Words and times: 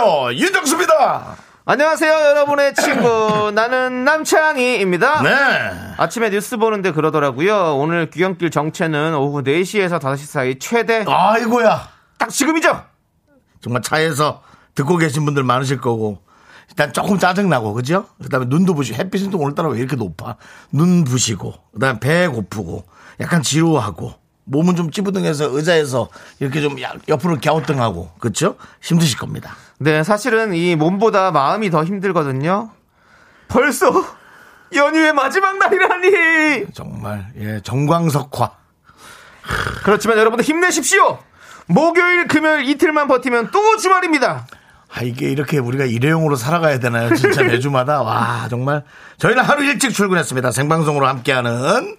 안녕하세요 0.00 0.32
윤정수입니다. 0.32 1.36
안녕하세요, 1.66 2.10
여러분의 2.10 2.74
친구. 2.74 3.50
나는 3.54 4.04
남창희입니다. 4.06 5.22
네. 5.22 5.94
아침에 5.98 6.30
뉴스 6.30 6.56
보는데 6.56 6.90
그러더라고요. 6.92 7.76
오늘 7.76 8.08
귀경길 8.08 8.50
정체는 8.50 9.14
오후 9.14 9.42
4시에서 9.42 10.00
5시 10.00 10.16
사이 10.24 10.58
최대. 10.58 11.04
아이고야 11.06 11.86
딱 12.18 12.30
지금이죠? 12.30 12.82
정말 13.60 13.82
차에서 13.82 14.42
듣고 14.74 14.96
계신 14.96 15.26
분들 15.26 15.42
많으실 15.42 15.82
거고 15.82 16.22
일단 16.70 16.94
조금 16.94 17.18
짜증나고 17.18 17.74
그죠? 17.74 18.06
그 18.22 18.30
다음에 18.30 18.46
눈도 18.48 18.74
부시고 18.74 18.98
햇빛은 18.98 19.28
또 19.30 19.36
오늘따라 19.38 19.68
왜 19.68 19.78
이렇게 19.80 19.96
높아? 19.96 20.36
눈 20.72 21.04
부시고 21.04 21.52
그 21.74 21.78
다음 21.78 22.00
배 22.00 22.26
고프고 22.26 22.84
약간 23.20 23.42
지루하고 23.42 24.14
몸은 24.44 24.76
좀 24.76 24.90
찌부둥해서 24.90 25.50
의자에서 25.54 26.08
이렇게 26.40 26.62
좀 26.62 26.80
야- 26.80 26.94
옆으로 27.06 27.36
갸우뚱하고 27.44 28.12
그렇죠? 28.18 28.56
힘드실 28.80 29.18
겁니다. 29.18 29.54
네, 29.82 30.04
사실은 30.04 30.52
이 30.52 30.76
몸보다 30.76 31.30
마음이 31.30 31.70
더 31.70 31.84
힘들거든요. 31.84 32.70
벌써 33.48 33.90
연휴의 34.74 35.14
마지막 35.14 35.56
날이라니! 35.56 36.66
정말 36.74 37.32
예 37.38 37.60
정광석화 37.62 38.50
그렇지만 39.82 40.18
여러분들 40.18 40.44
힘내십시오! 40.44 41.18
목요일, 41.64 42.28
금요일 42.28 42.68
이틀만 42.68 43.08
버티면 43.08 43.52
또 43.52 43.78
주말입니다! 43.78 44.46
아, 44.92 45.02
이게 45.02 45.30
이렇게 45.30 45.56
우리가 45.58 45.86
일회용으로 45.86 46.36
살아가야 46.36 46.78
되나요? 46.78 47.14
진짜 47.14 47.42
매주마다. 47.42 48.02
와, 48.02 48.48
정말. 48.50 48.84
저희는 49.16 49.42
하루 49.42 49.64
일찍 49.64 49.92
출근했습니다. 49.94 50.50
생방송으로 50.50 51.06
함께하는 51.06 51.96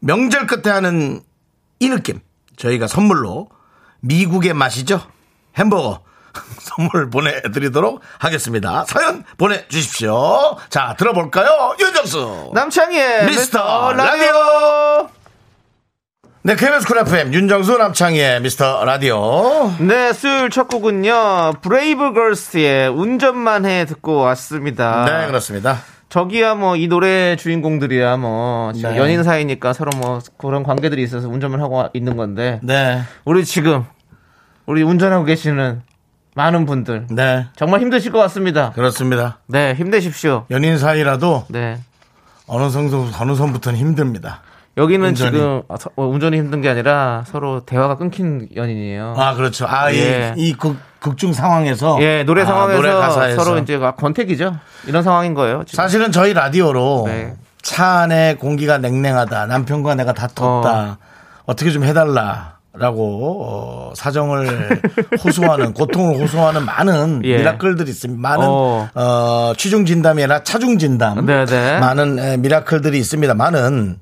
명절 0.00 0.46
끝에 0.46 0.72
하는 0.72 1.20
이 1.78 1.88
느낌. 1.90 2.20
저희가 2.56 2.86
선물로 2.86 3.50
미국의 4.00 4.54
맛이죠? 4.54 5.02
햄버거. 5.58 6.06
선물 6.60 7.10
보내드리도록 7.10 8.00
하겠습니다. 8.18 8.84
사연 8.86 9.24
보내주십시오. 9.38 10.56
자, 10.68 10.94
들어볼까요? 10.98 11.74
윤정수. 11.80 12.50
남창희의 12.54 13.26
미스터 13.26 13.92
미스터 13.92 13.92
라디오! 13.94 15.08
네, 16.42 16.54
KBS 16.54 16.86
쿨 16.86 16.98
FM 16.98 17.34
윤정수 17.34 17.76
남창희의 17.76 18.40
미스터 18.40 18.84
라디오. 18.84 19.72
네, 19.80 20.12
수요일 20.12 20.48
첫 20.50 20.68
곡은요, 20.68 21.54
브레이브 21.60 22.12
걸스의 22.12 22.88
운전만 22.90 23.66
해 23.66 23.84
듣고 23.84 24.16
왔습니다. 24.20 25.04
네, 25.04 25.26
그렇습니다. 25.26 25.78
저기야 26.08 26.54
뭐 26.54 26.76
이 26.76 26.86
노래 26.86 27.34
주인공들이야 27.34 28.16
뭐 28.18 28.70
네. 28.72 28.96
연인 28.96 29.24
사이니까 29.24 29.72
서로 29.72 29.90
뭐 29.96 30.20
그런 30.38 30.62
관계들이 30.62 31.02
있어서 31.02 31.28
운전을 31.28 31.60
하고 31.60 31.84
있는 31.94 32.16
건데 32.16 32.60
네, 32.62 33.02
우리 33.24 33.44
지금 33.44 33.84
우리 34.66 34.84
운전하고 34.84 35.24
계시는 35.24 35.82
많은 36.36 36.66
분들 36.66 37.06
네, 37.10 37.46
정말 37.56 37.80
힘드실 37.80 38.12
것 38.12 38.18
같습니다. 38.18 38.70
그렇습니다. 38.72 39.38
네, 39.46 39.72
힘내십시오. 39.74 40.44
연인 40.50 40.76
사이라도 40.76 41.46
네. 41.48 41.80
어느 42.46 42.68
선수 42.68 43.08
어느 43.18 43.34
선부터는 43.34 43.78
힘듭니다. 43.78 44.42
여기는 44.76 45.08
운전이. 45.08 45.30
지금 45.32 45.62
아, 45.70 45.76
서- 45.78 45.88
어, 45.96 46.04
운전이 46.04 46.36
힘든 46.36 46.60
게 46.60 46.68
아니라 46.68 47.24
서로 47.26 47.64
대화가 47.64 47.96
끊긴 47.96 48.48
연인이에요. 48.54 49.14
아 49.16 49.32
그렇죠. 49.34 49.66
아 49.66 49.90
예. 49.94 50.34
이 50.36 50.52
극, 50.52 50.76
극중 51.00 51.32
상황에서 51.32 51.96
예, 52.02 52.22
노래 52.24 52.42
아, 52.42 52.44
상황에서 52.44 52.76
노래 52.76 52.92
가사에서. 52.92 53.42
서로 53.42 53.58
이제 53.58 53.76
아, 53.82 53.92
권태기죠. 53.92 54.58
이런 54.86 55.02
상황인 55.02 55.32
거예요. 55.32 55.64
지금. 55.64 55.76
사실은 55.82 56.12
저희 56.12 56.34
라디오로 56.34 57.04
네. 57.06 57.34
차 57.62 58.00
안에 58.00 58.34
공기가 58.34 58.76
냉랭하다. 58.76 59.46
남편과 59.46 59.94
내가 59.94 60.12
다퉜다. 60.12 60.98
어. 61.46 61.54
떻게 61.54 61.70
좀 61.70 61.82
해달라 61.84 62.55
라고 62.78 63.44
어, 63.44 63.92
사정을 63.94 64.80
호소하는 65.24 65.72
고통을 65.72 66.20
호소하는 66.20 66.64
많은 66.64 67.22
예. 67.24 67.38
미라클들이 67.38 67.90
있습니다. 67.90 68.20
많은 68.20 68.46
어. 68.48 68.88
어, 68.94 69.52
취중 69.56 69.86
진담이 69.86 70.22
아니라 70.22 70.42
차중 70.42 70.78
진담. 70.78 71.24
네네. 71.26 71.80
많은 71.80 72.18
에, 72.18 72.36
미라클들이 72.36 72.98
있습니다. 72.98 73.34
많은 73.34 73.98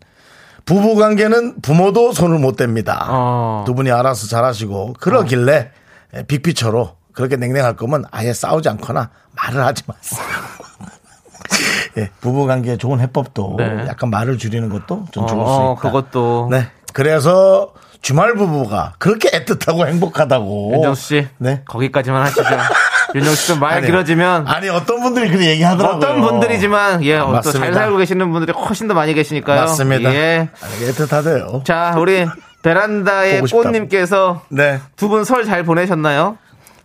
부부 0.65 0.97
관계는 0.97 1.61
부모도 1.61 2.12
손을 2.12 2.39
못 2.39 2.57
댑니다. 2.57 2.97
어. 3.09 3.65
두 3.67 3.75
분이 3.75 3.91
알아서 3.91 4.27
잘하시고 4.27 4.95
그러길래 4.99 5.71
에, 6.15 6.23
빅피처로 6.25 6.97
그렇게 7.12 7.37
냉랭할 7.37 7.77
거면 7.77 8.05
아예 8.11 8.33
싸우지 8.33 8.69
않거나 8.71 9.11
말을 9.37 9.65
하지 9.65 9.83
마세요. 9.87 10.21
예, 11.97 12.11
부부 12.21 12.47
관계에 12.47 12.77
좋은 12.77 12.99
해법도 13.01 13.55
네. 13.59 13.85
약간 13.87 14.11
말을 14.11 14.37
줄이는 14.39 14.69
것도 14.69 15.05
좀 15.12 15.27
좋을 15.29 15.47
수 15.47 15.53
어, 15.53 15.73
있다. 15.75 15.81
그것도 15.83 16.49
네. 16.51 16.67
그래서 16.93 17.73
주말 18.04 18.34
부부가 18.34 18.92
그렇게 18.98 19.31
애틋하고 19.31 19.87
행복하다고. 19.87 20.72
윤정수 20.75 21.03
씨, 21.03 21.26
네. 21.38 21.62
거기까지만 21.66 22.20
하시죠. 22.26 22.42
윤정수 23.16 23.37
씨좀말 23.41 23.72
아니, 23.78 23.87
길어지면 23.87 24.47
아니 24.47 24.69
어떤 24.69 25.00
분들이 25.00 25.28
그렇게 25.28 25.47
얘기하더라고요. 25.53 25.97
어떤 25.97 26.20
분들이지만 26.20 27.03
예, 27.04 27.19
또 27.19 27.28
맞습니다. 27.28 27.64
잘 27.64 27.72
살고 27.72 27.97
계시는 27.97 28.31
분들이 28.31 28.53
훨씬 28.53 28.88
더 28.88 28.94
많이 28.94 29.14
계시니까요. 29.14 29.60
맞습니다. 29.60 30.12
예. 30.14 30.48
아니, 30.60 30.91
애틋하대요. 30.91 31.64
자, 31.64 31.94
우리 31.97 32.26
베란다의. 32.62 33.41
꽃님께서 33.43 34.43
네. 34.50 34.81
두 34.97 35.09
분 35.09 35.22
설 35.22 35.44
잘 35.47 35.62
보내셨나요? 35.64 36.37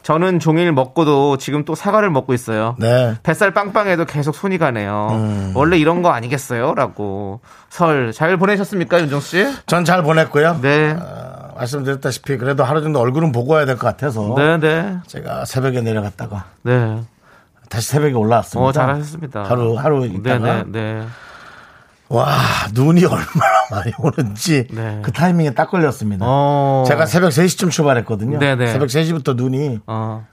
저는 0.02 0.40
종일 0.40 0.72
먹고도 0.72 1.38
지금 1.38 1.66
또 1.66 1.76
사과를 1.76 2.10
먹고 2.10 2.34
있어요. 2.34 2.76
네. 2.80 3.16
뱃살 3.24 3.54
빵빵해도 3.54 4.06
계속 4.06 4.34
손이 4.34 4.58
가네요. 4.58 5.08
음. 5.12 5.52
원래 5.56 5.78
이런 5.78 6.02
거 6.02 6.10
아니겠어요? 6.12 6.74
라고. 6.74 7.42
설 7.70 8.12
잘 8.14 8.38
보내셨습니까, 8.38 9.00
윤정 9.02 9.20
씨? 9.20 9.46
전 9.68 9.84
잘 9.86 10.02
보냈고요. 10.04 10.60
네. 10.62 10.92
어, 11.00 11.54
말씀드렸다시피 11.58 12.38
그래도 12.38 12.64
하루 12.64 12.82
정도 12.82 13.00
얼굴은 13.00 13.32
보고 13.32 13.54
와야 13.54 13.66
될 13.66 13.76
것 13.78 13.86
같아서 13.88 14.34
네, 14.38 14.58
네. 14.58 14.98
제가 15.08 15.46
새벽에 15.46 15.82
내려갔다가 15.82 16.46
네. 16.64 17.02
다시 17.70 17.90
새벽에 17.90 18.14
올라왔습니다. 18.14 18.68
어, 18.68 18.72
잘하셨습니다. 18.72 19.44
하루 19.44 19.78
하루 19.78 20.00
네, 20.02 20.08
있다가 20.08 20.64
네, 20.64 20.64
네. 20.72 21.06
와 22.10 22.28
눈이 22.74 23.06
얼마나 23.06 23.66
많이 23.72 23.92
오는지 24.00 24.68
네. 24.72 25.00
그 25.04 25.12
타이밍에 25.12 25.54
딱 25.54 25.70
걸렸습니다. 25.70 26.26
어. 26.28 26.84
제가 26.88 27.06
새벽 27.06 27.30
3시쯤 27.30 27.70
출발했거든요. 27.72 28.40
네, 28.40 28.56
네. 28.56 28.68
새벽 28.68 28.88
3시부터 28.88 29.36
눈이 29.36 29.80
어. 29.88 30.26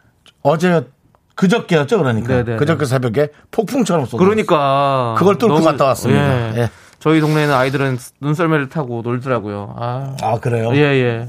어제 0.43 0.87
그저께였죠, 1.35 1.99
그러니까. 1.99 2.29
네, 2.29 2.45
네, 2.45 2.57
그저께 2.57 2.87
새벽에 2.87 3.29
폭풍처럼 3.51 4.07
쏟아. 4.07 4.25
그러니까. 4.25 5.15
그걸 5.19 5.37
뚫고 5.37 5.53
너무- 5.53 5.65
갔다 5.67 5.85
왔습니다. 5.85 6.55
예. 6.57 6.61
예. 6.63 6.71
저희 6.99 7.21
동네에는 7.21 7.55
아이들은 7.55 7.99
눈썰매를 8.23 8.71
타고 8.71 9.03
놀더라고요. 9.05 9.75
아. 9.79 10.17
아 10.23 10.41
그래요? 10.41 10.71
예, 10.75 10.81
예. 10.81 11.27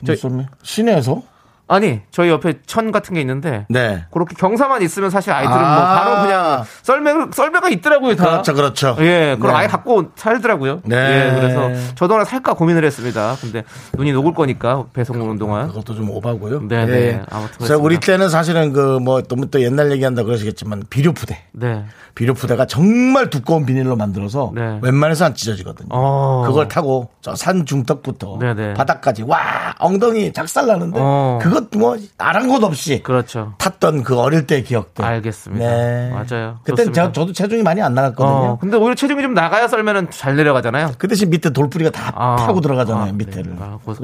무슨 0.00 0.46
시내에서? 0.62 1.22
아니, 1.68 2.00
저희 2.12 2.30
옆에 2.30 2.54
천 2.66 2.92
같은 2.92 3.14
게 3.14 3.20
있는데. 3.20 3.66
네. 3.68 4.04
그렇게 4.12 4.36
경사만 4.36 4.82
있으면 4.82 5.10
사실 5.10 5.32
아이들은 5.32 5.56
아. 5.58 5.74
뭐 5.74 5.84
바로 5.84 6.22
그냥 6.22 6.64
썰매, 6.82 7.12
썰매가 7.32 7.68
있더라고요. 7.70 8.14
다. 8.14 8.24
그렇죠, 8.24 8.54
그렇죠. 8.54 8.96
예, 9.00 9.36
그럼 9.38 9.52
네. 9.52 9.58
아예 9.58 9.66
갖고 9.66 10.04
살더라고요. 10.14 10.82
네. 10.84 10.96
예, 10.96 11.34
그래서 11.34 11.70
저도 11.96 12.14
하나 12.14 12.24
살까 12.24 12.54
고민을 12.54 12.84
했습니다. 12.84 13.34
근데 13.40 13.64
눈이 13.96 14.12
녹을 14.12 14.32
거니까 14.34 14.84
배송 14.92 15.20
오는 15.20 15.38
동안. 15.38 15.66
그것도 15.68 15.94
좀 15.96 16.08
오바고요. 16.10 16.68
네, 16.68 16.86
네. 16.86 17.22
아무튼 17.30 17.54
그래서 17.58 17.78
우리. 17.78 17.96
때는 17.98 18.28
사실은 18.28 18.72
그 18.72 18.96
뭐 19.00 19.22
너무 19.22 19.50
또 19.50 19.60
옛날 19.62 19.90
얘기한다 19.92 20.22
그러시겠지만 20.22 20.84
비료푸대. 20.88 21.38
네. 21.52 21.84
비료푸대가 22.14 22.66
정말 22.66 23.28
두꺼운 23.30 23.66
비닐로 23.66 23.96
만들어서 23.96 24.52
네. 24.54 24.78
웬만해서 24.82 25.24
안 25.26 25.34
찢어지거든요. 25.34 25.88
어. 25.90 26.44
그걸 26.46 26.68
타고 26.68 27.10
저 27.20 27.34
산 27.36 27.66
중턱부터 27.66 28.38
네, 28.40 28.54
네. 28.54 28.74
바닥까지 28.74 29.22
와 29.24 29.38
엉덩이 29.78 30.32
작살 30.32 30.66
나는데 30.66 30.98
어. 31.00 31.38
그것 31.56 31.78
뭐 31.78 31.96
아랑곳 32.18 32.62
없이 32.64 33.02
그렇죠. 33.02 33.54
탔던 33.58 34.02
그 34.02 34.18
어릴 34.18 34.46
때 34.46 34.62
기억들. 34.62 35.04
알겠습니다. 35.04 35.64
네. 35.64 36.10
맞아요. 36.12 36.58
그때. 36.64 36.90
저, 36.92 37.12
저도 37.12 37.32
체중이 37.32 37.62
많이 37.62 37.80
안 37.82 37.94
나갔거든요. 37.94 38.28
어, 38.36 38.58
근데 38.60 38.76
오히려 38.76 38.94
체중이 38.94 39.22
좀 39.22 39.34
나가야 39.34 39.68
썰매는 39.68 40.10
잘 40.10 40.36
내려가잖아요. 40.36 40.92
그 40.98 41.08
대신 41.08 41.30
밑에 41.30 41.50
돌뿌리가 41.50 41.90
다 41.90 42.12
아. 42.14 42.36
타고 42.36 42.60
들어가잖아요 42.60 43.10
아, 43.10 43.12
밑에를. 43.12 43.52
네. 43.52 43.56
아, 43.60 43.78
고-. 43.84 43.94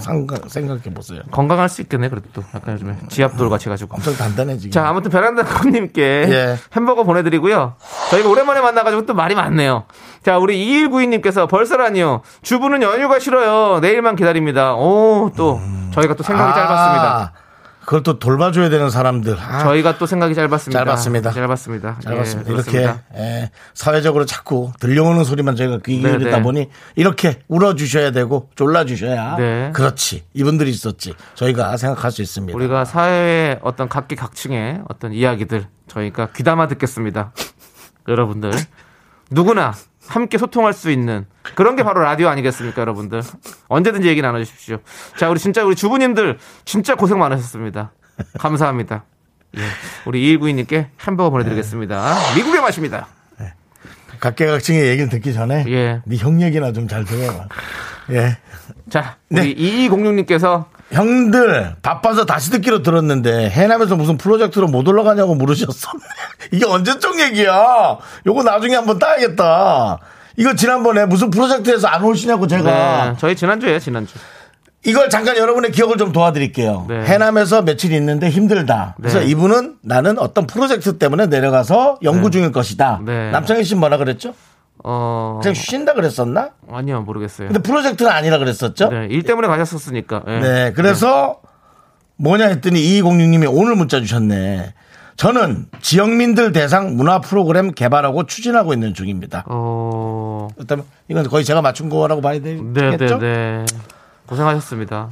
상관- 0.00 0.48
생각해 0.48 0.82
보세요. 0.94 1.20
건강할 1.30 1.68
수 1.68 1.80
있겠네, 1.82 2.08
그래도 2.08 2.28
또. 2.32 2.42
약간 2.54 2.74
요즘에 2.74 2.96
지압돌 3.08 3.48
같이 3.50 3.68
가지고. 3.68 3.94
엄청 3.96 4.14
단단해 4.14 4.56
지금. 4.58 4.70
자, 4.72 4.88
아무튼 4.88 5.10
베란다님께 5.10 6.02
예. 6.02 6.56
햄버거 6.74 7.04
보내드리고요. 7.04 7.74
저희가 8.10 8.28
오랜만에 8.28 8.60
만나가지고 8.60 9.06
또 9.06 9.14
말이 9.14 9.34
많네요. 9.34 9.84
자, 10.24 10.38
우리 10.38 10.58
2192님께서 10.88 11.48
벌써라니요. 11.48 12.22
주부는 12.42 12.82
연휴가 12.82 13.18
싫어요. 13.18 13.80
내일만 13.80 14.16
기다립니다. 14.16 14.74
오, 14.74 15.30
또 15.36 15.60
저희가 15.92 16.14
또 16.14 16.22
생각이 16.22 16.50
아, 16.50 16.54
짧 16.54 16.66
았습니다. 16.80 17.32
그걸 17.80 18.02
또 18.02 18.18
돌봐줘야 18.18 18.68
되는 18.68 18.88
사람들. 18.88 19.36
아, 19.40 19.64
저희가 19.64 19.98
또 19.98 20.06
생각이 20.06 20.34
짧았습니다. 20.34 20.84
짧았습니다. 20.84 21.32
짧았습니다. 21.32 21.98
짧았습니다. 22.00 22.50
예, 22.50 22.54
이렇게 22.54 22.70
그렇습니다. 22.70 23.02
예, 23.16 23.50
사회적으로 23.74 24.26
자꾸 24.26 24.70
들려오는 24.78 25.24
소리만 25.24 25.56
저희가 25.56 25.78
귀에 25.84 26.00
네, 26.00 26.18
듣다 26.18 26.36
네. 26.36 26.42
보니 26.42 26.68
이렇게 26.94 27.40
울어주셔야 27.48 28.12
되고 28.12 28.48
졸라주셔야 28.54 29.36
네. 29.36 29.70
그렇지 29.72 30.24
이분들이 30.34 30.70
있었지 30.70 31.14
저희가 31.34 31.76
생각할 31.78 32.12
수 32.12 32.22
있습니다. 32.22 32.56
우리가 32.56 32.84
사회의 32.84 33.58
어떤 33.62 33.88
각기 33.88 34.14
각층의 34.14 34.82
어떤 34.88 35.12
이야기들 35.12 35.66
저희가 35.88 36.28
귀담아 36.36 36.68
듣겠습니다. 36.68 37.32
여러분들 38.08 38.52
누구나 39.30 39.74
함께 40.08 40.38
소통할 40.38 40.72
수 40.72 40.90
있는 40.90 41.26
그런 41.54 41.76
게 41.76 41.82
바로 41.82 42.00
라디오 42.02 42.28
아니겠습니까, 42.28 42.80
여러분들? 42.80 43.22
언제든지 43.68 44.08
얘기 44.08 44.22
나눠주십시오. 44.22 44.78
자, 45.16 45.28
우리 45.28 45.38
진짜 45.38 45.64
우리 45.64 45.74
주부님들 45.76 46.38
진짜 46.64 46.94
고생 46.94 47.18
많으셨습니다. 47.18 47.92
감사합니다. 48.38 49.04
예, 49.56 49.60
우리 50.06 50.38
2192님께 50.38 50.86
햄버거 51.06 51.30
보내드리겠습니다. 51.30 52.14
미국의 52.36 52.60
맛입니다. 52.60 53.08
각계각층의 54.20 54.86
얘기를 54.88 55.08
듣기 55.08 55.32
전에 55.32 55.64
예. 55.68 56.02
네형 56.04 56.42
얘기나 56.42 56.72
좀 56.72 56.86
잘 56.86 57.04
들어봐. 57.04 57.48
예. 58.10 58.36
자, 58.90 59.16
우리 59.30 59.54
2206님께서 59.88 60.66
형들 60.92 61.76
바빠서 61.82 62.24
다시 62.26 62.50
듣기로 62.50 62.82
들었는데 62.82 63.50
해남에서 63.50 63.96
무슨 63.96 64.16
프로젝트로 64.16 64.66
못 64.68 64.86
올라가냐고 64.88 65.34
물으셨어. 65.34 65.90
이게 66.52 66.66
언제적 66.66 67.20
얘기야? 67.20 67.98
요거 68.26 68.42
나중에 68.42 68.74
한번 68.74 68.98
따야겠다. 68.98 69.98
이거 70.36 70.54
지난번에 70.54 71.06
무슨 71.06 71.30
프로젝트에서 71.30 71.86
안 71.88 72.02
오시냐고 72.02 72.46
제가 72.46 73.10
네, 73.10 73.16
저희 73.18 73.36
지난주에 73.36 73.78
지난주. 73.78 74.14
이걸 74.84 75.10
잠깐 75.10 75.36
여러분의 75.36 75.72
기억을 75.72 75.98
좀 75.98 76.10
도와드릴게요. 76.10 76.86
네. 76.88 77.04
해남에서 77.04 77.62
며칠 77.62 77.92
있는데 77.92 78.30
힘들다. 78.30 78.94
그래서 78.98 79.20
네. 79.20 79.26
이분은 79.26 79.76
나는 79.82 80.18
어떤 80.18 80.46
프로젝트 80.46 80.96
때문에 80.96 81.26
내려가서 81.26 81.98
연구 82.02 82.30
중일 82.30 82.50
것이다. 82.50 83.00
네. 83.04 83.30
남창희 83.30 83.64
씨 83.64 83.74
뭐라 83.74 83.98
그랬죠? 83.98 84.32
어, 84.84 85.40
그냥 85.42 85.54
쉰다 85.54 85.94
그랬었나? 85.94 86.50
아니요, 86.70 87.02
모르겠어요. 87.02 87.48
근데 87.48 87.60
프로젝트는 87.60 88.10
아니라 88.10 88.38
그랬었죠? 88.38 88.88
네, 88.88 89.06
일 89.10 89.22
때문에 89.22 89.48
가셨었으니까. 89.48 90.22
예. 90.26 90.40
네, 90.40 90.72
그래서 90.72 91.40
뭐냐 92.16 92.46
했더니 92.46 92.80
2206님이 92.80 93.50
오늘 93.50 93.76
문자 93.76 94.00
주셨네. 94.00 94.74
저는 95.16 95.66
지역민들 95.82 96.52
대상 96.52 96.96
문화 96.96 97.20
프로그램 97.20 97.72
개발하고 97.72 98.24
추진하고 98.24 98.72
있는 98.72 98.94
중입니다. 98.94 99.44
어, 99.48 100.48
그렇다면 100.54 100.86
이건 101.08 101.28
거의 101.28 101.44
제가 101.44 101.60
맞춘 101.60 101.90
거라고 101.90 102.22
봐야 102.22 102.40
되겠죠? 102.40 102.72
네, 102.72 102.96
네, 102.96 103.18
네. 103.18 103.66
고생하셨습니다. 104.26 105.10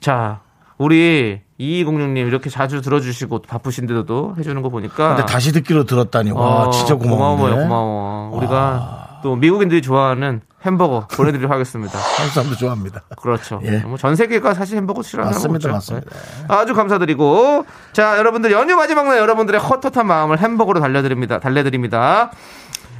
자, 0.00 0.40
우리 0.80 1.42
2206님 1.60 2.26
이렇게 2.26 2.48
자주 2.48 2.80
들어주시고 2.80 3.42
바쁘신데도 3.42 4.36
해주는 4.38 4.62
거 4.62 4.70
보니까. 4.70 5.14
근데 5.16 5.30
다시 5.30 5.52
듣기로 5.52 5.84
들었다니 5.84 6.30
와 6.30 6.40
어, 6.68 6.70
진짜 6.70 6.94
고마운데. 6.94 7.42
고마워요, 7.42 7.56
고마워. 7.64 8.36
우리가 8.38 9.20
또 9.22 9.36
미국인들이 9.36 9.82
좋아하는 9.82 10.40
햄버거 10.62 11.06
보내드리도록 11.14 11.52
하겠습니다. 11.52 11.98
한국 11.98 12.32
사람도 12.32 12.56
좋아합니다. 12.56 13.02
그렇죠. 13.20 13.60
예. 13.64 13.80
뭐전 13.80 14.16
세계가 14.16 14.54
사실 14.54 14.78
햄버거 14.78 15.02
싫어하는 15.02 15.34
맞습니다, 15.36 15.68
거죠. 15.70 15.74
맞습니다. 15.74 16.10
네. 16.16 16.44
아주 16.48 16.72
감사드리고 16.72 17.66
자 17.92 18.16
여러분들 18.16 18.50
연휴 18.50 18.74
마지막 18.74 19.06
날 19.06 19.18
여러분들의 19.18 19.60
헛헛한 19.60 20.06
마음을 20.06 20.38
햄버거로 20.38 20.80
달려드립니다. 20.80 21.40
달래드립니다. 21.40 22.30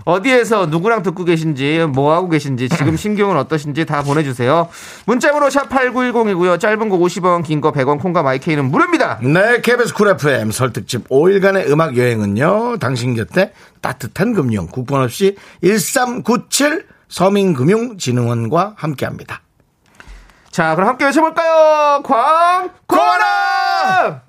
어디에서 0.04 0.66
누구랑 0.66 1.02
듣고 1.02 1.24
계신지 1.24 1.86
뭐 1.92 2.14
하고 2.14 2.28
계신지 2.28 2.68
지금 2.68 2.96
심경은 2.96 3.36
어떠신지 3.36 3.84
다 3.84 4.02
보내주세요. 4.02 4.68
문자번호 5.06 5.50
샵 5.50 5.68
#8910이고요. 5.68 6.58
짧은 6.58 6.88
거 6.88 6.98
50원, 6.98 7.44
긴 7.44 7.60
거 7.60 7.72
100원, 7.72 8.00
콩과 8.00 8.22
마이케이는 8.22 8.70
무료입니다. 8.70 9.18
네, 9.22 9.60
KBS 9.60 9.94
쿨 9.94 10.08
FM 10.08 10.50
설특집 10.50 11.08
5일간의 11.08 11.70
음악 11.70 11.96
여행은요, 11.96 12.78
당신 12.78 13.14
곁에 13.14 13.52
따뜻한 13.80 14.34
금융, 14.34 14.66
국번 14.66 15.02
없이 15.02 15.36
1397 15.62 16.86
서민금융진흥원과 17.08 18.74
함께 18.76 19.04
합니다. 19.06 19.42
자 20.50 20.74
그럼 20.74 20.88
함께 20.88 21.04
외쳐볼까요? 21.04 22.02
광고라! 22.04 24.22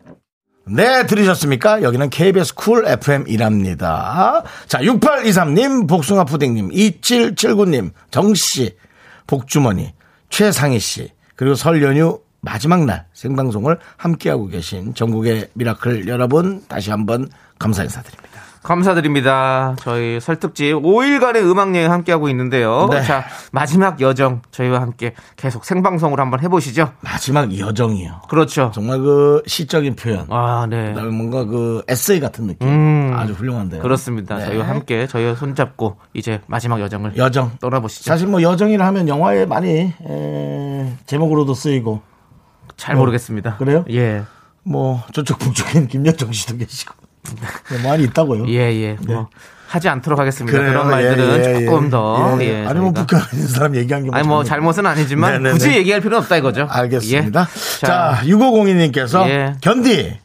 네, 0.73 1.05
들으셨습니까? 1.05 1.81
여기는 1.81 2.09
KBS 2.09 2.55
쿨 2.55 2.87
FM이랍니다. 2.87 4.43
자, 4.67 4.79
6823님, 4.79 5.87
복숭아 5.87 6.23
푸딩님, 6.23 6.69
2779님, 6.69 7.91
정씨, 8.09 8.77
복주머니, 9.27 9.93
최상희씨, 10.29 11.09
그리고 11.35 11.55
설 11.55 11.83
연휴 11.83 12.21
마지막 12.39 12.85
날 12.85 13.05
생방송을 13.13 13.79
함께하고 13.97 14.47
계신 14.47 14.93
전국의 14.93 15.49
미라클 15.53 16.07
여러분, 16.07 16.63
다시 16.67 16.89
한번 16.89 17.27
감사 17.59 17.83
인사드립니다. 17.83 18.30
감사드립니다. 18.63 19.75
저희 19.79 20.19
설특집 20.19 20.75
5일간의 20.75 21.37
음악여행 21.49 21.91
함께하고 21.91 22.29
있는데요. 22.29 22.87
네. 22.91 23.01
자, 23.03 23.25
마지막 23.51 23.99
여정 23.99 24.41
저희와 24.51 24.81
함께 24.81 25.13
계속 25.35 25.65
생방송으로 25.65 26.21
한번 26.21 26.41
해보시죠. 26.41 26.93
마지막 27.01 27.57
여정이요. 27.57 28.21
그렇죠. 28.29 28.71
정말 28.73 28.99
그 28.99 29.41
시적인 29.47 29.95
표현. 29.95 30.27
아, 30.29 30.67
네. 30.69 30.89
그다음에 30.89 31.09
뭔가 31.09 31.43
그 31.45 31.81
에세이 31.87 32.19
같은 32.19 32.47
느낌. 32.47 32.67
음. 32.67 33.13
아주 33.15 33.33
훌륭한데요. 33.33 33.81
그렇습니다. 33.81 34.37
네. 34.37 34.45
저희와 34.45 34.67
함께 34.67 35.07
저희와 35.07 35.35
손잡고 35.35 35.97
이제 36.13 36.41
마지막 36.47 36.79
여정을 36.81 37.17
여정. 37.17 37.51
떠나보시죠. 37.59 38.03
사실 38.07 38.27
뭐 38.27 38.41
여정이라 38.41 38.85
하면 38.87 39.07
영화에 39.07 39.45
많이 39.45 39.93
에, 40.07 40.93
제목으로도 41.07 41.53
쓰이고 41.53 42.01
잘 42.77 42.95
모르겠습니다. 42.95 43.57
그래요? 43.57 43.85
예. 43.89 44.23
뭐 44.63 45.01
저쪽 45.11 45.39
북쪽엔 45.39 45.87
김여정 45.87 46.31
씨도 46.31 46.57
계시고 46.57 46.93
네, 47.71 47.83
많이 47.87 48.03
있다고요. 48.05 48.47
예, 48.49 48.59
예. 48.81 48.97
뭐 49.05 49.29
하지 49.67 49.87
않도록 49.89 50.19
하겠습니다. 50.19 50.57
네. 50.57 50.63
그래요. 50.65 50.73
그런 50.83 50.89
말들은 50.91 51.43
예, 51.45 51.61
예, 51.61 51.65
조금 51.65 51.85
예. 51.85 51.89
더 51.89 52.37
예. 52.41 52.45
예. 52.45 52.65
아니 52.67 52.79
뭐 52.79 52.91
북한 52.91 53.21
사람 53.47 53.75
얘기한 53.75 54.03
게 54.03 54.09
아니 54.13 54.27
뭐 54.27 54.43
잘못- 54.43 54.73
잘못은 54.73 54.85
아니지만 54.85 55.31
네네네. 55.33 55.51
굳이 55.53 55.71
얘기할 55.77 56.01
필요는 56.01 56.19
없다 56.23 56.37
이거죠. 56.37 56.67
알겠습니다. 56.69 57.47
예. 57.49 57.85
자, 57.85 58.19
6502님께서 58.23 59.27
예. 59.29 59.53
견디 59.61 60.19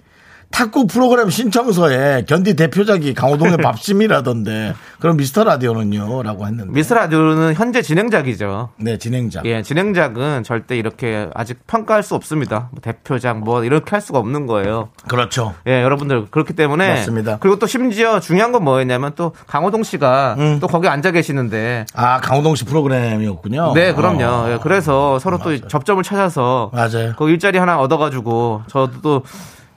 탁구 0.56 0.86
프로그램 0.86 1.28
신청서에 1.28 2.24
견디 2.26 2.56
대표작이 2.56 3.12
강호동의 3.12 3.58
밥심이라던데 3.62 4.72
그럼 5.00 5.18
미스터 5.18 5.44
라디오는요? 5.44 6.22
라고 6.22 6.46
했는데 6.46 6.72
미스 6.72 6.94
라디오는 6.94 7.52
현재 7.52 7.82
진행작이죠. 7.82 8.70
네 8.78 8.96
진행자 8.96 9.42
예, 9.44 9.60
진행작은 9.60 10.44
절대 10.44 10.78
이렇게 10.78 11.28
아직 11.34 11.58
평가할 11.66 12.02
수 12.02 12.14
없습니다. 12.14 12.70
뭐 12.70 12.80
대표작 12.80 13.40
뭐 13.40 13.64
이렇게 13.64 13.90
할 13.90 14.00
수가 14.00 14.18
없는 14.18 14.46
거예요. 14.46 14.88
그렇죠 15.06 15.52
예, 15.66 15.82
여러분들 15.82 16.28
그렇기 16.30 16.54
때문에 16.54 16.88
맞습니다. 16.88 17.36
그리고 17.38 17.58
또 17.58 17.66
심지어 17.66 18.18
중요한 18.18 18.50
건 18.50 18.64
뭐였냐면 18.64 19.12
또 19.14 19.32
강호동 19.46 19.82
씨가 19.82 20.36
음. 20.38 20.58
또 20.58 20.68
거기 20.68 20.88
앉아 20.88 21.10
계시는데 21.10 21.84
아 21.92 22.18
강호동 22.22 22.54
씨 22.54 22.64
프로그램이었군요 22.64 23.74
네, 23.74 23.92
그럼요. 23.92 24.24
어. 24.24 24.52
예, 24.52 24.58
그래서 24.62 25.18
서로 25.18 25.36
또 25.36 25.54
접점을 25.68 26.02
찾아서 26.02 26.70
맞아요. 26.72 27.12
그 27.18 27.28
일자리 27.28 27.58
하나 27.58 27.78
얻어 27.78 27.98
가지고 27.98 28.62
저도 28.68 29.02
또 29.02 29.22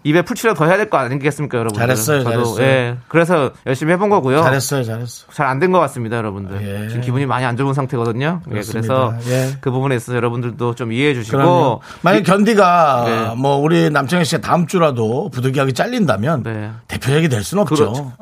입에 0.03 0.21
풀칠을 0.21 0.55
더 0.55 0.65
해야 0.65 0.77
될 0.77 0.89
거 0.89 0.97
아니겠습니까, 0.97 1.57
여러분? 1.57 1.77
잘했어요, 1.77 2.23
잘했어요. 2.23 2.65
예, 2.65 2.97
그래서 3.09 3.51
열심히 3.65 3.91
해본 3.93 4.09
거고요. 4.09 4.41
잘했어요 4.43 4.83
잘했어 4.83 5.25
잘안 5.33 5.59
된 5.59 5.71
것 5.71 5.79
같습니다, 5.81 6.15
여러분들. 6.17 6.61
예. 6.83 6.87
지금 6.87 7.01
기분이 7.01 7.25
많이 7.25 7.45
안 7.45 7.57
좋은 7.57 7.73
상태거든요. 7.73 8.41
예. 8.47 8.49
그래서 8.49 9.13
예. 9.27 9.57
그 9.59 9.71
부분에 9.71 9.95
있어서 9.97 10.15
여러분들도 10.15 10.75
좀 10.75 10.91
이해해 10.93 11.13
주시고 11.13 11.37
그럼요. 11.37 11.81
만약 12.01 12.23
견디가 12.23 13.03
네. 13.05 13.35
뭐 13.35 13.57
우리 13.57 13.89
남창희 13.89 14.23
씨가 14.25 14.41
다음 14.41 14.67
주라도 14.67 15.29
부득이하게 15.31 15.73
잘린다면 15.73 16.43
네. 16.43 16.71
대표작이 16.87 17.27
될 17.29 17.43
수는 17.43 17.63
없죠. 17.63 17.75
그렇죠. 17.75 18.13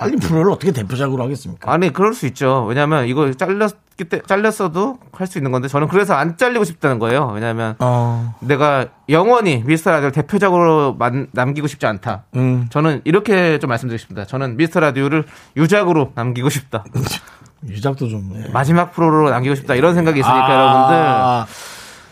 잘린 0.00 0.18
프로를 0.18 0.50
어떻게 0.52 0.72
대표작으로 0.72 1.22
하겠습니까? 1.24 1.70
아니 1.72 1.92
그럴 1.92 2.14
수 2.14 2.26
있죠. 2.26 2.64
왜냐하면 2.68 3.06
이거 3.06 3.30
잘렸기 3.32 4.04
때 4.08 4.20
잘렸어도 4.26 4.98
할 5.12 5.26
수 5.26 5.38
있는 5.38 5.52
건데 5.52 5.68
저는 5.68 5.88
그래서 5.88 6.14
안 6.14 6.36
잘리고 6.36 6.64
싶다는 6.64 6.98
거예요. 6.98 7.30
왜냐하면 7.34 7.76
어, 7.80 8.34
내가 8.40 8.86
영원히 9.08 9.62
미스터 9.66 9.90
라디오를 9.90 10.12
대표작으로 10.12 10.94
만- 10.98 11.28
남기고 11.32 11.66
싶지 11.66 11.86
않다. 11.86 12.24
음. 12.36 12.66
저는 12.70 13.02
이렇게 13.04 13.58
좀 13.58 13.68
말씀드리고 13.68 13.98
싶습니다. 13.98 14.26
저는 14.26 14.56
미스터 14.56 14.80
라디오를 14.80 15.24
유작으로 15.56 16.12
남기고 16.14 16.48
싶다. 16.48 16.84
유작도 17.68 18.08
좀. 18.08 18.32
예. 18.36 18.48
마지막 18.52 18.92
프로로 18.92 19.28
남기고 19.28 19.54
싶다. 19.54 19.74
이런 19.74 19.94
생각이 19.94 20.18
있으니까 20.20 20.46
아, 20.46 21.46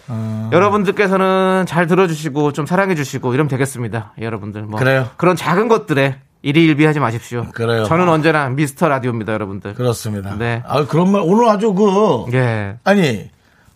여러분들. 0.09 0.52
여러분들께서는 0.52 1.64
잘 1.66 1.87
들어주시고 1.87 2.52
좀 2.52 2.66
사랑해주시고 2.66 3.33
이러면 3.35 3.49
되겠습니다. 3.49 4.12
여러분들. 4.21 4.62
뭐 4.62 4.78
그래요. 4.78 5.09
그런 5.16 5.37
작은 5.37 5.68
것들에 5.68 6.18
일희일비하지 6.42 7.00
마십시오. 7.00 7.47
그래요. 7.52 7.85
저는 7.85 8.09
언제나 8.09 8.49
미스터 8.49 8.88
라디오입니다, 8.88 9.33
여러분들. 9.33 9.75
그렇습니다. 9.75 10.37
네. 10.37 10.62
아, 10.66 10.87
그런 10.87 11.11
말, 11.11 11.23
오늘 11.25 11.49
아주 11.49 11.75
그, 11.75 12.26
예. 12.33 12.76
아니, 12.85 13.28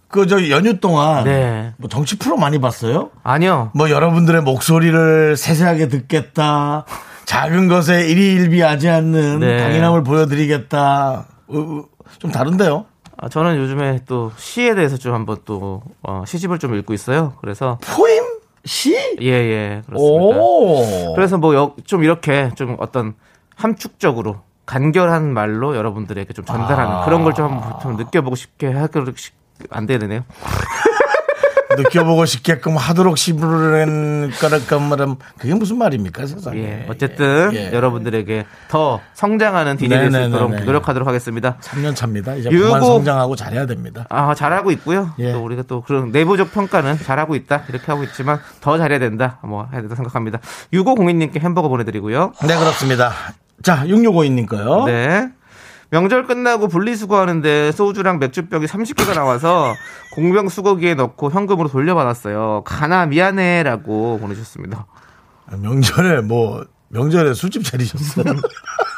그, 0.08 0.26
저, 0.26 0.48
연휴 0.50 0.78
동안. 0.78 1.24
네. 1.24 1.72
뭐 1.78 1.88
정치 1.88 2.18
프로 2.18 2.36
많이 2.36 2.60
봤어요? 2.60 3.10
아니요. 3.22 3.70
뭐 3.74 3.90
여러분들의 3.90 4.42
목소리를 4.42 5.36
세세하게 5.36 5.88
듣겠다. 5.88 6.84
작은 7.24 7.68
것에 7.68 8.08
일희일비하지 8.08 8.88
않는 8.88 9.40
네. 9.40 9.56
강인함을 9.58 10.02
보여드리겠다. 10.04 11.26
좀 12.18 12.30
다른데요? 12.30 12.86
아, 13.16 13.28
저는 13.28 13.56
요즘에 13.56 14.00
또 14.06 14.32
시에 14.36 14.74
대해서 14.74 14.96
좀 14.96 15.14
한번 15.14 15.38
또 15.44 15.82
어, 16.02 16.24
시집을 16.26 16.58
좀 16.58 16.74
읽고 16.74 16.92
있어요. 16.92 17.34
그래서 17.40 17.78
poem? 17.82 18.22
시? 18.64 18.94
예, 19.20 19.26
예. 19.26 19.82
그렇습니다. 19.86 20.38
오. 20.38 21.14
그래서 21.14 21.36
뭐 21.38 21.54
좀 21.84 22.04
이렇게 22.04 22.50
좀 22.54 22.76
어떤 22.78 23.14
함축적으로 23.56 24.40
간결한 24.66 25.32
말로 25.32 25.74
여러분들에게 25.76 26.32
좀 26.32 26.44
전달하는 26.44 26.92
아. 26.96 27.04
그런 27.04 27.24
걸 27.24 27.32
좀 27.34 27.46
한번 27.52 27.80
좀 27.80 27.96
느껴보고 27.96 28.36
싶게 28.36 28.68
시- 29.16 29.32
안 29.70 29.86
되네요. 29.86 30.24
느껴보고 31.76 32.26
싶게끔 32.26 32.76
하도록 32.76 33.16
시부르는 33.18 34.30
거라면 34.68 35.16
그게 35.38 35.54
무슨 35.54 35.78
말입니까 35.78 36.26
세상에. 36.26 36.58
예. 36.58 36.86
어쨌든 36.88 37.50
예. 37.54 37.72
여러분들에게 37.72 38.46
더 38.68 39.00
성장하는 39.14 39.76
디제이 39.76 39.88
될수 39.88 40.10
네네네네. 40.10 40.28
있도록 40.36 40.64
노력하도록 40.64 41.06
하겠습니다. 41.08 41.56
3년 41.60 41.94
차입니다. 41.94 42.34
이제 42.36 42.48
유고- 42.50 42.66
그만 42.66 42.80
성장하고 42.82 43.36
잘해야 43.36 43.66
됩니다. 43.66 44.06
아, 44.10 44.34
잘하고 44.34 44.70
있고요. 44.72 45.10
예. 45.18 45.32
또 45.32 45.44
우리가 45.44 45.62
또 45.66 45.82
그런 45.82 46.10
내부적 46.12 46.52
평가는 46.52 46.98
잘하고 46.98 47.34
있다. 47.34 47.62
이렇게 47.68 47.84
하고 47.86 48.02
있지만 48.04 48.40
더 48.60 48.78
잘해야 48.78 48.98
된다. 48.98 49.38
뭐 49.42 49.68
해야 49.72 49.80
된다 49.80 49.94
생각합니다. 49.96 50.38
6502님께 50.72 51.38
햄버거 51.40 51.68
보내드리고요. 51.68 52.32
네, 52.46 52.56
그렇습니다. 52.56 53.12
자, 53.62 53.84
6652님 53.86 54.46
거요. 54.46 54.84
네. 54.86 55.28
명절 55.90 56.26
끝나고 56.26 56.68
분리수거하는데 56.68 57.72
소주랑 57.72 58.18
맥주병이 58.18 58.64
30개가 58.64 59.14
나와서 59.14 59.74
공병 60.12 60.50
수거기에 60.50 60.94
넣고 60.94 61.30
현금으로 61.30 61.68
돌려받았어요. 61.68 62.62
가나 62.66 63.06
미안해라고 63.06 64.18
보내주셨습니다. 64.20 64.86
명절에 65.58 66.20
뭐, 66.20 66.66
명절에 66.88 67.32
술집 67.32 67.64
차리셨어요? 67.64 68.24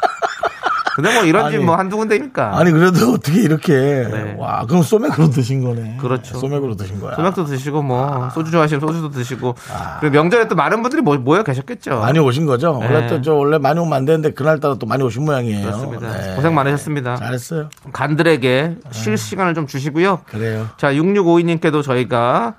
근데 0.94 1.12
뭐 1.12 1.24
이런 1.24 1.50
집. 1.50 1.58
뭐 1.58 1.74
한두 1.74 1.96
군데니까. 1.96 2.56
아니, 2.56 2.70
그래도 2.70 3.14
어떻게 3.14 3.42
이렇게. 3.42 3.72
네. 3.74 4.36
와, 4.38 4.64
그럼 4.64 4.82
소맥으로 4.82 5.28
드신 5.30 5.64
거네. 5.64 5.96
그렇죠. 6.00 6.38
소맥으로 6.38 6.76
드신 6.76 7.00
거야. 7.00 7.16
소맥도 7.16 7.44
드시고 7.46 7.82
뭐 7.82 8.30
소주 8.30 8.52
좋아하시면 8.52 8.80
소주도 8.80 9.10
드시고 9.10 9.56
그리고 9.98 10.12
명절에 10.12 10.46
또 10.46 10.54
많은 10.54 10.82
분들이 10.82 11.02
모, 11.02 11.16
모여 11.16 11.42
계셨겠죠. 11.42 11.98
많이 11.98 12.20
오신 12.20 12.46
거죠? 12.46 12.78
네. 12.80 12.86
원래 12.86 13.08
또저 13.08 13.34
원래 13.34 13.58
많이 13.58 13.80
오면 13.80 13.92
안 13.92 14.04
되는데 14.04 14.30
그날 14.30 14.60
따라 14.60 14.76
또 14.76 14.86
많이 14.86 15.02
오신 15.02 15.24
모양이에요. 15.24 15.62
그렇습니다. 15.62 16.12
네. 16.12 16.36
고생 16.36 16.54
많으셨습니다. 16.54 17.16
잘했어요. 17.16 17.70
간들에게 17.92 18.76
쉴 18.92 19.18
시간을 19.18 19.54
좀 19.54 19.66
주시고요. 19.66 20.20
그래요. 20.26 20.68
자, 20.76 20.92
6652님께도 20.92 21.82
저희가 21.82 22.54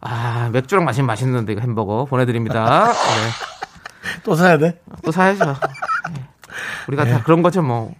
아, 0.00 0.48
맥주랑 0.52 0.84
마시면 0.84 1.06
맛있는데 1.08 1.52
이거 1.52 1.60
햄버거 1.60 2.04
보내드립니다. 2.04 2.86
네. 2.94 4.20
또 4.22 4.34
사야 4.36 4.58
돼? 4.58 4.80
또 5.04 5.10
사야죠. 5.10 5.56
네. 6.60 6.84
우리가 6.88 7.04
네. 7.04 7.10
다 7.12 7.22
그런 7.22 7.42
거죠, 7.42 7.62
뭐. 7.62 7.94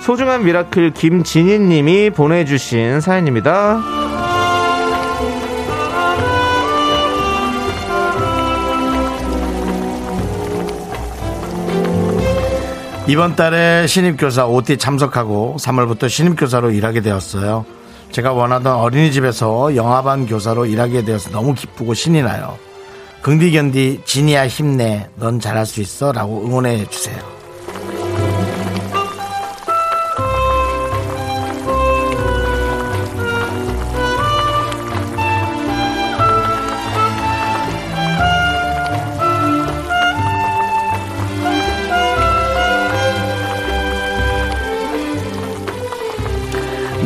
소중한 0.00 0.44
미라클 0.44 0.94
김진희님이 0.94 2.10
보내주신 2.10 3.02
사연입니다. 3.02 3.82
이번 13.06 13.36
달에 13.36 13.86
신입교사 13.86 14.46
OT 14.46 14.78
참석하고 14.78 15.56
3월부터 15.60 16.08
신입교사로 16.08 16.70
일하게 16.70 17.02
되었어요. 17.02 17.66
제가 18.12 18.32
원하던 18.32 18.76
어린이집에서 18.76 19.76
영화반 19.76 20.26
교사로 20.26 20.64
일하게 20.64 21.04
되어서 21.04 21.30
너무 21.30 21.54
기쁘고 21.54 21.92
신이 21.92 22.22
나요. 22.22 22.56
긍디견디 23.20 24.02
진이야 24.06 24.48
힘내 24.48 25.08
넌 25.16 25.38
잘할 25.38 25.66
수 25.66 25.82
있어 25.82 26.12
라고 26.12 26.42
응원해 26.46 26.86
주세요. 26.86 27.37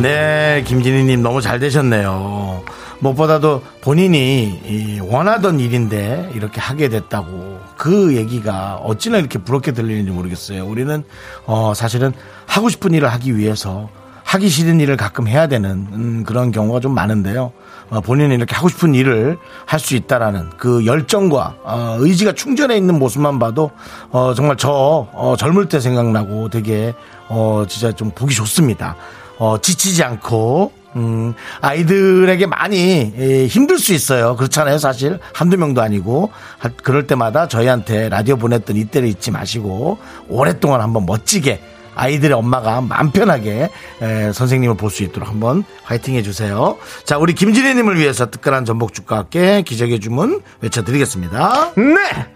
네, 0.03 0.65
김진희님 0.67 1.23
너무 1.23 1.41
잘 1.41 1.61
되셨네요. 1.61 2.65
무엇보다도 2.99 3.63
본인이 3.83 4.61
이 4.67 4.99
원하던 5.01 5.61
일인데 5.61 6.33
이렇게 6.35 6.61
하게 6.61 6.89
됐다고 6.89 7.61
그 7.77 8.17
얘기가 8.17 8.81
어찌나 8.83 9.19
이렇게 9.19 9.39
부럽게 9.39 9.71
들리는지 9.71 10.11
모르겠어요. 10.11 10.67
우리는 10.67 11.05
어 11.47 11.73
사실은 11.75 12.13
하고 12.47 12.69
싶은 12.69 12.95
일을 12.95 13.13
하기 13.13 13.37
위해서 13.37 13.91
하기 14.25 14.49
싫은 14.49 14.81
일을 14.81 14.97
가끔 14.97 15.29
해야 15.29 15.47
되는 15.47 15.71
음, 15.93 16.25
그런 16.27 16.51
경우가 16.51 16.81
좀 16.81 16.95
많은데요. 16.95 17.53
어, 17.91 18.01
본인이 18.01 18.35
이렇게 18.35 18.57
하고 18.57 18.69
싶은 18.69 18.95
일을 18.97 19.39
할 19.67 19.79
수 19.79 19.95
있다라는 19.95 20.51
그 20.57 20.85
열정과 20.85 21.57
어, 21.63 21.97
의지가 22.01 22.33
충전해 22.33 22.77
있는 22.77 22.99
모습만 22.99 23.39
봐도 23.39 23.71
어, 24.11 24.33
정말 24.35 24.57
저 24.57 25.07
어, 25.13 25.37
젊을 25.39 25.69
때 25.69 25.79
생각나고 25.79 26.49
되게 26.49 26.93
어, 27.29 27.65
진짜 27.69 27.93
좀 27.93 28.11
보기 28.11 28.35
좋습니다. 28.35 28.97
어, 29.43 29.59
지치지 29.61 30.05
않고 30.05 30.71
음, 30.95 31.35
아이들에게 31.61 32.47
많이 32.47 33.13
예, 33.19 33.47
힘들 33.49 33.77
수 33.81 33.93
있어요. 33.93 34.37
그렇잖아요, 34.37 34.79
사실. 34.79 35.19
한두 35.35 35.57
명도 35.57 35.83
아니고. 35.83 36.31
하- 36.59 36.69
그럴 36.69 37.09
때마다 37.09 37.49
저희한테 37.49 38.09
라디오 38.09 38.37
보냈던 38.37 38.77
이때를 38.77 39.09
잊지 39.09 39.33
마시고, 39.33 39.99
오랫동안 40.29 40.81
한번 40.81 41.05
멋지게 41.07 41.61
아이들의 41.97 42.37
엄마가 42.37 42.83
마음 42.83 43.11
편하게 43.11 43.69
에, 44.01 44.33
선생님을 44.33 44.77
볼 44.77 44.91
수 44.91 45.03
있도록 45.03 45.29
한번 45.29 45.65
화이팅 45.83 46.15
해주세요. 46.15 46.77
자, 47.05 47.19
우리 47.19 47.35
김진희님을 47.35 47.99
위해서 47.99 48.31
뜨끈한 48.31 48.65
전복죽과 48.65 49.17
함께 49.17 49.63
기적의 49.63 49.99
주문 49.99 50.41
외쳐드리겠습니다. 50.61 51.73
네! 51.79 52.27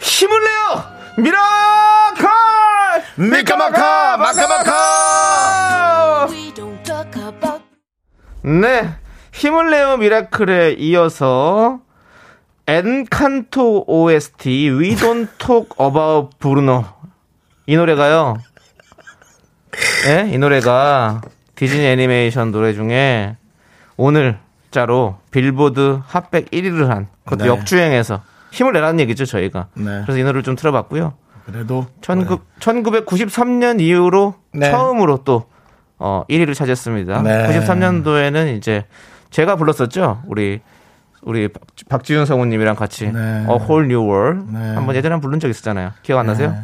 힘을 0.00 0.38
내요! 0.44 0.84
미라클! 1.16 2.28
미카마카, 3.16 4.16
마카마카! 4.18 5.11
네. 8.42 8.94
힘을 9.32 9.70
내요 9.70 9.96
미라클에 9.96 10.72
이어서 10.72 11.80
엔칸토 12.66 13.84
OST 13.86 14.70
We 14.70 14.94
Don't 14.96 15.28
Talk 15.38 15.70
About 15.80 16.36
Bruno 16.38 16.84
이 17.66 17.76
노래가요. 17.76 18.36
예, 20.08 20.28
이 20.32 20.38
노래가 20.38 21.22
디즈니 21.54 21.84
애니메이션 21.86 22.50
노래 22.50 22.72
중에 22.72 23.36
오늘자로 23.96 25.18
빌보드 25.30 26.00
핫백 26.04 26.50
1위를 26.50 26.88
한 26.88 27.06
그것도 27.24 27.44
네. 27.44 27.50
역주행해서 27.50 28.22
힘을 28.50 28.72
내라는 28.72 29.00
얘기죠 29.00 29.24
저희가. 29.24 29.68
네. 29.74 30.02
그래서 30.02 30.18
이 30.18 30.22
노래를 30.22 30.42
좀 30.42 30.56
틀어봤고요. 30.56 31.14
그래도 31.46 31.86
19, 32.02 32.40
1993년 32.60 33.80
이후로 33.80 34.34
네. 34.52 34.70
처음으로 34.70 35.18
또 35.24 35.46
어, 36.02 36.24
1위를 36.28 36.54
차지했습니다. 36.54 37.22
네. 37.22 37.60
93년도에는 37.60 38.56
이제 38.56 38.84
제가 39.30 39.54
불렀었죠. 39.56 40.22
우리 40.26 40.60
우리 41.22 41.46
박- 41.48 41.62
박지윤 41.88 42.26
성우님이랑 42.26 42.74
같이 42.74 43.12
네. 43.12 43.46
A 43.48 43.56
Whole 43.56 43.84
New 43.86 44.02
World 44.10 44.52
네. 44.52 44.74
한번 44.74 44.96
예전에 44.96 45.12
한번 45.12 45.28
부른 45.28 45.38
적 45.38 45.48
있었잖아요. 45.48 45.92
기억 46.02 46.18
안 46.18 46.26
나세요? 46.26 46.54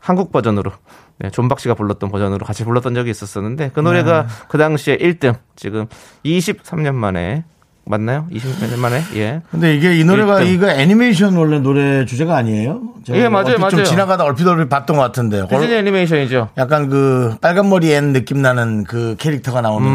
한국 0.00 0.32
버전으로 0.32 0.72
네, 1.20 1.30
존박 1.30 1.60
씨가 1.60 1.74
불렀던 1.74 2.10
버전으로 2.10 2.44
같이 2.44 2.64
불렀던 2.64 2.94
적이 2.94 3.10
있었었는데 3.10 3.70
그 3.72 3.78
노래가 3.80 4.22
네. 4.22 4.28
그 4.48 4.58
당시에 4.58 4.96
1등 4.98 5.36
지금 5.54 5.86
23년 6.24 6.94
만에 6.94 7.44
맞나요? 7.86 8.26
20년 8.32 8.78
만에 8.78 9.02
예. 9.16 9.42
근데 9.50 9.74
이게 9.74 9.94
이 9.98 10.04
노래가 10.04 10.40
일등. 10.40 10.54
이거 10.54 10.70
애니메이션 10.70 11.36
원래 11.36 11.58
노래 11.58 12.06
주제가 12.06 12.34
아니에요? 12.36 12.80
예, 13.10 13.28
맞아요, 13.28 13.46
얼핏 13.48 13.52
좀 13.52 13.60
맞아요. 13.60 13.84
지나가다 13.84 14.24
얼핏 14.24 14.46
얼핏 14.46 14.68
봤던 14.70 14.96
것 14.96 15.02
같은데. 15.02 15.46
디즈니 15.48 15.74
애니메이션이죠. 15.74 16.48
약간 16.56 16.88
그 16.88 17.36
빨간 17.42 17.68
머리 17.68 17.92
앤 17.92 18.12
느낌 18.14 18.40
나는 18.40 18.84
그 18.84 19.16
캐릭터가 19.18 19.60
나오는 19.60 19.86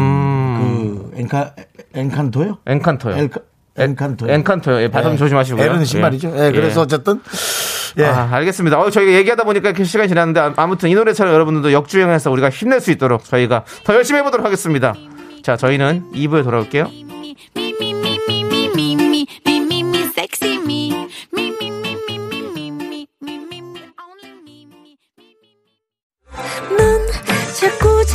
그 0.58 1.10
엔카 1.16 1.52
엔칸토요? 1.94 2.58
엔칸토요. 2.66 3.16
엘카- 3.16 3.42
엔칸토요. 3.76 4.30
엔칸토요. 4.32 4.82
예, 4.82 4.88
발음 4.88 5.12
예. 5.12 5.16
조심하시고요. 5.16 5.64
엘은 5.64 5.84
신발이죠. 5.84 6.32
예, 6.36 6.46
예. 6.46 6.52
그래서 6.52 6.82
어쨌든 6.82 7.20
예. 7.98 8.04
아, 8.04 8.28
알겠습니다. 8.30 8.78
어, 8.78 8.88
저희가 8.90 9.12
얘기하다 9.14 9.42
보니까 9.42 9.70
이렇게 9.70 9.82
시간이 9.82 10.08
지났는데 10.08 10.38
아- 10.38 10.52
아무튼 10.56 10.90
이 10.90 10.94
노래처럼 10.94 11.34
여러분들도 11.34 11.72
역주행해서 11.72 12.30
우리가 12.30 12.50
힘낼 12.50 12.80
수 12.80 12.92
있도록 12.92 13.24
저희가 13.24 13.64
더 13.84 13.94
열심히 13.94 14.20
해보도록 14.20 14.46
하겠습니다. 14.46 14.94
자, 15.42 15.56
저희는 15.56 16.12
2부에 16.14 16.44
돌아올게요. 16.44 16.88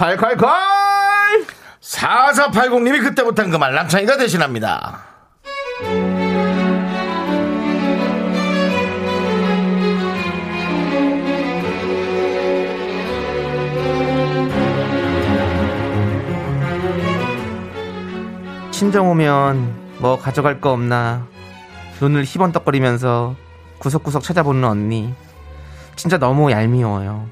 콸콸콸! 0.00 0.48
4480님이 1.82 3.02
그때 3.02 3.22
못한 3.22 3.50
그 3.50 3.58
말 3.58 3.74
남창희가 3.74 4.16
대신합니다. 4.16 5.04
친정 18.70 19.10
오면 19.10 19.74
뭐 19.98 20.18
가져갈 20.18 20.60
거 20.60 20.72
없나? 20.72 21.26
눈을 22.00 22.24
희번떡거리면서 22.24 23.34
구석구석 23.78 24.22
찾아보는 24.22 24.64
언니. 24.64 25.12
진짜 25.96 26.16
너무 26.18 26.50
얄미워요 26.50 27.28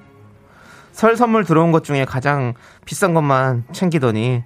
설 0.99 1.17
선물 1.17 1.45
들어온 1.45 1.71
것 1.71 1.85
중에 1.85 2.05
가장 2.05 2.55
비싼 2.85 3.15
것만 3.15 3.67
챙기더니 3.71 4.43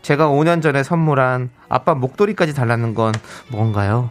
제가 0.00 0.26
5년 0.26 0.62
전에 0.62 0.82
선물한 0.82 1.50
아빠 1.68 1.94
목도리까지 1.94 2.54
달라는 2.54 2.94
건 2.94 3.12
뭔가요? 3.48 4.08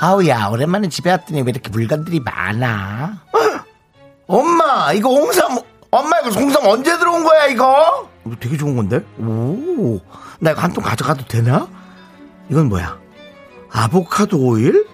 아우야 0.00 0.46
오랜만에 0.46 0.88
집에 0.88 1.10
왔더니 1.10 1.42
왜 1.42 1.50
이렇게 1.50 1.68
물건들이 1.68 2.20
많아 2.20 3.24
엄마 4.26 4.94
이거 4.94 5.10
홍삼 5.10 5.65
엄마 5.96 6.18
이거 6.20 6.30
홍삼 6.40 6.66
언제 6.66 6.96
들어온 6.98 7.24
거야 7.24 7.46
이거? 7.46 8.08
이거 8.26 8.36
되게 8.40 8.56
좋은 8.56 8.76
건데? 8.76 9.00
오 9.18 10.00
나 10.38 10.50
이거 10.50 10.60
한 10.60 10.72
통 10.72 10.84
가져가도 10.84 11.24
되나? 11.26 11.66
이건 12.50 12.68
뭐야? 12.68 12.98
아보카도 13.72 14.38
오일? 14.38 14.86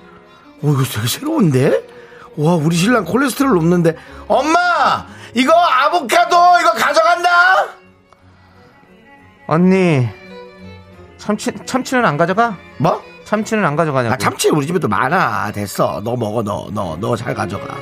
오 0.63 0.73
이거 0.73 0.83
되게 0.85 1.07
새로운데? 1.09 1.83
와 2.37 2.55
우리 2.55 2.77
신랑 2.77 3.05
콜레스테롤 3.05 3.55
높는데. 3.55 3.97
엄마! 4.29 5.07
이거 5.35 5.53
아보카도 5.53 6.37
이거 6.61 6.73
가져간다! 6.75 7.29
언니 9.49 10.09
참치, 11.19 11.53
참치는 11.67 12.05
안 12.05 12.17
가져가? 12.17 12.57
뭐? 12.79 13.03
참치는 13.25 13.65
안 13.65 13.77
가져가냐고. 13.77 14.15
아 14.15 14.17
참치 14.17 14.49
우리 14.51 14.67
집에도 14.67 14.89
많아. 14.89 15.51
됐어. 15.53 16.01
너 16.05 16.17
먹어 16.17 16.43
너 16.43 16.69
너 16.73 16.97
너 17.01 17.17
잘 17.17 17.35
가져가. 17.35 17.77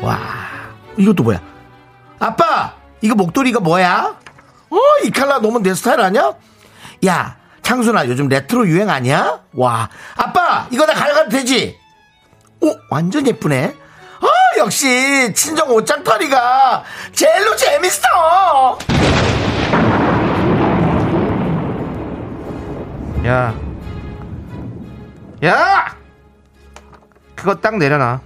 와. 0.00 0.18
이것도 0.96 1.22
뭐야 1.22 1.40
아빠 2.18 2.74
이거 3.00 3.14
목도리가 3.14 3.60
뭐야 3.60 4.16
어 4.70 4.76
이 5.04 5.10
칼라 5.10 5.38
너무 5.40 5.60
내 5.60 5.74
스타일 5.74 6.00
아니야 6.00 6.32
야 7.06 7.36
창순아 7.62 8.06
요즘 8.08 8.28
레트로 8.28 8.66
유행 8.68 8.88
아니야 8.90 9.40
와 9.54 9.88
아빠 10.16 10.66
이거 10.70 10.86
나 10.86 10.94
가져가도 10.94 11.28
되지 11.30 11.78
오 12.60 12.74
완전 12.90 13.26
예쁘네 13.26 13.74
아 14.20 14.58
역시 14.58 15.32
친정 15.34 15.70
옷장털이가 15.70 16.84
제일로 17.12 17.54
재밌어 17.56 18.78
야. 23.26 23.54
야! 25.44 25.96
그거 27.34 27.54
딱 27.54 27.76
내려놔. 27.78 28.20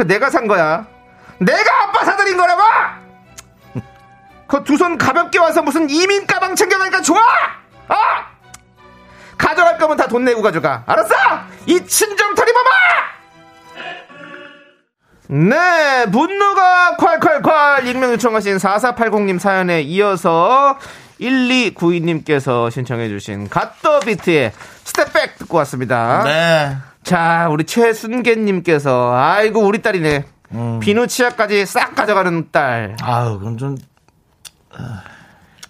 그 0.00 0.06
내가 0.06 0.30
산 0.30 0.46
거야. 0.46 0.86
내가 1.38 1.82
아빠 1.82 2.02
사드린 2.06 2.38
거라고! 2.38 2.62
그 4.48 4.64
두 4.64 4.76
손 4.78 4.96
가볍게 4.96 5.38
와서 5.38 5.60
무슨 5.60 5.90
이민 5.90 6.26
가방 6.26 6.54
챙겨가니까 6.56 7.02
좋아! 7.02 7.18
어! 7.18 7.94
가져갈 9.36 9.76
거면 9.76 9.98
다 9.98 10.06
돈 10.06 10.24
내고 10.24 10.40
가져가. 10.40 10.84
알았어? 10.86 11.14
이 11.66 11.84
친정 11.86 12.34
털이 12.34 12.50
봐봐! 12.50 12.70
네, 15.28 16.06
분노가 16.10 16.96
콸콸콸 16.96 17.84
익명 17.86 18.12
요청하신 18.12 18.56
4480님 18.56 19.38
사연에 19.38 19.82
이어서 19.82 20.78
1292님께서 21.20 22.70
신청해주신 22.70 23.50
갓더비트의 23.50 24.52
Step 24.84 25.10
Back 25.10 25.36
듣고 25.36 25.58
왔습니다. 25.58 26.22
네 26.24 26.76
자, 27.02 27.48
우리 27.50 27.64
최순계님께서 27.64 29.14
아이고 29.14 29.60
우리 29.60 29.82
딸이네. 29.82 30.24
비누 30.80 31.06
치약까지 31.06 31.64
싹 31.66 31.94
가져가는 31.94 32.48
딸. 32.50 32.96
아유 33.02 33.38
그럼 33.38 33.56
좀 33.56 33.76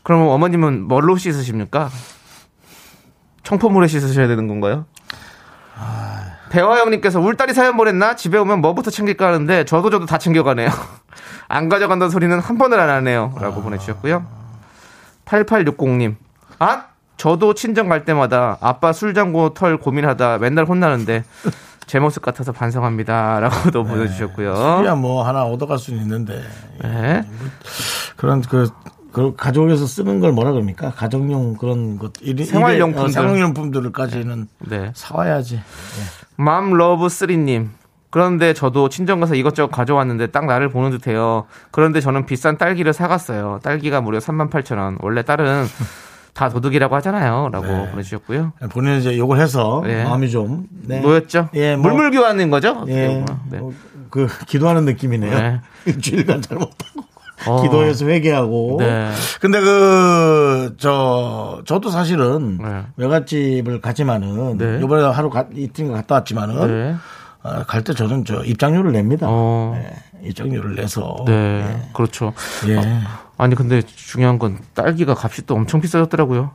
그럼 0.02 0.28
어머님은 0.28 0.82
뭘로 0.88 1.16
씻으십니까? 1.16 1.90
청포물에 3.42 3.86
씻으셔야 3.88 4.26
되는 4.26 4.48
건가요? 4.48 4.86
배화영님께서 6.50 7.20
울딸이 7.20 7.54
사연 7.54 7.76
보냈나? 7.76 8.16
집에 8.16 8.36
오면 8.38 8.60
뭐부터 8.60 8.90
챙길까 8.90 9.28
하는데 9.28 9.64
저도 9.64 9.88
저도 9.90 10.06
다 10.06 10.18
챙겨가네요. 10.18 10.68
안 11.48 11.68
가져간다는 11.68 12.10
소리는 12.10 12.38
한 12.40 12.58
번을 12.58 12.78
안 12.80 12.88
하네요. 12.90 13.34
라고 13.40 13.62
보내주셨고요. 13.62 14.26
8860님. 15.26 16.16
아! 16.58 16.86
저도 17.20 17.52
친정 17.52 17.90
갈 17.90 18.06
때마다 18.06 18.56
아빠 18.62 18.94
술장고 18.94 19.52
털 19.52 19.76
고민하다 19.76 20.38
맨날 20.38 20.64
혼나는데 20.64 21.22
제 21.87 21.98
모습 22.00 22.22
같아서 22.22 22.50
반성합니다. 22.50 23.40
라고도 23.40 23.85
보내주셨고요. 23.85 24.85
야뭐 24.87 25.26
하나 25.26 25.44
얻어갈 25.44 25.78
수는 25.78 26.00
있는데 26.00 26.40
네. 26.83 27.22
그런 28.16 28.40
그, 28.40 28.70
그 29.12 29.35
가족에서 29.37 29.85
쓰는 29.85 30.20
걸 30.20 30.33
뭐라 30.33 30.52
그럽니까? 30.52 30.92
가정용 30.92 31.59
그런 31.59 31.98
것 31.98 32.12
일- 32.22 32.42
생활용품들. 32.42 33.02
일회- 33.02 33.04
어, 33.04 33.09
생활용품들까지는 33.12 34.48
네. 34.70 34.90
사와야지. 34.94 35.61
mom 36.36 36.72
love 36.72 37.10
three님. 37.10 37.68
그런데 38.09 38.54
저도 38.54 38.88
친정 38.88 39.20
가서 39.20 39.35
이것저것 39.35 39.70
가져왔는데 39.70 40.28
딱 40.28 40.46
나를 40.46 40.70
보는 40.70 40.90
듯해요. 40.98 41.44
그런데 41.70 42.00
저는 42.00 42.24
비싼 42.24 42.56
딸기를 42.56 42.94
사갔어요. 42.94 43.61
딸기가 43.62 44.00
무려 44.00 44.18
38,000원. 44.20 44.96
원래 45.02 45.22
딸은 45.22 45.66
다 46.34 46.48
도둑이라고 46.48 46.94
하잖아요. 46.96 47.48
라고 47.52 47.66
네. 47.66 47.90
보내주셨고요. 47.90 48.52
본인은 48.70 49.00
이제 49.00 49.16
욕을 49.18 49.40
해서 49.40 49.82
네. 49.84 50.04
마음이 50.04 50.30
좀 50.30 50.66
네. 50.70 51.00
뭐였죠? 51.00 51.48
예, 51.54 51.76
뭐- 51.76 51.90
물물 51.90 52.10
교환인 52.10 52.50
거죠? 52.50 52.84
예, 52.88 53.24
네. 53.50 53.58
뭐, 53.58 53.72
그 54.10 54.28
기도하는 54.46 54.84
느낌이네요. 54.84 55.38
네. 55.38 55.60
일주일간 55.86 56.42
잘못하고 56.42 57.04
어. 57.46 57.62
기도해서 57.62 58.06
회개하고. 58.06 58.76
네. 58.80 59.10
근데 59.40 59.60
그 59.60 60.74
저 60.78 61.62
저도 61.66 61.90
사실은 61.90 62.58
네. 62.58 62.82
외갓집을 62.96 63.80
가지만은 63.80 64.56
네. 64.58 64.78
이번에 64.82 65.02
하루 65.08 65.30
가, 65.30 65.46
이틀 65.54 65.90
갔다 65.90 66.16
왔지만은 66.16 66.66
네. 66.66 66.94
갈때 67.66 67.92
저는 67.94 68.24
저 68.24 68.44
입장료를 68.44 68.92
냅니다. 68.92 69.26
어. 69.28 69.72
네, 69.74 69.90
입장료를 70.22 70.74
내서 70.74 71.16
네. 71.26 71.90
그렇죠. 71.94 72.33
예. 72.68 72.78
아 73.37 73.46
니, 73.46 73.54
근데 73.54 73.83
중요한 73.83 74.38
건 74.38 74.59
딸기가 74.74 75.14
값이 75.16 75.46
또 75.46 75.54
엄청 75.54 75.80
비싸졌더라고요. 75.80 76.52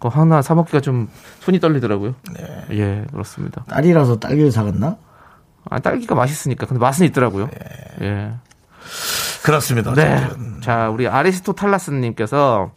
그 0.00 0.08
하나 0.08 0.42
사 0.42 0.54
먹기가 0.54 0.80
좀 0.80 1.08
손이 1.40 1.60
떨리더라고요. 1.60 2.14
네. 2.34 2.66
예, 2.72 3.04
그렇습니다. 3.12 3.64
딸이라서 3.68 4.18
딸기를 4.18 4.50
사갔나? 4.50 4.96
아, 5.68 5.78
딸기가 5.78 6.14
맛있으니까. 6.14 6.66
근데 6.66 6.80
맛은 6.80 7.06
있더라고요. 7.06 7.50
예. 8.00 8.32
그렇습니다. 9.42 9.92
네. 9.94 10.24
어쨌든. 10.24 10.60
자, 10.62 10.88
우리 10.88 11.06
아리스토탈라스님께서 11.06 12.72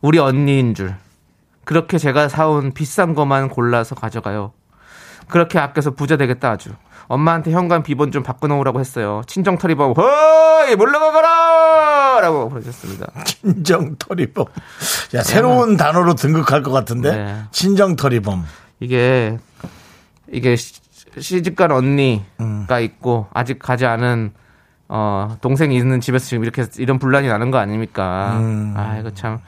우리 0.00 0.18
언니인 0.18 0.74
줄. 0.74 0.94
그렇게 1.64 1.98
제가 1.98 2.28
사온 2.28 2.72
비싼 2.72 3.14
거만 3.14 3.48
골라서 3.48 3.94
가져가요. 3.94 4.52
그렇게 5.28 5.58
아껴서 5.58 5.92
부자 5.92 6.16
되겠다 6.16 6.50
아주. 6.50 6.70
엄마한테 7.08 7.52
현관 7.52 7.82
비번 7.82 8.10
좀 8.10 8.22
바꿔놓으라고 8.22 8.80
했어요. 8.80 9.22
친정 9.26 9.58
털이범, 9.58 9.92
허이 9.96 10.74
몰라가거라! 10.76 12.20
라고 12.20 12.48
보내셨습니다. 12.48 13.06
친정터리범. 13.24 14.44
야 15.14 15.22
새로운 15.22 15.76
단어로 15.76 16.14
등극할 16.14 16.62
것 16.62 16.72
같은데 16.72 17.12
네. 17.16 17.42
친정터리범. 17.52 18.44
이게, 18.80 19.38
이게 20.32 20.56
시- 20.56 20.80
시집간 21.18 21.70
언니가 21.72 22.80
있고, 22.80 23.26
아직 23.32 23.58
가지 23.58 23.86
않은 23.86 24.32
어, 24.88 25.36
동생이 25.40 25.76
있는 25.76 26.00
집에서 26.00 26.26
지금 26.26 26.44
이렇게 26.44 26.64
이런 26.78 26.98
분란이 27.00 27.26
나는 27.28 27.50
거 27.50 27.58
아닙니까? 27.58 28.36
음. 28.38 28.72
아, 28.76 28.96
이거 28.98 29.10
참 29.10 29.38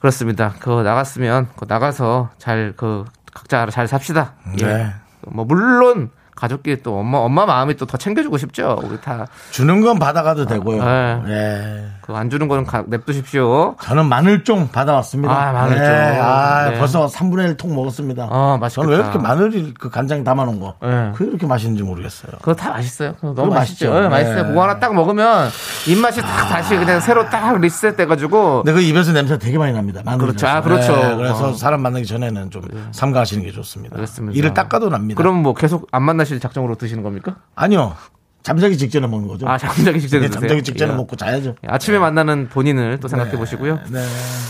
그렇습니다. 0.00 0.54
그거 0.58 0.82
나갔으면 0.82 1.48
그거 1.54 1.66
나가서 1.66 2.30
잘 2.38 2.74
그 2.76 3.04
각자 3.32 3.66
잘 3.70 3.88
삽시다. 3.88 4.34
예. 4.60 4.64
네. 4.66 4.92
뭐 5.28 5.44
물론 5.46 6.10
가족끼리 6.42 6.82
또 6.82 6.98
엄마 6.98 7.18
엄마 7.18 7.46
마음이 7.46 7.76
또 7.76 7.86
더 7.86 7.96
챙겨주고 7.96 8.36
싶죠. 8.38 8.80
우리 8.82 9.00
다 9.00 9.26
주는 9.52 9.80
건 9.80 9.98
받아가도 9.98 10.46
되고요. 10.46 10.82
네. 10.84 11.22
예. 11.28 11.84
그안 12.02 12.28
주는 12.30 12.48
거는 12.48 12.66
가- 12.66 12.84
냅두십시오. 12.86 13.76
저는 13.80 14.06
마늘종 14.06 14.68
받아왔습니다. 14.72 15.32
아, 15.32 15.52
마늘종. 15.52 15.82
네. 15.86 16.18
아, 16.20 16.70
네. 16.70 16.78
벌써 16.78 17.06
3분의 17.06 17.56
1통 17.56 17.72
먹었습니다. 17.74 18.26
어, 18.30 18.58
맛있겠다. 18.58 18.82
저는 18.86 18.88
왜 18.90 18.96
이렇게 19.02 19.18
마늘이 19.18 19.74
그 19.78 19.88
간장 19.88 20.24
담아놓은 20.24 20.58
거, 20.60 20.74
네. 20.82 21.12
그게 21.14 21.30
이렇게 21.30 21.46
맛있는지 21.46 21.82
모르겠어요. 21.84 22.32
그거 22.40 22.54
다 22.54 22.70
맛있어요. 22.70 23.14
그거 23.14 23.28
그거 23.30 23.42
너무 23.42 23.54
맛있죠. 23.54 23.90
맛있죠. 23.90 24.04
예, 24.04 24.08
맛있어요. 24.08 24.42
네. 24.42 24.48
그거 24.48 24.62
하나 24.62 24.78
딱 24.80 24.94
먹으면 24.94 25.48
입맛이 25.86 26.20
딱 26.20 26.48
다시 26.48 26.76
그냥 26.76 27.00
새로 27.00 27.28
딱 27.30 27.58
리셋 27.60 27.96
돼가지고 27.96 28.64
근데 28.64 28.72
그 28.72 28.80
입에서 28.80 29.12
냄새 29.12 29.38
되게 29.38 29.56
많이 29.58 29.72
납니다. 29.72 30.02
마늘 30.04 30.26
그렇죠. 30.26 30.46
아, 30.48 30.60
그렇죠. 30.60 30.96
네, 30.96 31.16
그래서 31.16 31.50
어. 31.50 31.52
사람 31.54 31.82
만나기 31.82 32.04
전에는 32.06 32.50
좀 32.50 32.62
삼가하시는 32.92 33.44
게 33.44 33.52
좋습니다. 33.52 33.94
그렇습니다. 33.94 34.36
이를 34.36 34.52
닦아도 34.54 34.88
납니다. 34.90 35.16
그럼 35.18 35.36
뭐 35.42 35.54
계속 35.54 35.86
안 35.92 36.02
만나실 36.02 36.40
작정으로 36.40 36.74
드시는 36.74 37.02
겁니까? 37.02 37.36
아니요. 37.54 37.94
잠자기 38.42 38.76
직전에 38.76 39.06
먹는 39.06 39.28
거죠. 39.28 39.48
아, 39.48 39.56
잠자기 39.56 40.00
직전에 40.00 40.26
네? 40.26 40.30
잠자기 40.30 40.62
직전에 40.62 40.92
예. 40.92 40.96
먹고 40.96 41.16
자야죠. 41.16 41.54
아침에 41.66 41.98
만나는 41.98 42.48
본인을 42.48 42.98
또 43.00 43.08
생각해 43.08 43.32
보시고요. 43.36 43.78
네. 43.88 44.04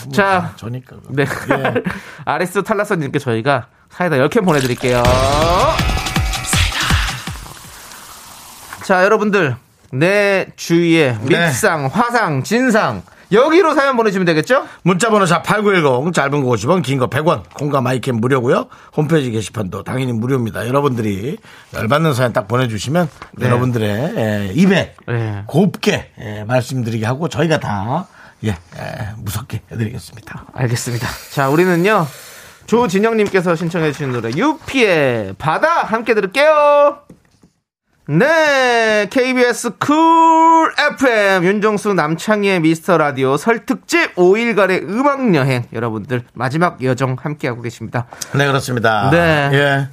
뭐 0.05 0.13
자. 0.13 0.55
저니까. 0.57 0.97
네. 1.11 1.25
예. 1.25 1.75
아레스 2.25 2.63
탈라서님께 2.63 3.19
저희가 3.19 3.67
사이다 3.91 4.17
10캔 4.17 4.45
보내 4.45 4.61
드릴게요. 4.61 5.03
자, 8.85 9.05
여러분들. 9.05 9.57
내 9.93 10.47
주위에 10.57 11.19
네. 11.23 11.39
밉상, 11.47 11.87
화상, 11.93 12.43
진상. 12.43 13.03
여기로 13.33 13.75
사연 13.75 13.97
보내주시면 13.97 14.27
되겠죠? 14.27 14.67
문자번호 14.83 15.25
샵8910 15.25 16.13
짧은 16.13 16.43
거 16.45 16.51
50원 16.51 16.83
긴 16.83 16.99
거 16.99 17.09
100원 17.09 17.43
콩과 17.55 17.81
마이캠 17.81 18.17
무료고요 18.17 18.67
홈페이지 18.97 19.31
게시판도 19.31 19.83
당연히 19.85 20.13
무료입니다 20.13 20.67
여러분들이 20.69 21.39
열받는 21.75 22.13
사연 22.15 22.33
딱 22.33 22.47
보내주시면 22.47 23.09
여러분들의 23.41 24.15
에, 24.17 24.53
입에 24.55 24.95
네. 25.09 25.43
곱게 25.47 26.13
에, 26.19 26.45
말씀드리게 26.45 27.07
하고 27.07 27.29
저희가 27.29 27.59
다 27.59 28.07
예, 28.45 28.51
에, 28.51 28.57
무섭게 29.19 29.63
해드리겠습니다 29.73 30.47
알겠습니다. 30.53 31.09
자, 31.31 31.49
우리는요. 31.49 32.07
조진영님께서 32.67 33.57
신청해주신 33.57 34.13
노래, 34.13 34.31
유피의 34.31 35.35
바다 35.39 35.83
함께 35.83 36.15
들을게요. 36.15 36.99
네, 38.09 39.07
KBS 39.11 39.79
쿨 39.79 39.95
FM 40.95 41.45
윤정수 41.45 41.95
남창희의 41.95 42.61
미스터 42.61 42.99
라디오 42.99 43.37
설 43.37 43.65
특집 43.65 44.17
5일간의 44.17 44.83
음악 44.89 45.35
여행 45.37 45.63
여러분들 45.73 46.25
마지막 46.35 46.83
여정 46.83 47.17
함께 47.21 47.47
하고 47.47 47.63
계십니다. 47.63 48.07
네 48.37 48.47
그렇습니다 48.49 49.09
네. 49.11 49.51
예. 49.53 49.89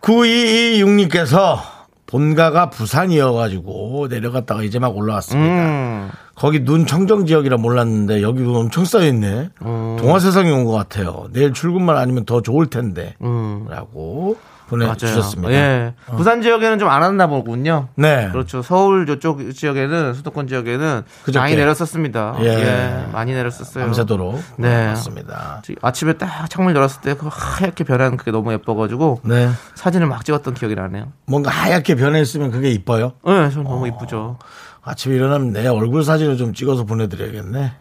9226님께서 0.00 1.58
본가가 2.06 2.70
부산이어가지고 2.70 4.06
내려갔다가 4.08 4.62
이제 4.62 4.78
막 4.78 4.96
올라왔습니다 4.96 5.62
음, 5.62 6.10
거기 6.36 6.64
눈 6.64 6.86
청정 6.86 7.26
지역이라 7.26 7.58
몰랐는데 7.58 8.22
여기 8.22 8.40
눈 8.42 8.56
엄청 8.56 8.84
쌓여있네. 8.86 9.50
동화 9.60 10.18
세상에 10.20 10.50
온 10.50 10.64
것 10.64 10.72
같아요. 10.72 11.26
내일 11.32 11.52
출근만 11.52 11.96
아니면 11.98 12.24
더 12.24 12.40
좋을 12.40 12.66
텐데. 12.70 13.14
음. 13.22 13.66
라고. 13.68 14.36
보내주셨습니다. 14.68 15.52
예. 15.52 15.94
부산 16.16 16.42
지역에는 16.42 16.78
좀 16.78 16.88
안 16.88 17.02
왔나 17.02 17.26
보군요. 17.26 17.88
네. 17.96 18.28
그렇죠. 18.32 18.62
서울 18.62 19.06
저쪽 19.06 19.52
지역에는 19.52 20.14
수도권 20.14 20.48
지역에는 20.48 21.02
그저께. 21.24 21.38
많이 21.38 21.56
내렸었습니다. 21.56 22.36
예. 22.40 22.46
예. 22.46 23.06
많이 23.12 23.32
내렸었어요. 23.34 23.84
밤새도록. 23.84 24.40
네. 24.58 24.86
맞습니다. 24.88 25.62
아침에 25.82 26.14
딱 26.14 26.48
창문 26.48 26.74
열었을 26.74 27.00
때 27.02 27.14
그 27.16 27.28
하얗게 27.30 27.84
변한 27.84 28.16
그게 28.16 28.30
너무 28.30 28.52
예뻐가지고 28.52 29.20
네. 29.24 29.48
사진을 29.74 30.06
막 30.06 30.24
찍었던 30.24 30.54
기억이 30.54 30.74
나네요. 30.74 31.12
뭔가 31.26 31.50
하얗게 31.50 31.94
변해있으면 31.94 32.50
그게 32.50 32.70
이뻐요. 32.70 33.12
네, 33.24 33.50
전 33.50 33.64
너무 33.64 33.86
이쁘죠. 33.88 34.38
아침에 34.82 35.16
일어나면 35.16 35.52
내 35.52 35.66
얼굴 35.66 36.04
사진을 36.04 36.36
좀 36.36 36.52
찍어서 36.54 36.84
보내드려야겠네. 36.84 37.72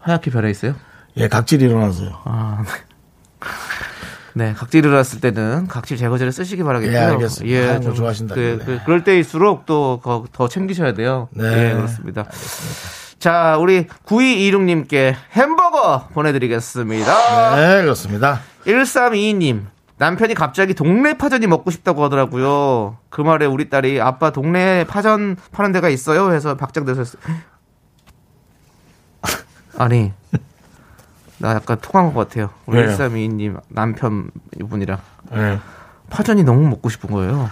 하얗게 0.00 0.30
변해 0.30 0.50
있어요. 0.50 0.74
예, 1.16 1.28
각질이 1.28 1.64
일어나서요. 1.64 2.10
아, 2.24 2.62
네. 2.64 2.70
네, 4.34 4.52
각질 4.54 4.84
일어났을 4.84 5.20
때는 5.20 5.66
각질 5.68 5.96
제거제를 5.96 6.32
쓰시기 6.32 6.62
바라겠고요. 6.62 6.96
예, 6.96 7.02
알겠습니다. 7.04 7.58
하얀 7.68 7.76
거좀 7.80 7.94
좋아하신다길래. 7.94 8.56
그, 8.58 8.64
그, 8.64 8.80
그 8.84 8.90
럴 8.90 9.04
때일수록 9.04 9.66
또 9.66 10.00
더 10.32 10.48
챙기셔야 10.48 10.94
돼요. 10.94 11.28
네. 11.32 11.70
예, 11.70 11.74
그렇습니다. 11.74 12.26
자, 13.18 13.56
우리 13.60 13.86
9226님께 14.06 15.14
햄버거 15.32 16.08
보내드리겠습니다. 16.12 17.56
네, 17.56 17.82
그렇습니다. 17.82 18.40
1322님. 18.66 19.66
남편이 19.98 20.34
갑자기 20.34 20.74
동네 20.74 21.16
파전이 21.16 21.46
먹고 21.46 21.70
싶다고 21.70 22.02
하더라고요. 22.04 22.96
그 23.10 23.20
말에 23.20 23.46
우리 23.46 23.68
딸이 23.70 24.00
아빠 24.00 24.30
동네에 24.30 24.84
파전 24.84 25.36
파는 25.52 25.70
데가 25.70 25.88
있어요? 25.90 26.32
해서 26.32 26.56
박장대서 26.56 27.04
아니, 29.78 30.12
나 31.42 31.56
약간 31.56 31.76
통한 31.82 32.14
것 32.14 32.28
같아요. 32.28 32.50
우리 32.66 32.78
왜요? 32.78 32.96
1322님 32.96 33.60
남편 33.68 34.30
분이랑. 34.70 34.98
네. 35.32 35.58
파전이 36.08 36.44
너무 36.44 36.68
먹고 36.68 36.88
싶은 36.88 37.10
거예요. 37.10 37.50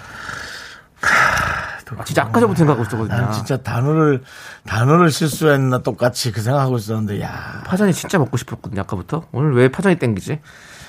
아, 1.99 2.05
진짜 2.05 2.23
아까 2.23 2.39
전부터 2.39 2.59
생각하고 2.59 2.85
있었거든요. 2.85 3.21
난 3.21 3.33
진짜 3.33 3.57
단어를, 3.57 4.23
단어를 4.65 5.11
실수했나 5.11 5.79
똑같이 5.79 6.31
그 6.31 6.41
생각하고 6.41 6.77
있었는데, 6.77 7.21
야 7.21 7.65
파전이 7.67 7.93
진짜 7.93 8.17
먹고 8.19 8.37
싶었거든요. 8.37 8.83
아까부터. 8.83 9.25
오늘 9.33 9.55
왜 9.55 9.69
파전이 9.69 9.97
땡기지? 9.97 10.39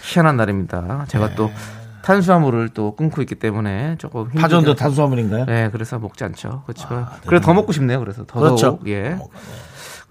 희한한 0.04 0.38
날입니다. 0.38 1.06
제가 1.08 1.30
네. 1.30 1.36
또 1.36 1.50
탄수화물을 2.04 2.70
또 2.70 2.96
끊고 2.96 3.22
있기 3.24 3.34
때문에 3.34 3.96
조금 3.98 4.26
힘들죠. 4.26 4.42
파전도 4.42 4.76
탄수화물인가요? 4.76 5.46
네, 5.46 5.70
그래서 5.72 5.98
먹지 5.98 6.24
않죠. 6.24 6.64
그렇지만 6.68 7.08
그래도 7.26 7.48
더 7.48 7.54
먹고 7.56 7.72
싶네요. 7.72 8.00
그래서 8.00 8.24
더더욱 8.28 8.60
그렇죠. 8.60 8.80
예. 8.86 9.18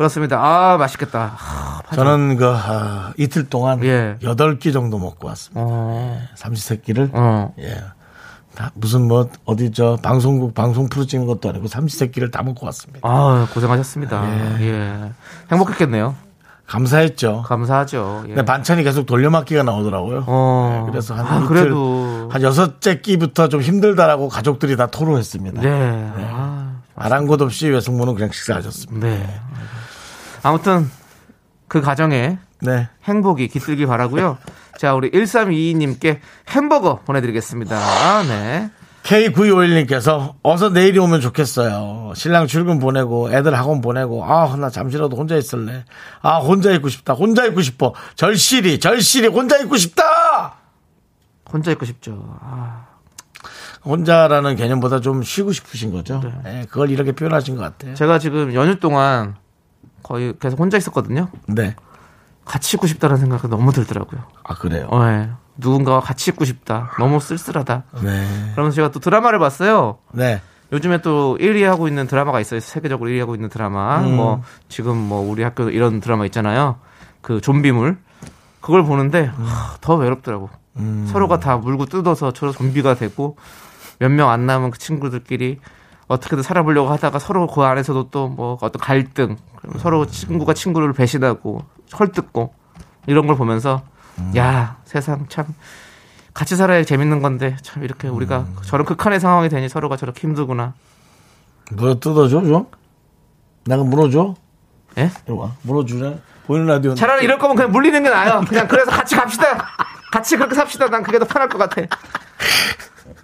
그렇습니다. 0.00 0.38
아, 0.40 0.78
맛있겠다. 0.78 1.36
아. 1.36 1.82
저는 1.94 2.38
그 2.38 2.46
아, 2.48 3.12
이틀 3.18 3.50
동안 3.50 3.84
예. 3.84 4.16
여덟 4.22 4.58
끼 4.58 4.72
정도 4.72 4.98
먹고 4.98 5.28
왔습니다. 5.28 5.60
어. 5.62 6.18
삼시세끼를 6.36 7.10
어. 7.12 7.52
예. 7.58 7.84
다 8.54 8.70
무슨 8.72 9.06
뭐 9.06 9.28
어디 9.44 9.72
저 9.72 9.98
방송국 10.02 10.54
방송 10.54 10.88
프로 10.88 11.04
찍는 11.04 11.26
것도 11.26 11.50
아니고 11.50 11.68
삼시세끼를 11.68 12.30
다 12.30 12.42
먹고 12.42 12.64
왔습니다. 12.64 13.00
아, 13.02 13.46
고생하셨습니다. 13.52 14.62
예. 14.62 15.12
행복했겠네요. 15.52 16.14
감사했죠. 16.66 17.42
감사하죠. 17.42 18.22
예. 18.24 18.28
근데 18.28 18.42
반찬이 18.42 18.82
계속 18.84 19.04
돌려막기가 19.04 19.64
나오더라고요. 19.64 20.24
어. 20.26 20.84
네, 20.86 20.92
그래서 20.92 21.14
한 21.14 21.26
아, 21.26 21.36
이틀 21.36 21.46
그래도 21.46 22.30
한 22.32 22.40
여섯째 22.40 23.02
끼부터 23.02 23.50
좀 23.50 23.60
힘들다라고 23.60 24.30
가족들이 24.30 24.78
다 24.78 24.86
토로했습니다. 24.86 25.60
네. 25.60 26.10
아, 26.32 26.76
아랑곳 26.96 27.42
없이 27.42 27.68
외숙모는 27.68 28.14
그냥 28.14 28.30
식사하셨습니다. 28.32 29.06
네. 29.06 29.40
아무튼 30.42 30.90
그 31.68 31.80
가정에 31.80 32.38
네. 32.62 32.88
행복이 33.04 33.48
깃들길 33.48 33.86
바라고요. 33.86 34.38
자, 34.78 34.94
우리 34.94 35.10
1322님께 35.10 36.20
햄버거 36.48 36.96
보내드리겠습니다. 37.00 37.76
아, 37.76 38.22
네. 38.22 38.70
K9251님께서 39.02 40.34
어서 40.42 40.68
내일이 40.68 40.98
오면 40.98 41.20
좋겠어요. 41.22 42.12
신랑 42.14 42.46
출근 42.46 42.78
보내고 42.78 43.32
애들 43.32 43.54
학원 43.56 43.80
보내고 43.80 44.24
아 44.24 44.54
나 44.56 44.68
잠시라도 44.68 45.16
혼자 45.16 45.36
있을래. 45.36 45.84
아 46.20 46.36
혼자 46.38 46.70
있고 46.72 46.88
싶다. 46.90 47.14
혼자 47.14 47.46
있고 47.46 47.62
싶어. 47.62 47.94
절실히 48.14 48.78
절실히 48.78 49.28
혼자 49.28 49.56
있고 49.58 49.76
싶다. 49.78 50.56
혼자 51.50 51.70
있고 51.72 51.86
싶죠. 51.86 52.38
아, 52.42 52.84
혼자라는 53.86 54.56
개념보다 54.56 55.00
좀 55.00 55.22
쉬고 55.22 55.52
싶으신 55.52 55.92
거죠. 55.92 56.20
네, 56.44 56.66
그걸 56.68 56.90
이렇게 56.90 57.12
표현하신 57.12 57.56
것 57.56 57.62
같아요. 57.62 57.94
제가 57.94 58.18
지금 58.18 58.52
연휴 58.54 58.78
동안 58.78 59.34
거의 60.02 60.34
계속 60.40 60.58
혼자 60.60 60.76
있었거든요. 60.76 61.28
네. 61.46 61.74
같이 62.44 62.76
있고 62.76 62.86
싶다는 62.86 63.16
생각이 63.16 63.48
너무 63.48 63.72
들더라고요. 63.72 64.22
아 64.44 64.54
그래요. 64.54 64.86
어, 64.90 65.04
예. 65.08 65.30
누군가와 65.56 66.00
같이 66.00 66.30
있고 66.30 66.44
싶다. 66.44 66.90
너무 66.98 67.20
쓸쓸하다. 67.20 67.84
네. 68.02 68.50
그러면서 68.52 68.76
제가 68.76 68.90
또 68.90 68.98
드라마를 69.00 69.38
봤어요. 69.38 69.98
네. 70.12 70.40
요즘에 70.72 71.02
또 71.02 71.36
1위 71.40 71.62
하고 71.64 71.88
있는 71.88 72.06
드라마가 72.06 72.40
있어요. 72.40 72.60
세계적으로 72.60 73.10
1위 73.10 73.18
하고 73.18 73.34
있는 73.34 73.48
드라마. 73.48 73.98
뭐 74.00 74.42
지금 74.68 74.96
뭐 74.96 75.20
우리 75.20 75.42
학교 75.42 75.68
이런 75.68 76.00
드라마 76.00 76.24
있잖아요. 76.26 76.76
그 77.20 77.40
좀비물. 77.40 77.98
그걸 78.60 78.84
보는데 78.84 79.26
하, 79.26 79.76
더 79.80 79.96
외롭더라고. 79.96 80.48
서로가 81.08 81.40
다 81.40 81.56
물고 81.58 81.84
뜯어서 81.86 82.32
저 82.32 82.52
좀비가 82.52 82.94
되고 82.94 83.36
몇 83.98 84.10
명 84.10 84.30
안 84.30 84.46
남은 84.46 84.70
그 84.70 84.78
친구들끼리 84.78 85.58
어떻게든 86.10 86.42
살아보려고 86.42 86.90
하다가 86.90 87.20
서로 87.20 87.46
그 87.46 87.62
안에서도 87.62 88.10
또 88.10 88.28
뭐 88.28 88.58
어떤 88.60 88.80
갈등, 88.80 89.36
서로 89.78 90.06
친구가 90.06 90.54
친구를 90.54 90.92
배신하고 90.92 91.62
헐뜯고 91.98 92.52
이런 93.06 93.26
걸 93.28 93.36
보면서 93.36 93.82
야 94.36 94.76
세상 94.84 95.26
참 95.28 95.46
같이 96.34 96.56
살아야 96.56 96.82
재밌는 96.84 97.22
건데 97.22 97.56
참 97.62 97.84
이렇게 97.84 98.08
우리가 98.08 98.46
저런 98.64 98.84
극한의 98.86 99.20
상황이 99.20 99.48
되니 99.48 99.68
서로가 99.68 99.96
저렇게 99.96 100.20
힘들구나. 100.22 100.74
물어 101.72 101.94
뜯어줘 102.00 102.40
좀. 102.42 102.66
내가 103.66 103.84
물어줘. 103.84 104.34
예? 104.98 105.10
이리 105.26 105.36
와. 105.36 105.52
물어주자. 105.62 106.14
보이는 106.46 106.66
라디오. 106.66 106.94
차라리 106.94 107.24
이럴 107.24 107.38
거면 107.38 107.54
그냥 107.54 107.70
물리는 107.70 108.02
게 108.02 108.10
나아요. 108.10 108.42
그냥 108.48 108.66
그래서 108.66 108.90
같이 108.90 109.14
갑시다. 109.14 109.68
같이 110.10 110.36
그렇게 110.36 110.56
삽시다. 110.56 110.88
난 110.88 111.04
그게 111.04 111.18
더 111.20 111.24
편할 111.24 111.48
것 111.48 111.58
같아. 111.58 111.82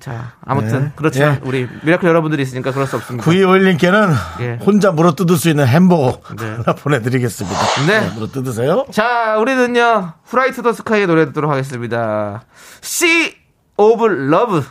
자, 0.07 0.35
아무튼 0.47 0.85
네. 0.85 0.92
그렇지만 0.95 1.35
예. 1.35 1.40
우리 1.42 1.69
미라클 1.83 2.09
여러분들이 2.09 2.40
있으니까 2.40 2.71
그럴 2.71 2.87
수 2.87 2.95
없습니다. 2.95 3.29
9251님께는 3.29 4.14
예. 4.38 4.59
혼자 4.64 4.92
물어 4.92 5.16
뜯을 5.16 5.37
수 5.37 5.51
있는 5.51 5.66
햄버거 5.66 6.21
네. 6.38 6.49
하나 6.49 6.75
보내드리겠습니다. 6.77 7.59
네. 7.88 8.09
물어 8.14 8.29
뜯으세요. 8.29 8.87
자, 8.92 9.37
우리는요 9.37 10.12
Fly 10.26 10.48
to 10.48 10.62
the 10.62 10.72
Sky의 10.72 11.09
노래 11.09 11.27
듣도록 11.27 11.51
하겠습니다. 11.51 12.45
Sea 12.85 13.35
of 13.77 14.05
Love. 14.07 14.62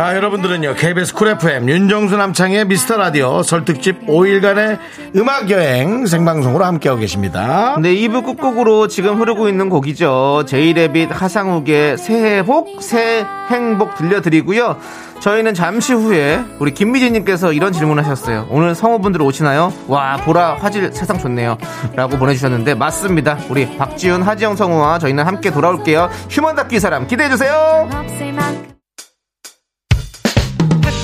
자, 0.00 0.16
여러분들은요, 0.16 0.76
KBS 0.76 1.12
Cool 1.12 1.28
FM, 1.28 1.68
윤정수 1.68 2.16
남창희의 2.16 2.64
미스터 2.64 2.96
라디오 2.96 3.42
설특집 3.42 4.06
5일간의 4.06 4.78
음악여행 5.14 6.06
생방송으로 6.06 6.64
함께하고 6.64 7.02
계십니다. 7.02 7.76
네, 7.78 7.94
2부 7.96 8.24
끝곡으로 8.24 8.88
지금 8.88 9.20
흐르고 9.20 9.50
있는 9.50 9.68
곡이죠. 9.68 10.44
제이레빗 10.46 11.10
하상욱의 11.12 11.98
새해 11.98 12.42
복, 12.42 12.82
새 12.82 13.26
행복 13.50 13.94
들려드리고요. 13.96 14.78
저희는 15.20 15.52
잠시 15.52 15.92
후에 15.92 16.42
우리 16.60 16.72
김미진님께서 16.72 17.52
이런 17.52 17.70
질문 17.70 17.98
하셨어요. 17.98 18.46
오늘 18.48 18.74
성우분들 18.74 19.20
오시나요? 19.20 19.70
와, 19.86 20.16
보라, 20.16 20.54
화질 20.60 20.90
세상 20.94 21.18
좋네요. 21.18 21.58
라고 21.94 22.16
보내주셨는데, 22.16 22.74
맞습니다. 22.74 23.36
우리 23.50 23.76
박지훈, 23.76 24.22
하지영 24.22 24.56
성우와 24.56 24.98
저희는 24.98 25.26
함께 25.26 25.50
돌아올게요. 25.50 26.08
휴먼 26.30 26.56
다큐 26.56 26.76
이 26.76 26.80
사람 26.80 27.06
기대해주세요. 27.06 27.90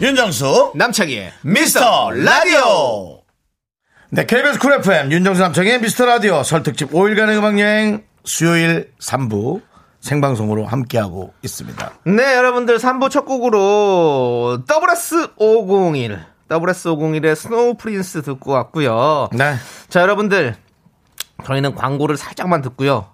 윤정수, 0.00 0.72
남창희의 0.76 1.32
미스터 1.42 2.10
라디오! 2.12 3.22
네, 4.10 4.24
KBS 4.26 4.60
Cool 4.60 4.74
FM, 4.74 5.10
윤정수 5.10 5.40
남창희의 5.42 5.80
미스터 5.80 6.06
라디오 6.06 6.44
설특집 6.44 6.92
5일간의 6.92 7.36
음악여행 7.38 8.04
수요일 8.24 8.92
3부 9.00 9.60
생방송으로 10.00 10.66
함께하고 10.66 11.34
있습니다. 11.42 11.92
네, 12.04 12.36
여러분들 12.36 12.78
3부 12.78 13.10
첫 13.10 13.24
곡으로 13.24 14.60
SS501, 14.68 16.20
SS501의 16.48 17.34
Snow 17.34 17.74
Prince 17.76 18.22
듣고 18.22 18.52
왔고요. 18.52 19.30
네. 19.32 19.56
자, 19.88 20.00
여러분들 20.00 20.54
저희는 21.44 21.74
광고를 21.74 22.16
살짝만 22.16 22.62
듣고요. 22.62 23.08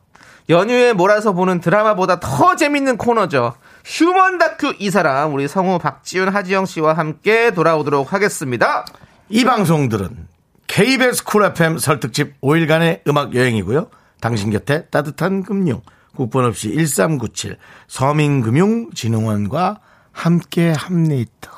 연휴에 0.51 0.93
몰아서 0.93 1.33
보는 1.33 1.61
드라마보다 1.61 2.21
더 2.21 2.57
재밌는 2.57 2.99
코너죠. 2.99 3.55
Human 3.85 4.39
다큐 4.39 4.75
이 4.79 4.91
사람 4.91 5.35
우리 5.35 5.47
성우 5.47 5.79
박지훈 5.79 6.31
하지영 6.31 6.65
씨와 6.67 6.95
함께 6.95 7.53
돌아오도록 7.53 8.15
하겠습니다. 8.15 8.87
이 9.29 9.45
방송들은 9.45 10.29
KBS 10.67 11.25
Cool 11.25 11.45
FM 11.45 11.79
설특집 11.79 12.41
5일간의 12.41 13.07
음악 13.07 13.35
여행이고요. 13.35 13.91
당신 14.21 14.51
곁에 14.51 14.87
따뜻한 14.87 15.43
금융, 15.43 15.83
국번 16.17 16.47
없이 16.47 16.71
1397 16.75 17.59
서민금융진흥원과 17.89 19.81
함께 20.13 20.73
합니다. 20.73 21.51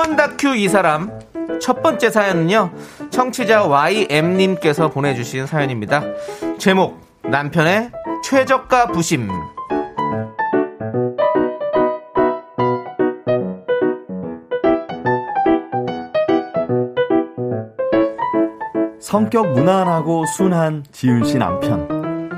휴먼 0.00 0.16
다큐 0.16 0.54
이 0.56 0.66
사람 0.68 1.10
첫 1.60 1.82
번째 1.82 2.08
사연은요 2.08 2.72
청취자 3.10 3.64
YM님께서 3.64 4.88
보내주신 4.88 5.46
사연입니다 5.46 6.02
제목 6.58 6.98
남편의 7.22 7.90
최저가 8.24 8.88
부심 8.88 9.28
성격 19.00 19.52
무난하고 19.52 20.24
순한 20.24 20.84
지윤 20.92 21.24
씨 21.24 21.36
남편. 21.36 22.30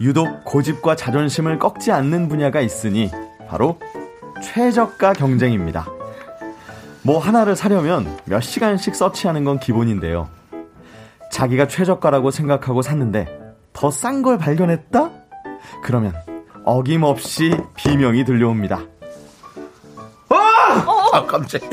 유독 0.00 0.42
고집과 0.44 0.96
자존심을 0.96 1.58
꺾지 1.58 1.92
않는 1.92 2.28
분야가 2.28 2.62
있으니 2.62 3.10
바로 3.46 3.78
최저가 4.42 5.12
경쟁입니다. 5.12 5.97
뭐 7.08 7.18
하나를 7.18 7.56
사려면 7.56 8.18
몇 8.26 8.40
시간씩 8.42 8.94
서치하는 8.94 9.42
건 9.44 9.58
기본인데요. 9.58 10.28
자기가 11.32 11.66
최저가라고 11.66 12.30
생각하고 12.30 12.82
샀는데 12.82 13.26
더 13.72 13.88
싼 13.90 14.20
걸 14.20 14.36
발견했다? 14.36 15.10
그러면 15.82 16.12
어김없이 16.66 17.56
비명이 17.76 18.26
들려옵니다. 18.26 18.82
아, 20.28 21.24
깜짝이야. 21.26 21.70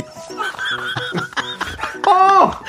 아 2.08 2.62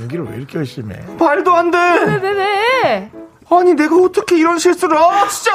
연기를 0.00 0.24
왜 0.28 0.36
이렇게 0.38 0.58
열심히 0.58 0.96
해? 0.96 1.02
말도 1.20 1.54
안 1.54 1.70
돼 1.70 1.78
왜, 1.78 2.30
왜? 2.32 3.12
아니 3.48 3.74
내가 3.74 3.94
어떻게 3.94 4.38
이런 4.38 4.58
실수를 4.58 4.96
아 4.96 5.28
진짜 5.28 5.52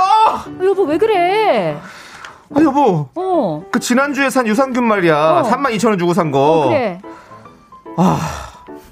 여보, 0.63 0.83
왜 0.83 0.97
그래? 0.97 1.77
아 2.55 2.61
여보 2.63 3.09
어, 3.15 3.63
그 3.71 3.79
지난주에 3.79 4.29
산 4.29 4.47
유산균 4.47 4.83
말이야 4.83 5.15
어. 5.17 5.43
3만 5.49 5.75
2천 5.75 5.87
원 5.89 5.97
주고 5.97 6.13
산거 6.13 6.65
그래. 6.69 7.01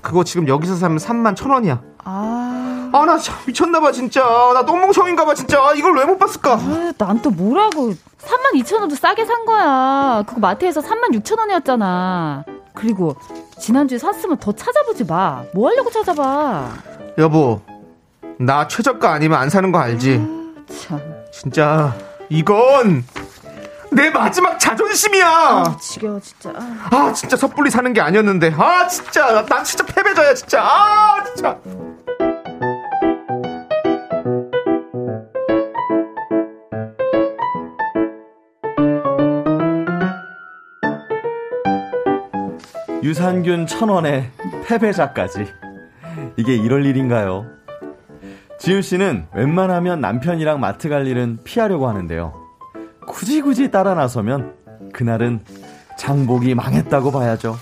그거 0.01 0.23
지금 0.23 0.47
여기서 0.47 0.75
사면 0.75 0.97
3만 0.97 1.35
1천 1.35 1.49
원이야 1.51 1.81
아, 2.03 2.89
아나참 2.93 3.35
미쳤나봐 3.47 3.91
진짜 3.91 4.21
나 4.53 4.63
똥멍청인가봐 4.65 5.33
진짜 5.33 5.59
아, 5.63 5.73
이걸 5.73 5.95
왜 5.97 6.05
못 6.05 6.17
봤을까 6.19 6.57
난또 6.97 7.31
뭐라고. 7.31 7.89
3만 7.91 8.53
2천 8.63 8.79
원도 8.79 8.95
싸게 8.95 9.25
산 9.25 9.45
거야. 9.45 10.23
그거 10.25 10.39
마트에서 10.39 10.81
3만 10.81 11.11
6천 11.13 11.37
원이었잖아. 11.39 12.43
그리고 12.73 13.15
지난주에 13.59 13.97
샀으면 13.99 14.37
더 14.37 14.51
찾아보지 14.51 15.03
마. 15.05 15.43
뭐 15.53 15.69
하려고 15.69 15.89
찾아봐. 15.91 16.69
여보 17.17 17.61
나 18.39 18.67
최저가 18.67 19.11
아니면 19.13 19.39
안 19.39 19.49
사는 19.49 19.71
거 19.71 19.77
알지 19.79 20.17
참, 20.67 20.99
진짜 21.31 21.93
이건 22.29 23.03
내 23.95 24.09
마지막 24.09 24.59
자존심이야 24.59 25.77
지겨워, 25.79 26.19
진짜. 26.19 26.51
아. 26.55 26.87
아 26.91 27.13
진짜 27.13 27.37
섣불리 27.37 27.69
사는 27.69 27.91
게 27.93 28.01
아니었는데 28.01 28.53
아 28.57 28.87
진짜 28.87 29.31
나- 29.31 29.45
난 29.45 29.63
진짜 29.63 29.85
패배자야 29.85 30.33
진짜 30.33 30.61
아 30.61 31.23
진짜 31.33 31.57
유산균 43.03 43.67
천 43.67 43.89
원에 43.89 44.31
패배자까지. 44.67 45.45
이게 46.37 46.55
이럴 46.55 46.85
일인가요? 46.85 47.45
지윤 48.59 48.81
씨는 48.81 49.27
웬만하면 49.33 50.01
남편이랑 50.01 50.59
마트 50.59 50.89
갈 50.89 51.07
일은 51.07 51.39
피하려고 51.43 51.87
하는데요. 51.87 52.44
굳이 53.07 53.41
굳이 53.41 53.71
따라 53.71 53.93
나서면 53.93 54.55
그날은 54.93 55.41
장복이 55.97 56.55
망했다고 56.55 57.11
봐야죠. 57.11 57.55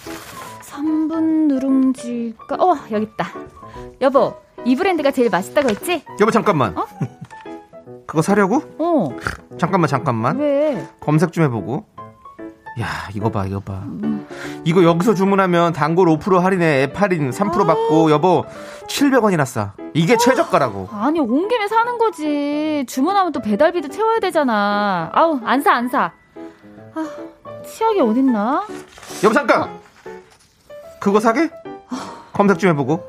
3분 0.61 1.47
누룽지가, 1.47 2.55
어, 2.55 2.75
여기 2.91 3.05
있다. 3.05 3.27
여보, 4.01 4.33
이 4.65 4.75
브랜드가 4.75 5.11
제일 5.11 5.29
맛있다고 5.29 5.69
했지? 5.69 6.03
여보 6.19 6.31
잠깐만 6.31 6.77
어? 6.77 6.85
그거 8.07 8.21
사려고? 8.21 8.61
어, 8.77 9.09
잠깐만 9.57 9.87
잠깐만 9.87 10.37
왜? 10.37 10.87
검색 10.99 11.31
좀 11.31 11.43
해보고 11.43 11.85
야 12.79 12.87
이거 13.13 13.29
봐 13.29 13.45
이거 13.45 13.59
봐 13.59 13.83
이거 14.63 14.83
여기서 14.83 15.13
주문하면 15.13 15.73
단골 15.73 16.07
5% 16.07 16.39
할인에 16.39 16.83
앱 16.83 16.99
할인 16.99 17.29
3% 17.29 17.67
받고 17.67 18.09
여보 18.11 18.45
700원이나 18.87 19.45
싸. 19.45 19.73
이게 19.93 20.17
최저가라고. 20.17 20.89
아니 20.91 21.19
온 21.19 21.47
김에 21.47 21.67
사는 21.67 21.97
거지. 21.97 22.83
주문하면 22.87 23.31
또 23.31 23.41
배달비도 23.41 23.89
채워야 23.89 24.19
되잖아. 24.19 25.09
아우 25.13 25.39
안 25.43 25.61
사 25.61 25.71
안 25.73 25.87
사. 25.87 26.11
아 26.95 27.07
치약이 27.65 27.99
어딨나? 28.01 28.63
여보 29.23 29.33
잠깐. 29.33 29.69
그거 30.99 31.19
사게? 31.19 31.49
검색 32.33 32.57
좀 32.59 32.71
해보고. 32.71 33.03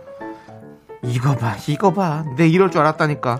이거 1.02 1.34
봐, 1.36 1.54
이거 1.68 1.92
봐. 1.92 2.24
내 2.36 2.46
이럴 2.48 2.70
줄 2.70 2.80
알았다니까. 2.82 3.38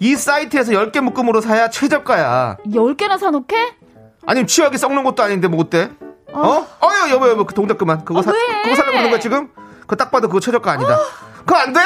이 0.00 0.14
사이트에서 0.14 0.72
10개 0.72 1.00
묶음으로 1.00 1.40
사야 1.40 1.68
최저가야. 1.70 2.58
10개나 2.66 3.18
사놓게? 3.18 3.77
아니면 4.28 4.46
취하게 4.46 4.76
썩는 4.76 5.04
것도 5.04 5.22
아닌데 5.22 5.48
뭐 5.48 5.60
어때? 5.60 5.90
어? 6.30 6.40
어, 6.40 6.86
야, 6.86 7.10
여보, 7.10 7.30
여보, 7.30 7.46
그 7.46 7.54
동작 7.54 7.78
그만. 7.78 8.04
그거 8.04 8.20
사, 8.20 8.30
아, 8.30 8.34
왜? 8.34 8.62
그거 8.62 8.74
사려고 8.76 8.92
그러는 8.92 9.10
거야, 9.10 9.20
지금? 9.20 9.48
그거 9.80 9.96
딱 9.96 10.10
봐도 10.10 10.28
그거 10.28 10.38
최저가 10.38 10.70
아니다. 10.70 10.98
그거 11.38 11.56
안 11.56 11.72
돼! 11.72 11.80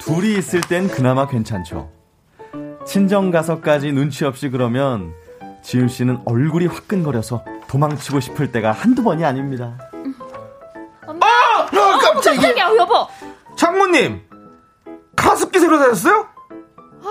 둘이 0.00 0.38
있을 0.38 0.62
땐 0.62 0.88
그나마 0.88 1.26
괜찮죠. 1.26 1.90
친정 2.86 3.30
가서까지 3.30 3.92
눈치 3.92 4.24
없이 4.24 4.48
그러면 4.48 5.12
지윤 5.62 5.88
씨는 5.88 6.22
얼굴이 6.24 6.66
화끈거려서 6.68 7.44
도망치고 7.68 8.20
싶을 8.20 8.50
때가 8.50 8.72
한두 8.72 9.02
번이 9.02 9.26
아닙니다. 9.26 9.76
어, 11.72 11.98
깜짝이야. 11.98 12.40
깜짝이야 12.40 12.76
여보. 12.76 13.06
장모님! 13.56 14.20
가습기 15.16 15.58
새로 15.58 15.78
사셨어요? 15.78 16.26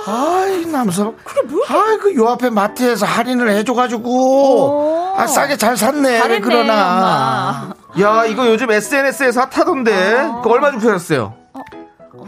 아이, 0.08 0.66
남서. 0.66 1.14
그게 1.24 1.42
뭐야? 1.42 1.66
아이, 1.70 1.98
그요 1.98 2.28
앞에 2.30 2.50
마트에서 2.50 3.06
할인을 3.06 3.50
해줘가지고. 3.50 4.10
오. 4.10 5.14
아, 5.18 5.28
싸게 5.28 5.58
잘 5.58 5.76
샀네. 5.78 6.10
왜 6.14 6.20
잘했네 6.20 6.42
그러나. 6.42 7.74
엄마. 7.96 8.02
야, 8.22 8.26
이거 8.26 8.48
요즘 8.48 8.72
SNS에서 8.72 9.42
핫하던데. 9.52 10.30
그거 10.42 10.52
얼마 10.52 10.72
주고 10.72 10.82
사셨어요? 10.82 11.34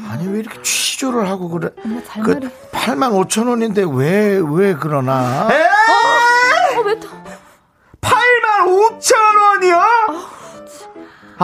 아니, 0.10 0.28
왜 0.28 0.40
이렇게 0.40 0.62
취조를 0.62 1.30
하고 1.30 1.50
그래? 1.50 1.70
엄마 1.86 2.02
잘그 2.04 2.30
말해. 2.32 2.48
8만 2.72 3.28
5천 3.28 3.48
원인데 3.50 3.86
왜, 3.90 4.42
왜 4.46 4.76
그러나? 4.80 5.48
에? 5.50 5.64
어, 5.64 6.03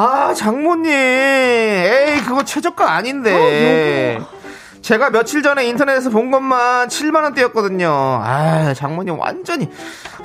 아, 0.02 0.34
장모님. 0.34 0.90
에이, 0.94 2.22
그거 2.26 2.44
최저가 2.44 2.90
아닌데. 2.94 4.18
제가 4.82 5.10
며칠 5.10 5.44
전에 5.44 5.66
인터넷에서 5.66 6.10
본 6.10 6.32
것만 6.32 6.88
7만 6.88 7.24
원대였거든요. 7.24 7.90
아, 8.24 8.74
장모님 8.74 9.20
완전히 9.20 9.68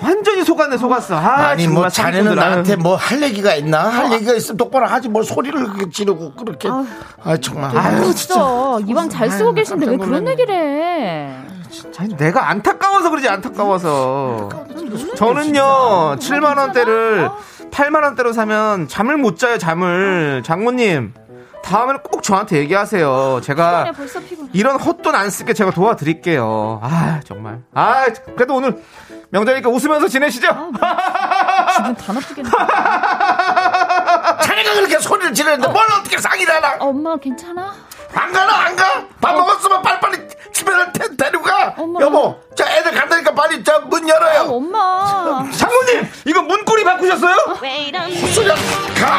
완전히 0.01 0.45
속았네, 0.45 0.79
속았어. 0.79 1.17
아, 1.17 1.49
아니, 1.49 1.67
뭐, 1.67 1.89
정말 1.89 2.13
자네는. 2.13 2.35
나한테. 2.37 2.77
뭐 2.77 2.95
할 2.95 3.21
얘기가 3.21 3.53
있나? 3.57 3.81
할 3.89 4.13
얘기가 4.13 4.33
있으면 4.35 4.57
똑바로 4.57 4.87
하지. 4.87 5.09
뭘 5.09 5.25
소리를 5.25 5.61
그렇게 5.61 5.91
지르고 5.91 6.35
그렇게. 6.35 6.69
아, 6.69 7.37
정말. 7.43 7.77
아유, 7.77 8.05
아유, 8.05 8.15
진짜 8.15 8.37
이왕 8.87 9.09
잘 9.09 9.29
쓰고 9.29 9.49
아유, 9.49 9.55
계신데 9.55 9.87
왜 9.87 9.97
그런. 9.97 10.29
얘기를 10.29 10.55
해? 10.55 11.35
아니, 11.99 12.17
내가 12.17 12.49
안타까워서 12.51 13.11
그러지, 13.11 13.29
안타까워서. 13.29 14.51
저는요, 15.17 16.17
7만 16.21 16.57
원대를 16.59 17.29
8만 17.75 18.05
원대로 18.05 18.33
사면 18.33 18.87
잠을 18.87 19.17
못 19.17 19.37
자요, 19.37 19.59
잠을. 19.59 20.45
장모님, 20.45 21.13
다음에는 21.65 22.03
꼭 22.05 22.23
저한테 22.23 22.59
얘기하세요. 22.59 23.41
제가. 23.43 23.93
이런 24.53 24.79
헛돈 24.79 25.13
안 25.13 25.29
쓰게 25.29 25.55
제가 25.55 25.73
도와드릴게요. 25.73 26.79
아, 26.85 27.21
정말. 27.25 27.63
아, 27.75 28.07
그래도 28.37 28.55
오늘 28.55 28.81
명절이니까 29.31 29.69
웃으면서 29.71 30.07
지내시죠? 30.07 30.47
기분 30.47 31.95
다 31.97 32.13
나쁘겠네. 32.13 32.49
자네가 34.45 34.75
그렇게 34.75 34.99
소리를 35.01 35.35
지르는데 35.35 35.67
뭘 35.67 35.85
어떻게 35.99 36.19
상의를 36.19 36.55
하나? 36.55 36.77
어, 36.79 36.91
엄마 36.91 37.17
괜찮아? 37.17 37.75
안 38.15 38.33
가나, 38.33 38.53
안 38.67 38.77
가? 38.77 39.05
밥 39.21 39.35
먹었으면 39.37 39.83
빨리빨리 39.83 40.19
집에 40.53 40.71
데- 40.93 41.17
데리고 41.17 41.43
가. 41.45 41.75
어머. 41.79 42.01
여보, 42.01 42.37
자, 42.57 42.65
애들 42.77 42.93
간다니까 42.93 43.35
빨리 43.35 43.63
저 43.65 43.87
문 43.87 44.09
열어요. 44.09 44.43
엄마. 44.51 45.45
장모님, 45.53 46.09
이거 46.27 46.43
문고리 46.43 46.85
바꾸셨어요? 46.85 47.37
수련 48.33 48.57
가. 49.01 49.19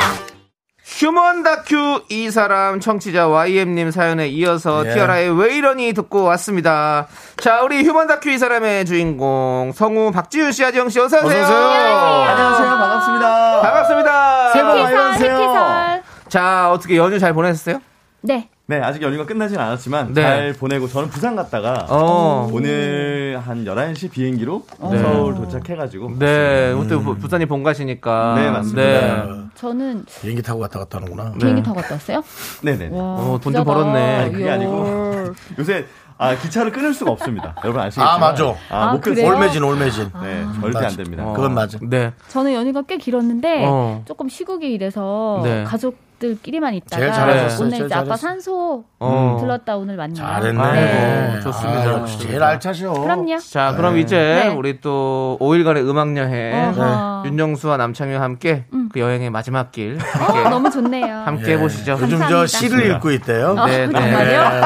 Human 0.87 1.43
다큐 1.43 2.03
이 2.09 2.31
사람 2.31 2.79
청취자 2.79 3.27
YM님 3.27 3.91
사연에 3.91 4.27
이어서 4.29 4.87
예. 4.87 4.93
T-ara의 4.93 5.37
왜 5.37 5.53
이러니 5.57 5.91
듣고 5.93 6.23
왔습니다. 6.23 7.07
자, 7.37 7.61
우리 7.63 7.83
Human 7.83 8.07
다큐 8.07 8.29
이 8.29 8.37
사람의 8.37 8.85
주인공 8.85 9.73
성우 9.75 10.11
박지윤 10.13 10.53
씨, 10.53 10.63
하지영 10.63 10.87
씨 10.89 10.99
어서 11.01 11.17
오세요. 11.17 11.45
안녕하세요. 11.45 12.67
반갑습니다. 12.69 13.61
반갑습니다. 13.61 14.51
새해 14.53 14.63
복 14.63 14.77
많이 14.79 14.95
받으세요. 14.95 16.01
자, 16.29 16.71
어떻게 16.71 16.95
연휴 16.95 17.19
잘 17.19 17.33
보내셨어요? 17.33 17.81
네. 18.21 18.49
네, 18.67 18.79
아직 18.81 19.03
연휴가 19.03 19.27
끝나진 19.27 19.59
않았지만 19.59 20.13
네. 20.13 20.21
잘 20.23 20.53
보내고 20.53 20.87
저는 20.87 21.09
부산 21.09 21.35
갔다가 21.35 21.85
어. 21.87 22.49
오늘 22.51 23.39
한 23.45 23.63
11시 23.63 24.09
비행기로 24.09 24.65
네. 24.89 24.97
서울 24.97 25.35
도착해 25.35 25.75
가지고 25.75 26.17
네, 26.17 26.71
또 26.89 26.99
부- 26.99 27.15
부산이 27.15 27.45
본가시니까. 27.45 28.33
네, 28.35 28.49
맞습니다. 28.49 28.81
네. 28.81 29.31
저는 29.53 30.05
비행기 30.19 30.41
타고 30.41 30.59
갔다 30.61 30.79
갔다 30.79 30.97
하는구나. 30.97 31.33
비행기 31.39 31.61
타고 31.61 31.79
갔다 31.79 31.93
왔어요? 31.93 32.23
네네. 32.63 32.89
와, 32.91 33.03
어, 33.03 33.39
돈좀 33.43 33.63
부자다. 33.63 33.65
벌었네. 33.65 34.15
아니, 34.17 34.31
그게. 34.33 34.49
아니고 34.49 35.33
요새 35.59 35.85
아 36.17 36.33
기차를 36.35 36.71
끊을 36.71 36.91
수가 36.93 37.11
없습니다. 37.11 37.53
여러분 37.63 37.81
아시겠지만 37.81 38.07
아, 38.07 38.17
맞아. 38.17 38.45
아, 38.45 38.55
아, 38.69 38.91
못 38.93 39.01
끊- 39.01 39.13
그래요? 39.13 39.27
올매진, 39.31 39.61
올매진. 39.61 40.09
네, 40.23 40.43
절대 40.59 40.79
맞아. 40.79 40.87
안 40.87 40.95
됩니다. 40.95 41.23
어, 41.27 41.33
그건 41.33 41.53
맞아. 41.53 41.77
네. 41.83 42.13
저는 42.29 42.53
연휴가 42.53 42.81
꽤 42.81 42.97
길었는데 42.97 43.65
어. 43.67 44.01
조금 44.05 44.27
시국이 44.27 44.71
이래서 44.73 45.41
네. 45.43 45.63
가족 45.65 45.97
들끼리만 46.19 46.73
있다가 46.75 46.99
제일 47.01 47.11
잘하셨어요. 47.13 47.59
오늘 47.67 47.71
제일 47.71 47.85
이제 47.85 47.95
아빠 47.95 48.03
잘하셨어요. 48.15 48.29
산소 48.31 48.83
어. 48.99 49.37
들렀다 49.41 49.77
오늘 49.77 49.97
왔네요. 49.97 50.25
잘했네. 50.25 50.61
아이고, 50.61 51.41
좋습니다. 51.41 51.79
아, 51.81 51.85
역시 51.93 52.19
제일 52.19 52.41
알차셔. 52.43 52.93
그럼요. 52.93 53.37
자, 53.39 53.73
그럼 53.75 53.97
이제 53.97 54.15
네. 54.17 54.47
우리 54.49 54.79
또 54.81 55.37
5일간의 55.41 55.87
음악 55.89 56.15
여행 56.17 56.69
어허. 56.77 57.23
윤정수와 57.25 57.77
남창희와 57.77 58.21
함께 58.21 58.65
그 58.91 58.99
여행의 58.99 59.29
마지막 59.29 59.71
길 59.71 59.97
함께 59.99 60.39
어, 60.39 60.49
너무 60.49 60.69
좋네요. 60.69 61.15
함께 61.25 61.53
해 61.53 61.57
보시죠. 61.59 61.93
요즘 61.93 62.09
저 62.09 62.17
감사합니다. 62.17 62.45
시를 62.47 62.91
읽고 62.91 63.11
있대요. 63.11 63.55
어, 63.57 63.65
네, 63.65 63.87
네. 63.87 64.59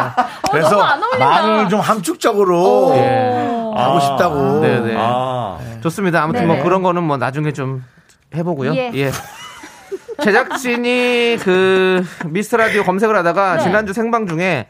그래서 0.51 0.69
너무 0.69 0.81
안 0.83 1.01
어울린다. 1.03 1.25
말을 1.29 1.69
좀 1.69 1.79
함축적으로 1.79 2.91
어. 2.93 3.73
하고 3.75 3.99
싶다고. 3.99 4.59
네, 4.61 4.79
네. 4.81 4.95
아, 4.97 5.57
좋습니다. 5.81 6.23
아무튼 6.23 6.41
네네. 6.41 6.53
뭐 6.55 6.63
그런 6.63 6.83
거는 6.83 7.03
뭐 7.03 7.17
나중에 7.17 7.51
좀 7.53 7.83
해보고요. 8.35 8.75
예. 8.75 8.91
예. 8.93 9.11
제작진이 10.21 11.37
그 11.41 12.03
미스터 12.27 12.57
라디오 12.57 12.83
검색을 12.83 13.15
하다가 13.17 13.57
네. 13.57 13.63
지난주 13.63 13.93
생방 13.93 14.27
중에 14.27 14.67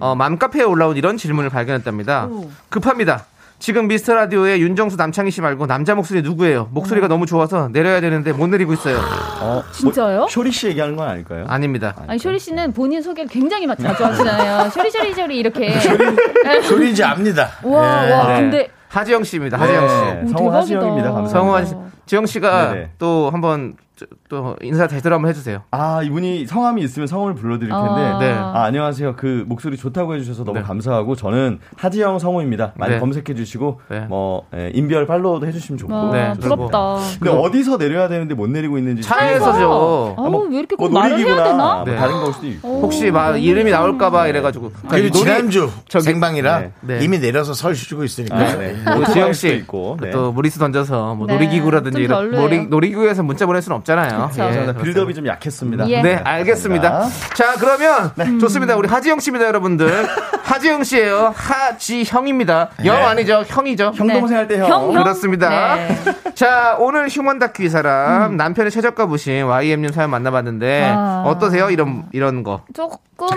어, 0.00 0.14
맘카페에 0.14 0.62
올라온 0.62 0.96
이런 0.96 1.16
질문을 1.16 1.50
발견했답니다. 1.50 2.26
오. 2.26 2.48
급합니다. 2.68 3.26
지금 3.60 3.86
미스터 3.88 4.14
라디오에 4.14 4.58
윤정수 4.58 4.96
남창희 4.96 5.30
씨 5.30 5.40
말고 5.40 5.66
남자 5.66 5.94
목소리 5.94 6.20
누구예요? 6.22 6.68
목소리가 6.72 7.08
너무 7.08 7.24
좋아서 7.24 7.68
내려야 7.72 8.00
되는데 8.00 8.32
못 8.32 8.46
내리고 8.48 8.74
있어요. 8.74 8.98
어, 9.40 9.62
진짜요? 9.72 10.18
뭐, 10.18 10.28
쇼리 10.28 10.50
씨 10.52 10.66
얘기하는 10.68 10.96
건 10.96 11.08
아닐까요? 11.08 11.46
아닙니다. 11.48 11.94
아니 12.06 12.18
쇼리 12.18 12.38
씨는 12.38 12.72
본인 12.72 13.00
소개를 13.00 13.30
굉장히 13.30 13.66
막 13.66 13.78
자주 13.80 14.04
하시잖아요. 14.04 14.68
쇼리 14.70 14.90
쇼리 14.90 15.14
쇼리 15.14 15.38
이렇게. 15.38 15.72
쇼리인지 16.68 17.02
압니다. 17.04 17.50
와, 17.62 18.06
예. 18.06 18.12
와, 18.12 18.26
네. 18.34 18.40
근데 18.40 18.68
하지영 18.88 19.24
씨입니다. 19.24 19.58
하지영 19.58 19.88
씨. 19.88 19.94
네, 19.94 20.22
오, 20.24 20.28
성우. 20.36 20.52
하지영입니다. 20.52 21.12
감사합니다. 21.12 21.28
성우 21.38 21.54
하지 21.54 21.93
지영 22.06 22.26
씨가 22.26 22.72
네네. 22.72 22.90
또 22.98 23.30
한번 23.30 23.74
저- 23.96 24.06
또 24.28 24.56
인사 24.60 24.88
제대로 24.88 25.14
한번 25.14 25.28
해주세요. 25.28 25.62
아, 25.70 26.02
이분이 26.02 26.46
성함이 26.48 26.82
있으면 26.82 27.06
성함을 27.06 27.34
불러드릴 27.36 27.70
텐데. 27.70 27.86
아. 27.86 28.18
네. 28.18 28.32
아, 28.32 28.64
안녕하세요. 28.64 29.14
그 29.14 29.44
목소리 29.46 29.76
좋다고 29.76 30.16
해주셔서 30.16 30.42
너무 30.42 30.58
네. 30.58 30.64
감사하고 30.64 31.14
저는 31.14 31.60
하지영 31.76 32.18
성우입니다. 32.18 32.72
많이 32.74 32.94
네. 32.94 32.98
검색해 32.98 33.36
주시고 33.36 33.80
네. 33.88 34.00
뭐 34.08 34.46
예, 34.52 34.72
인별 34.74 35.06
팔로우도 35.06 35.46
해주시면 35.46 35.78
좋고. 35.78 35.94
와, 35.94 36.10
네, 36.10 36.32
부럽다. 36.40 36.96
근데 37.20 37.30
어디서 37.30 37.76
내려야 37.78 38.08
되는데 38.08 38.34
못 38.34 38.50
내리고 38.50 38.78
있는지 38.78 39.02
차에서죠. 39.02 40.14
어우, 40.16 40.48
왜 40.50 40.58
이렇게 40.58 40.74
뭐꼭 40.74 40.92
말을 40.92 41.18
해야 41.20 41.36
되나? 41.44 41.74
뭐 41.76 41.84
네. 41.84 41.94
다른 41.94 42.20
걸 42.20 42.32
수도 42.32 42.48
있고. 42.48 42.80
혹시 42.82 43.12
막 43.12 43.36
이름이 43.40 43.70
나올까봐 43.70 44.26
이래가지고. 44.26 44.72
그리고 44.88 45.08
놀이- 45.10 45.12
지난주 45.20 45.70
저기- 45.88 46.06
생방이라 46.06 46.58
네. 46.58 46.72
네. 46.80 46.98
이미 47.04 47.20
내려서 47.20 47.54
설 47.54 47.76
쉬고 47.76 48.02
있으니까. 48.02 48.34
아, 48.36 48.56
네. 48.58 48.74
또 48.84 48.90
오토바이 48.90 49.12
지영 49.14 49.32
수도 49.34 49.48
씨, 49.50 49.54
있고. 49.58 49.98
네. 50.00 50.10
또 50.10 50.32
무리수 50.32 50.58
던져서 50.58 51.14
뭐 51.14 51.28
네. 51.28 51.34
놀이기구라든지 51.34 51.92
좀 51.93 51.93
이런 52.00 52.30
별로예요. 52.30 52.42
놀이, 52.42 52.66
놀이기구에서 52.66 53.22
문자 53.22 53.46
보낼 53.46 53.62
수는 53.62 53.76
없잖아요. 53.78 54.30
예. 54.38 54.74
빌드업이 54.82 55.14
좀 55.14 55.26
약했습니다. 55.26 55.88
예. 55.90 56.02
네, 56.02 56.16
알겠습니다. 56.16 57.08
자, 57.34 57.54
그러면 57.58 58.38
좋습니다. 58.40 58.76
우리 58.76 58.88
하지영 58.88 59.20
씨입니다, 59.20 59.46
여러분들. 59.46 60.06
하지영 60.44 60.84
씨예요. 60.84 61.32
하지형입니다. 61.36 62.70
영 62.84 62.96
아니죠? 63.06 63.44
형이죠. 63.46 63.92
형 63.94 64.08
동생 64.08 64.36
할 64.38 64.48
때 64.48 64.58
형. 64.58 64.68
형, 64.70 64.92
형. 64.94 65.02
그렇습니다. 65.02 65.74
네. 65.76 65.96
자, 66.34 66.76
오늘 66.78 67.08
휴먼 67.08 67.38
다큐 67.38 67.62
이 67.62 67.68
사람 67.68 68.36
남편의 68.36 68.70
최저가 68.70 69.06
부신 69.06 69.44
YM님 69.44 69.90
사연 69.92 70.10
만나봤는데 70.10 70.92
아. 70.94 71.22
어떠세요? 71.26 71.70
이런 71.70 72.04
이런 72.12 72.42
거. 72.42 72.62
조금 72.74 73.28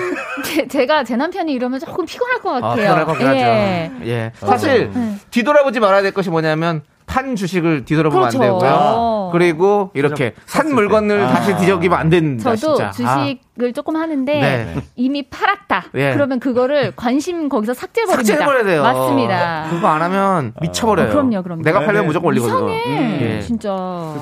제, 0.44 0.68
제가 0.68 1.04
제 1.04 1.16
남편이 1.16 1.54
이러면 1.54 1.80
조금 1.80 2.06
피곤할 2.06 2.40
것 2.42 2.56
아, 2.58 2.60
같아요. 2.70 2.86
편할 2.88 3.06
것 3.06 3.12
같긴 3.14 3.28
예. 3.36 3.92
예. 4.04 4.32
사실 4.36 4.92
뒤돌아보지 5.32 5.80
말아야 5.80 6.02
될 6.02 6.12
것이 6.12 6.30
뭐냐면 6.30 6.82
판 7.18 7.36
주식을 7.36 7.86
뒤돌아보면 7.86 8.30
그렇죠. 8.30 8.38
안 8.38 8.48
되고요. 8.48 8.72
아. 8.72 9.30
그리고 9.32 9.90
이렇게 9.96 10.36
산 10.46 10.72
물건을 10.72 11.24
아. 11.24 11.30
다시 11.30 11.56
뒤적이면 11.56 11.98
안 11.98 12.10
된다. 12.10 12.56
저도 12.56 12.92
진짜. 12.92 13.12
아. 13.12 13.24
주식 13.26 13.40
을 13.60 13.74
조금 13.74 13.96
하는데 13.96 14.32
네. 14.40 14.76
이미 14.96 15.24
팔았다. 15.30 15.86
예. 15.96 16.14
그러면 16.14 16.40
그거를 16.40 16.94
관심 16.96 17.50
거기서 17.50 17.74
삭제해버립니다. 17.74 18.28
삭제해버려야 18.36 18.64
돼요. 18.64 18.84
맞습니다. 18.84 19.68
그거 19.72 19.88
안 19.88 20.02
하면 20.04 20.54
미쳐버려요. 20.62 21.08
어, 21.08 21.10
그럼요, 21.10 21.42
그럼요. 21.42 21.62
내가 21.64 21.80
팔면 21.80 21.96
네네. 21.96 22.06
무조건 22.08 22.28
올리거든요. 22.28 22.70
이상해. 22.70 23.38
예. 23.38 23.42
진짜. 23.42 23.70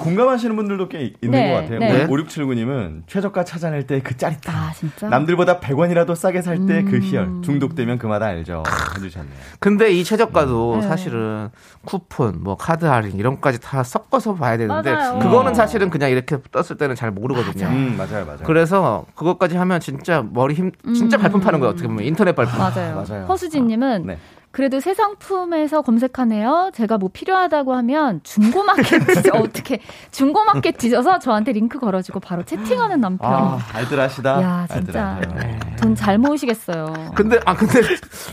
공감하시는 0.03 0.55
분들도 0.55 0.87
꽤 0.87 1.13
있는 1.21 1.31
네, 1.31 1.49
것 1.53 1.61
같아요. 1.61 1.79
네. 1.79 2.05
우리 2.09 2.23
5679님은 2.23 3.01
최저가 3.07 3.43
찾아낼 3.43 3.85
때 3.87 3.99
그 4.05 4.15
짜릿함. 4.15 4.55
아, 4.55 4.71
진짜? 4.73 5.09
남들보다 5.09 5.59
100원이라도 5.59 6.15
싸게 6.15 6.41
살 6.41 6.65
때그 6.67 6.95
음. 6.95 7.01
희열. 7.01 7.29
중독되면 7.43 7.97
그마다 7.97 8.27
알죠. 8.27 8.63
해주셨네요. 8.97 9.33
근데 9.59 9.91
이 9.91 10.03
최저가도 10.03 10.77
네. 10.81 10.87
사실은 10.87 11.49
쿠폰, 11.85 12.43
뭐 12.43 12.55
카드 12.55 12.85
할인 12.85 13.17
이런 13.17 13.35
것까지 13.35 13.59
다 13.59 13.83
섞어서 13.83 14.35
봐야 14.35 14.57
되는데 14.57 14.93
맞아요. 14.93 15.19
그거는 15.19 15.53
사실은 15.55 15.89
그냥 15.89 16.09
이렇게 16.11 16.37
떴을 16.51 16.77
때는 16.77 16.95
잘 16.95 17.11
모르거든요. 17.11 17.65
음, 17.67 17.95
맞아요, 17.97 18.25
맞아요. 18.25 18.39
그래서 18.45 19.05
그 19.15 19.24
것까지 19.25 19.57
하면 19.57 19.79
진짜 19.79 20.25
머리 20.31 20.53
힘 20.53 20.71
진짜 20.95 21.17
발품 21.17 21.41
파는 21.41 21.59
거예요. 21.59 21.71
어떻게 21.71 21.87
보면 21.87 22.05
인터넷 22.05 22.33
발품. 22.33 22.57
맞아요. 22.57 23.03
맞아요. 23.07 23.25
허수진님은 23.25 24.03
네. 24.05 24.17
그래도 24.55 24.79
새 24.79 24.93
상품에서 24.93 25.81
검색하네요. 25.81 26.71
제가 26.73 26.97
뭐 26.97 27.09
필요하다고 27.11 27.73
하면 27.75 28.21
중고마켓 28.23 28.85
뒤져 29.05 29.33
어떻게 29.33 29.81
중고마켓 30.11 30.77
뒤져서 30.77 31.19
저한테 31.19 31.51
링크 31.51 31.77
걸어주고 31.77 32.21
바로 32.21 32.43
채팅하는 32.43 33.01
남편. 33.01 33.29
아, 33.33 33.59
알뜰하시다. 33.73 34.41
야 34.41 34.65
진짜 34.71 35.17
알뜰하세요. 35.19 35.59
돈잘 35.81 36.17
모으시겠어요. 36.19 37.11
근데 37.15 37.37
아 37.45 37.53
근데 37.53 37.81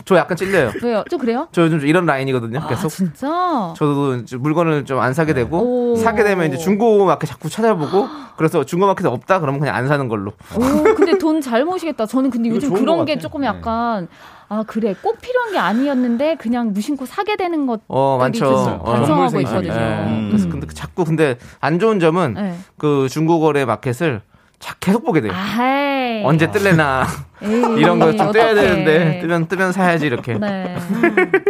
저 0.04 0.14
약간 0.16 0.36
찔려요. 0.36 0.70
왜요? 0.80 1.02
좀 1.10 1.18
그래요? 1.18 1.48
저 1.50 1.62
요즘 1.62 1.80
이런 1.80 2.06
라인이거든요. 2.06 2.60
아 2.60 2.68
계속. 2.68 2.88
진짜. 2.88 3.74
저도 3.76 4.22
물건을 4.38 4.84
좀 4.84 5.02
안 5.02 5.14
사게 5.14 5.34
되고 5.34 5.94
오. 5.94 5.96
사게 5.96 6.22
되면 6.22 6.46
이제 6.46 6.56
중고 6.56 7.04
마켓 7.04 7.26
자꾸 7.26 7.50
찾아보고 7.50 8.06
그래서 8.38 8.62
중고 8.62 8.86
마켓에 8.86 9.08
없다 9.08 9.40
그러면 9.40 9.58
그냥 9.58 9.74
안 9.74 9.88
사는 9.88 10.06
걸로. 10.06 10.30
오 10.54 10.84
근데 10.94 11.18
돈 11.18 11.40
잘 11.40 11.64
모으시겠다. 11.64 12.06
저는 12.06 12.30
근데 12.30 12.48
요즘 12.50 12.72
그런 12.72 12.98
것 12.98 13.04
게. 13.06 13.18
조금 13.18 13.40
네. 13.40 13.48
약간 13.48 14.06
아 14.52 14.64
그래 14.66 14.94
꼭 15.00 15.18
필요한 15.22 15.52
게 15.52 15.58
아니었는데 15.58 16.34
그냥 16.34 16.74
무심코 16.74 17.06
사게 17.06 17.36
되는 17.36 17.66
것. 17.66 17.80
어 17.88 18.18
많죠. 18.18 18.38
좀 18.40 18.80
어. 18.80 18.82
반성하고 18.82 19.40
있거든요. 19.40 19.72
예. 19.72 20.04
음. 20.06 20.28
그래서 20.30 20.46
근데 20.50 20.66
자꾸 20.66 21.06
근데 21.06 21.38
안 21.58 21.78
좋은 21.78 21.98
점은 21.98 22.34
네. 22.34 22.54
그 22.76 23.08
중고거래 23.08 23.64
마켓을 23.64 24.20
자, 24.62 24.74
계속 24.78 25.04
보게 25.04 25.20
돼요. 25.20 25.32
아이. 25.34 26.22
언제 26.24 26.48
뜰래나 26.48 27.04
에이, 27.42 27.50
이런 27.78 27.98
거좀 27.98 28.30
떼야. 28.30 28.54
되는데 28.54 29.18
뜨면 29.20 29.48
뜨면 29.48 29.72
사야지 29.72 30.06
이렇게. 30.06 30.34
네. 30.38 30.76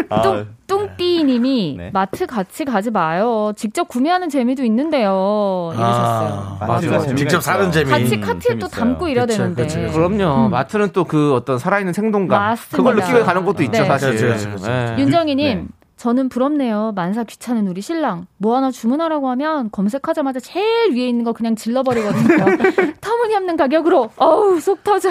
아, 0.08 0.22
뚱, 0.22 0.46
뚱띠님이 0.66 1.74
네. 1.76 1.90
마트 1.92 2.26
같이 2.26 2.64
가지 2.64 2.90
마요. 2.90 3.52
직접 3.54 3.86
구매하는 3.88 4.30
재미도 4.30 4.64
있는데요. 4.64 5.72
이러셨어요. 5.74 6.56
아, 6.60 6.66
맞아요. 6.66 6.90
맞아. 6.90 7.14
직접. 7.14 7.42
사는 7.42 7.70
재미. 7.70 7.90
같이 7.90 8.14
음, 8.16 8.20
카트에 8.22 8.58
또. 8.58 8.66
담고 8.68 9.08
이래야 9.08 9.26
그쵸, 9.26 9.36
되는데. 9.38 9.62
그쵸, 9.64 9.80
그쵸. 9.80 9.92
그럼요. 9.92 10.48
마트는 10.48 10.90
또 10.92 11.04
그 11.04 11.34
어떤 11.34 11.58
살아있는 11.58 11.92
생동감 11.92 12.40
맞습니다. 12.40 12.76
그걸 12.78 12.94
느끼고 12.96 13.24
가는 13.26 13.44
것도 13.44 13.62
있죠 13.64 13.82
네. 13.82 13.84
사실. 13.88 14.16
그렇죠, 14.16 14.48
그렇죠, 14.48 14.64
그렇죠. 14.64 14.72
예. 14.72 14.96
윤정희님, 15.02 15.58
네. 15.58 15.64
저는 15.96 16.28
부럽네요. 16.30 16.92
만사 16.96 17.22
귀찮은 17.22 17.68
우리 17.68 17.80
신랑. 17.80 18.26
뭐 18.38 18.56
하나 18.56 18.70
주문하라고 18.72 19.28
하면 19.30 19.70
검색하자마자 19.70 20.40
제일 20.40 20.92
위에 20.94 21.06
있는 21.06 21.22
거 21.24 21.32
그냥 21.32 21.54
질러버리거든요. 21.54 22.44
터무니없는 23.00 23.56
가격으로. 23.56 24.10
어우, 24.16 24.58
속 24.60 24.82
터져. 24.82 25.10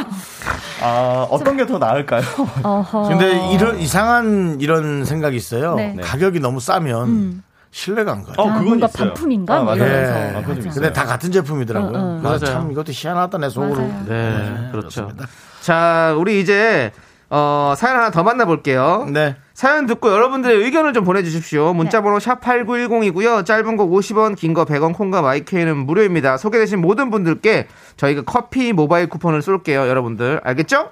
아, 0.83 1.27
어떤 1.29 1.55
게 1.57 1.65
더 1.65 1.77
나을까요? 1.77 2.23
어허. 2.63 3.03
근데 3.07 3.53
이런 3.53 3.79
이상한 3.79 4.57
이런 4.59 5.05
생각이 5.05 5.37
있어요. 5.37 5.75
네. 5.75 5.93
네. 5.95 6.01
가격이 6.01 6.39
너무 6.41 6.59
싸면 6.59 7.07
음. 7.07 7.43
신뢰가 7.69 8.11
안 8.11 8.23
가요. 8.23 8.33
어, 8.37 8.49
아, 8.49 8.53
그건 8.55 8.65
뭔가 8.65 8.87
있어요. 8.87 9.05
반품인가? 9.13 9.55
아, 9.55 9.59
뭐 9.61 9.75
맞아요. 9.75 9.89
예. 9.89 10.33
아, 10.35 10.41
그거 10.41 10.55
좀 10.55 10.59
있어요. 10.67 10.73
근데 10.73 10.91
다 10.91 11.05
같은 11.05 11.31
제품이더라고요. 11.31 11.97
어, 11.97 12.01
어. 12.01 12.19
그래서 12.21 12.45
맞아요. 12.45 12.59
참 12.63 12.71
이것도 12.71 12.91
희한하다 12.91 13.37
내 13.37 13.49
속으로. 13.49 13.75
맞아요. 13.75 14.05
네, 14.09 14.69
그렇죠. 14.71 15.05
그렇습니다. 15.05 15.27
자, 15.61 16.13
우리 16.17 16.41
이제 16.41 16.91
어, 17.29 17.73
사연 17.77 17.95
하나 17.95 18.11
더 18.11 18.23
만나볼게요. 18.23 19.07
네. 19.13 19.37
사연 19.61 19.85
듣고 19.85 20.11
여러분들의 20.11 20.57
의견을 20.57 20.91
좀 20.93 21.03
보내주십시오. 21.03 21.75
문자번호 21.75 22.17
샵 22.17 22.41
8910이고요. 22.41 23.45
짧은 23.45 23.77
거 23.77 23.85
50원, 23.85 24.35
긴 24.35 24.55
거 24.55 24.65
100원, 24.65 24.91
콩과 24.95 25.21
마이크는 25.21 25.77
무료입니다. 25.77 26.37
소개되신 26.37 26.81
모든 26.81 27.11
분들께 27.11 27.67
저희가 27.95 28.23
커피 28.23 28.73
모바일 28.73 29.07
쿠폰을 29.07 29.43
쏠게요. 29.43 29.87
여러분들. 29.87 30.41
알겠죠? 30.43 30.89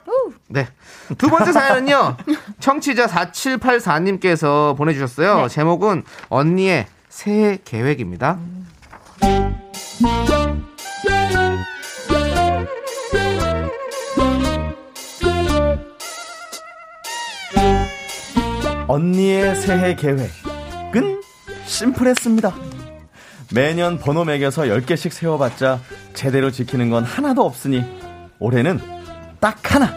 네. 0.50 0.68
두 1.18 1.30
번째 1.30 1.52
사연은요. 1.52 2.18
청취자 2.62 3.08
4784님께서 3.08 4.78
보내주셨어요. 4.78 5.48
제목은 5.48 6.04
언니의 6.30 6.86
새해 7.10 7.58
계획입니다. 7.66 8.38
언니의 18.90 19.56
새해 19.56 19.96
계획은 19.96 21.22
심플했습니다. 21.68 22.56
매년 23.54 24.00
번호 24.00 24.26
매겨서 24.26 24.64
10개씩 24.64 25.12
세워봤자 25.12 25.80
제대로 26.16 26.50
지키는 26.50 26.90
건 26.90 27.04
하나도 27.04 27.46
없으니 27.46 27.84
올해는 28.40 28.80
딱 29.40 29.76
하나! 29.76 29.94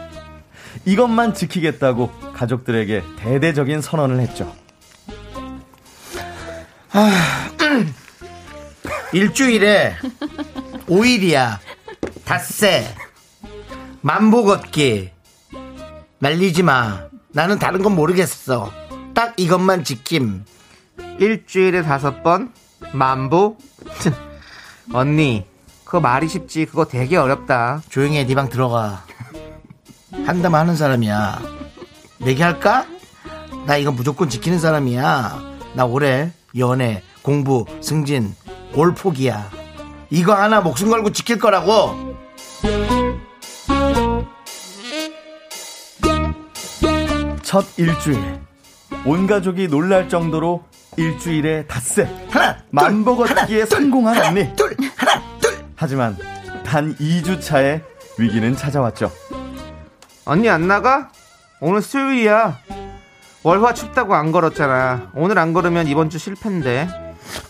이것만 0.85 1.33
지키겠다고 1.33 2.11
가족들에게 2.35 3.03
대대적인 3.17 3.81
선언을 3.81 4.21
했죠. 4.21 4.55
일주일에 9.15 9.95
5일이야. 10.87 11.59
닷새. 12.27 12.95
만보 14.03 14.45
걷기. 14.45 15.11
날리지 16.19 16.63
마. 16.63 17.05
나는 17.31 17.59
다른 17.59 17.83
건 17.83 17.95
모르겠어. 17.95 18.82
딱 19.15 19.35
이것만 19.37 19.85
지킴. 19.85 20.45
일주일에 21.19 21.83
다섯 21.83 22.23
번 22.23 22.53
만보 22.93 23.57
언니 24.93 25.47
그거 25.85 26.01
말이 26.01 26.29
쉽지 26.29 26.67
그거 26.67 26.87
되게 26.87 27.17
어렵다 27.17 27.83
조용히 27.89 28.19
해, 28.19 28.25
네방 28.25 28.49
들어가. 28.49 29.05
한다면 30.25 30.61
하는 30.61 30.77
사람이야. 30.77 31.41
내기할까? 32.19 32.87
나 33.67 33.77
이거 33.77 33.93
무조건 33.93 34.29
지키는 34.29 34.59
사람이야. 34.59 35.43
나 35.75 35.85
올해 35.85 36.33
연애, 36.57 37.03
공부, 37.23 37.65
승진, 37.81 38.35
올 38.75 38.95
포기야. 38.95 39.51
이거 40.11 40.35
하나 40.35 40.61
목숨 40.61 40.91
걸고 40.91 41.13
지킬 41.13 41.39
거라고. 41.39 42.17
첫 47.43 47.67
일주일. 47.77 48.41
온 49.05 49.27
가족이 49.27 49.69
놀랄 49.69 50.09
정도로 50.09 50.65
일주일에 50.97 51.67
닷새. 51.67 52.05
하나, 52.31 52.57
둘, 52.57 52.65
만보 52.71 53.17
걷기에 53.17 53.35
하나, 53.35 53.47
둘, 53.47 53.67
성공한 53.67 54.17
하나, 54.17 54.29
언니. 54.29 54.57
둘, 54.57 54.77
하나, 54.97 55.23
둘. 55.41 55.53
하지만 55.77 56.17
단 56.65 56.95
2주 56.97 57.41
차에 57.41 57.83
위기는 58.19 58.55
찾아왔죠. 58.57 59.11
언니 60.25 60.49
안 60.49 60.69
나가? 60.69 61.11
오늘 61.61 61.83
수요일이야 61.83 62.59
월화 63.43 63.75
춥다고 63.75 64.15
안 64.15 64.31
걸었잖아 64.33 65.11
오늘 65.15 65.39
안 65.39 65.53
걸으면 65.53 65.87
이번 65.89 66.11
주 66.11 66.19
실패인데 66.19 66.89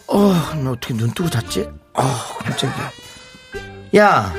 어, 0.06 0.32
나 0.62 0.70
어떻게 0.70 0.94
눈 0.94 1.10
뜨고 1.12 1.28
잤지? 1.30 1.68
어, 1.94 2.02
깜짝이야. 2.44 2.90
야, 3.96 4.32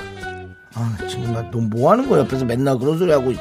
아, 0.75 0.97
정말 1.09 1.49
너뭐 1.51 1.91
하는 1.91 2.07
거야? 2.09 2.21
옆에서 2.21 2.45
맨날 2.45 2.77
그런 2.77 2.97
소리 2.97 3.11
하고. 3.11 3.33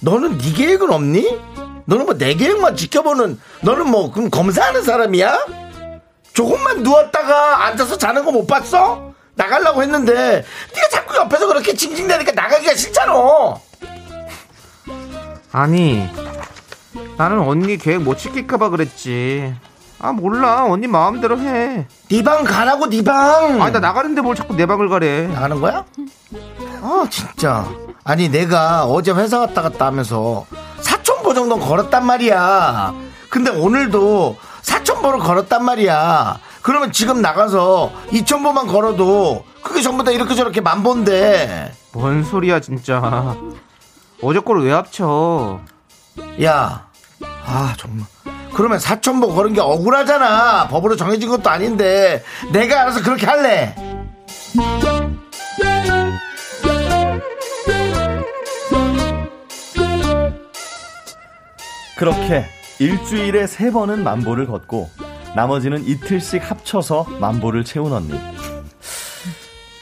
너는 0.00 0.38
네 0.38 0.52
계획은 0.52 0.92
없니? 0.92 1.38
너는 1.86 2.04
뭐 2.06 2.14
내 2.18 2.34
계획만 2.34 2.76
지켜보는, 2.76 3.40
너는 3.62 3.88
뭐, 3.90 4.12
그럼 4.12 4.28
검사하는 4.30 4.82
사람이야? 4.82 5.38
조금만 6.32 6.82
누웠다가 6.82 7.66
앉아서 7.66 7.96
자는 7.98 8.24
거 8.24 8.30
못 8.32 8.46
봤어? 8.46 9.12
나가려고 9.34 9.82
했는데, 9.82 10.14
네가 10.74 10.88
자꾸 10.92 11.16
옆에서 11.16 11.46
그렇게 11.46 11.74
징징대니까 11.74 12.32
나가기가 12.32 12.74
싫잖아. 12.74 13.12
아니 15.52 16.06
나는 17.16 17.38
언니 17.40 17.76
계획 17.78 18.02
못 18.02 18.18
지킬까봐 18.18 18.68
그랬지 18.70 19.54
아 19.98 20.12
몰라 20.12 20.64
언니 20.64 20.86
마음대로 20.86 21.38
해. 21.38 21.86
네 22.10 22.22
방 22.22 22.44
가라고 22.44 22.88
네 22.90 23.02
방. 23.02 23.62
아니 23.62 23.72
나 23.72 23.80
나가는데 23.80 24.20
뭘 24.20 24.34
자꾸 24.36 24.54
내 24.54 24.66
방을 24.66 24.88
가래. 24.90 25.26
나가는 25.28 25.58
거야? 25.60 25.84
아 26.82 27.06
진짜. 27.10 27.66
아니 28.04 28.28
내가 28.28 28.84
어제 28.84 29.12
회사 29.12 29.38
갔다 29.38 29.62
갔다 29.62 29.86
하면서 29.86 30.44
정도 31.36 31.58
걸었단 31.58 32.04
말이야. 32.04 32.94
근데 33.28 33.50
오늘도 33.50 34.36
사천보를 34.62 35.20
걸었단 35.20 35.64
말이야. 35.64 36.40
그러면 36.62 36.90
지금 36.90 37.20
나가서 37.22 37.92
이천보만 38.10 38.66
걸어도 38.66 39.44
그게 39.62 39.82
전부 39.82 40.02
다 40.02 40.10
이렇게 40.10 40.34
저렇게 40.34 40.60
만보인데. 40.62 41.72
뭔 41.92 42.24
소리야 42.24 42.60
진짜. 42.60 43.36
어제 44.22 44.40
걸왜 44.40 44.72
합쳐? 44.72 45.60
야, 46.42 46.86
아 47.44 47.74
정말. 47.76 48.06
그러면 48.54 48.78
사천보 48.78 49.34
걸은 49.34 49.52
게 49.52 49.60
억울하잖아. 49.60 50.68
법으로 50.68 50.96
정해진 50.96 51.28
것도 51.28 51.50
아닌데 51.50 52.24
내가 52.50 52.80
알아서 52.80 53.02
그렇게 53.02 53.26
할래. 53.26 53.74
그렇게 61.96 62.44
일주일에 62.78 63.46
세 63.46 63.70
번은 63.70 64.04
만보를 64.04 64.46
걷고 64.46 64.90
나머지는 65.34 65.84
이틀씩 65.86 66.48
합쳐서 66.50 67.04
만보를 67.20 67.64
채운 67.64 67.92
언니. 67.92 68.18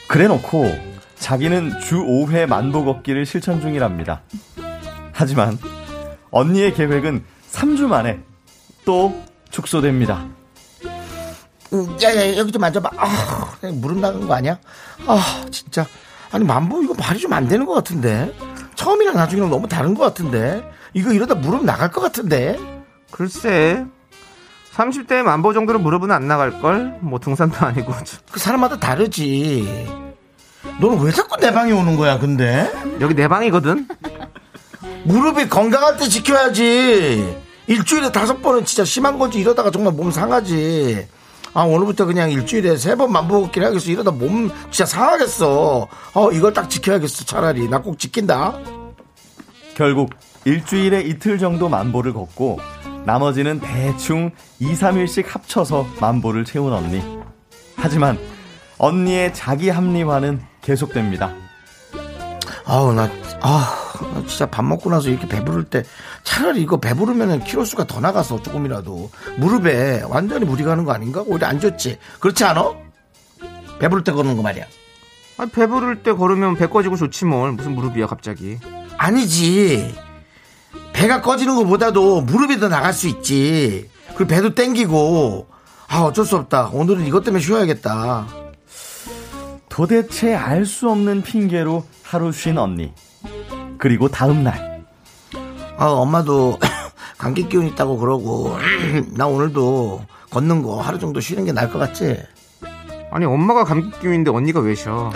그래 0.07 0.27
놓고 0.27 0.65
자기는 1.19 1.79
주 1.81 1.97
5회 1.97 2.45
만보 2.45 2.85
걷기를 2.85 3.25
실천 3.25 3.61
중이랍니다. 3.61 4.21
하지만 5.11 5.57
언니의 6.31 6.73
계획은 6.73 7.23
3주 7.51 7.87
만에 7.87 8.19
또 8.85 9.21
축소됩니다. 9.49 10.25
음, 11.73 11.97
야, 12.03 12.15
야, 12.15 12.37
여기 12.37 12.51
좀 12.51 12.63
앉아봐. 12.63 12.89
아, 12.97 13.57
무릎 13.73 13.99
나간 13.99 14.27
거 14.27 14.33
아니야? 14.35 14.57
아, 15.07 15.45
진짜. 15.51 15.85
아니, 16.31 16.45
만보 16.45 16.83
이거 16.83 16.93
말이 16.93 17.19
좀 17.19 17.33
안 17.33 17.47
되는 17.47 17.65
것 17.65 17.73
같은데. 17.73 18.33
처음이랑 18.75 19.15
나중이랑 19.15 19.49
너무 19.49 19.67
다른 19.67 19.93
것 19.95 20.03
같은데. 20.03 20.63
이거 20.95 21.11
이러다 21.11 21.35
무릎 21.35 21.65
나갈 21.65 21.91
것 21.91 21.99
같은데. 22.01 22.57
글쎄. 23.11 23.85
30대 24.73 25.23
만보 25.23 25.53
정도는 25.53 25.83
무릎은 25.83 26.09
안 26.11 26.27
나갈걸? 26.27 26.99
뭐 27.01 27.19
등산도 27.19 27.57
아니고. 27.65 27.93
그 28.31 28.39
사람마다 28.39 28.79
다르지. 28.79 29.87
너는 30.79 30.99
왜 31.01 31.11
자꾸 31.11 31.37
내 31.37 31.51
방에 31.51 31.71
오는 31.73 31.95
거야, 31.97 32.17
근데? 32.17 32.71
여기 33.01 33.13
내 33.13 33.27
방이거든? 33.27 33.87
무릎이 35.03 35.49
건강할 35.49 35.97
때 35.97 36.07
지켜야지. 36.07 37.43
일주일에 37.67 38.11
다섯 38.11 38.41
번은 38.41 38.63
진짜 38.63 38.85
심한 38.85 39.19
거지. 39.19 39.39
이러다가 39.39 39.71
정말 39.71 39.93
몸 39.93 40.11
상하지. 40.11 41.07
아, 41.53 41.61
오늘부터 41.63 42.05
그냥 42.05 42.31
일주일에 42.31 42.77
세 42.77 42.95
번 42.95 43.11
만보 43.11 43.41
걷기를 43.43 43.67
하겠어. 43.67 43.91
이러다 43.91 44.11
몸 44.11 44.49
진짜 44.71 44.85
상하겠어. 44.85 45.87
어, 46.13 46.31
이걸 46.31 46.53
딱 46.53 46.69
지켜야겠어. 46.69 47.25
차라리. 47.25 47.67
나 47.69 47.79
꼭 47.81 47.99
지킨다. 47.99 48.57
결국 49.75 50.09
일주일에 50.45 51.01
이틀 51.01 51.37
정도 51.37 51.67
만보를 51.69 52.13
걷고 52.13 52.59
나머지는 53.05 53.59
대충 53.59 54.31
2, 54.59 54.73
3일씩 54.73 55.27
합쳐서 55.27 55.87
만보를 55.99 56.45
채운 56.45 56.71
언니. 56.71 57.01
하지만 57.75 58.17
언니의 58.77 59.33
자기 59.33 59.69
합리화는 59.69 60.41
계속됩니다. 60.61 61.33
아우, 62.65 62.93
나, 62.93 63.09
아, 63.41 63.75
나 64.13 64.25
진짜 64.25 64.47
밥 64.47 64.63
먹고 64.63 64.89
나서 64.89 65.09
이렇게 65.09 65.27
배부를 65.27 65.65
때 65.65 65.83
차라리 66.23 66.61
이거 66.61 66.77
배부르면은 66.77 67.43
키로수가 67.43 67.85
더 67.85 67.99
나가서 67.99 68.41
조금이라도 68.41 69.11
무릎에 69.37 70.03
완전히 70.07 70.45
무리 70.45 70.63
가는 70.63 70.83
거 70.83 70.91
아닌가? 70.91 71.23
오히려 71.25 71.47
안 71.47 71.59
좋지. 71.59 71.99
그렇지 72.19 72.43
않아? 72.43 72.73
배부를 73.79 74.03
때 74.03 74.11
걷는 74.11 74.35
거 74.35 74.41
말이야. 74.41 74.65
아, 75.37 75.45
배부를 75.45 76.01
때 76.01 76.13
걸으면 76.13 76.55
배 76.55 76.67
꺼지고 76.67 76.95
좋지 76.95 77.25
뭘. 77.25 77.51
무슨 77.51 77.75
무릎이야 77.75 78.07
갑자기. 78.07 78.57
아니지. 78.97 80.04
배가 80.95 81.21
꺼지는 81.21 81.55
것보다도 81.57 82.21
무릎이 82.21 82.57
더 82.59 82.69
나갈 82.69 82.93
수 82.93 83.07
있지. 83.09 83.89
그리고 84.15 84.27
배도 84.27 84.55
땡기고. 84.55 85.47
아, 85.89 85.99
어쩔 86.01 86.25
수 86.25 86.37
없다. 86.37 86.69
오늘은 86.71 87.05
이것 87.05 87.23
때문에 87.23 87.43
쉬어야겠다. 87.43 88.27
도대체 89.67 90.33
알 90.33 90.65
수 90.65 90.89
없는 90.89 91.21
핑계로 91.21 91.85
하루 92.01 92.31
쉰 92.31 92.57
언니. 92.57 92.93
그리고 93.77 94.07
다음 94.07 94.43
날 94.43 94.85
아, 95.77 95.87
엄마도 95.87 96.57
감기 97.19 97.47
기운 97.49 97.67
있다고 97.67 97.97
그러고. 97.97 98.57
나 99.11 99.27
오늘도 99.27 100.01
걷는 100.31 100.61
거 100.61 100.79
하루 100.79 100.97
정도 100.97 101.19
쉬는 101.19 101.43
게 101.43 101.51
나을 101.51 101.69
것 101.69 101.77
같지? 101.77 102.17
아니 103.11 103.25
엄마가 103.25 103.65
감기 103.65 103.91
기운인데 103.99 104.31
언니가 104.31 104.61
왜 104.61 104.73
쉬어? 104.75 105.11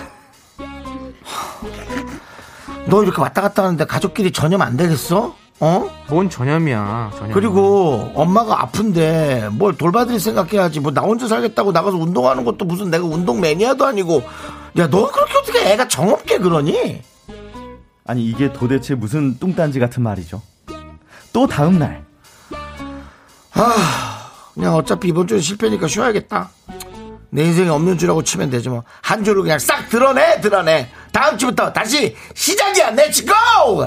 너 2.88 3.04
이렇게 3.04 3.22
왔다 3.22 3.42
갔다 3.42 3.64
하는데 3.64 3.86
가족끼리 3.86 4.32
전염 4.32 4.62
안 4.62 4.76
되겠어? 4.76 5.36
어? 5.62 5.90
뭔 6.08 6.30
전염이야. 6.30 7.12
전염. 7.18 7.34
그리고 7.34 8.12
엄마가 8.16 8.62
아픈데 8.62 9.50
뭘 9.52 9.76
돌봐드릴 9.78 10.20
생각해야지. 10.20 10.80
뭐 10.80 10.92
나 10.94 11.02
혼자 11.02 11.28
살겠다고 11.28 11.72
나가서 11.72 11.98
운동하는 11.98 12.46
것도 12.46 12.66
무슨 12.66 12.90
내가 12.90 13.06
운동 13.06 13.42
매니아도 13.42 13.86
아니고. 13.86 14.24
야, 14.78 14.90
너 14.90 15.12
그렇게 15.12 15.38
어떻게 15.38 15.72
애가 15.72 15.88
정없게 15.88 16.38
그러니? 16.40 17.02
아니 18.06 18.24
이게 18.26 18.52
도대체 18.54 18.96
무슨 18.96 19.38
뚱딴지 19.38 19.80
같은 19.80 20.02
말이죠. 20.02 20.42
또 21.34 21.46
다음 21.46 21.78
날 21.78 22.04
그냥 24.54 24.76
어차피 24.76 25.10
이번 25.10 25.28
주는 25.28 25.42
실패니까 25.42 25.88
쉬어야겠다. 25.88 26.50
내 27.32 27.44
인생에 27.44 27.70
없는 27.70 27.98
주라고 27.98 28.24
치면 28.24 28.50
되지 28.50 28.70
뭐. 28.70 28.84
한 29.02 29.24
주를 29.24 29.44
그냥 29.44 29.60
싹 29.60 29.88
드러내, 29.90 30.42
드러내. 30.42 30.90
다음 31.12 31.38
주부터 31.38 31.72
다시 31.72 32.16
시작이야. 32.34 32.92
Let's 32.92 33.26
go! 33.26 33.86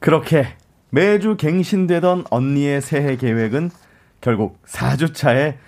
그렇게 0.00 0.56
매주 0.90 1.36
갱신되던 1.36 2.24
언니의 2.30 2.80
새해 2.80 3.16
계획은 3.16 3.70
결국 4.20 4.62
4주 4.66 5.14
차에 5.14 5.58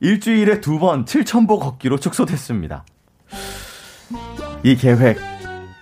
일주일에 0.00 0.60
두 0.60 0.78
번 0.78 1.04
7천보 1.04 1.60
걷기로 1.60 1.98
축소됐습니다. 1.98 2.84
이 4.62 4.76
계획 4.76 5.18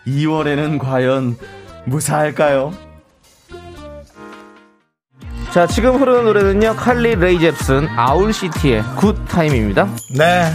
2월에는 0.07 0.79
과연 0.79 1.37
무사할까요? 1.85 2.73
자 5.53 5.67
지금 5.67 6.01
흐르는 6.01 6.25
노래는요 6.25 6.75
칼리 6.77 7.15
레이 7.15 7.41
젭슨 7.41 7.87
Owl 7.89 8.20
City의 8.20 8.83
Good 8.97 9.21
Time입니다. 9.21 9.89
네. 10.17 10.53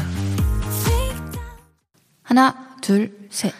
하나, 2.23 2.55
둘, 2.81 3.11
셋. 3.29 3.53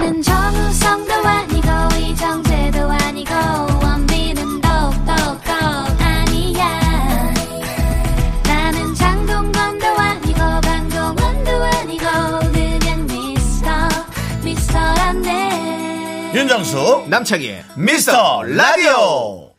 나는 0.00 0.22
정우성도 0.22 1.12
아니고 1.12 1.68
이정재도 1.98 2.90
아니고 2.90 3.34
원빈은 3.82 4.60
더욱더 4.62 5.12
아니야 5.98 6.66
나는 8.46 8.94
장동건도 8.94 9.86
아니고 9.86 10.38
강동원도 10.62 11.50
아니고 11.50 12.04
그냥 12.50 13.06
미스터 13.06 13.70
미스터란데 14.42 16.30
윤정수, 16.34 17.04
남창희 17.08 17.58
미스터 17.76 18.42
라디오! 18.44 19.50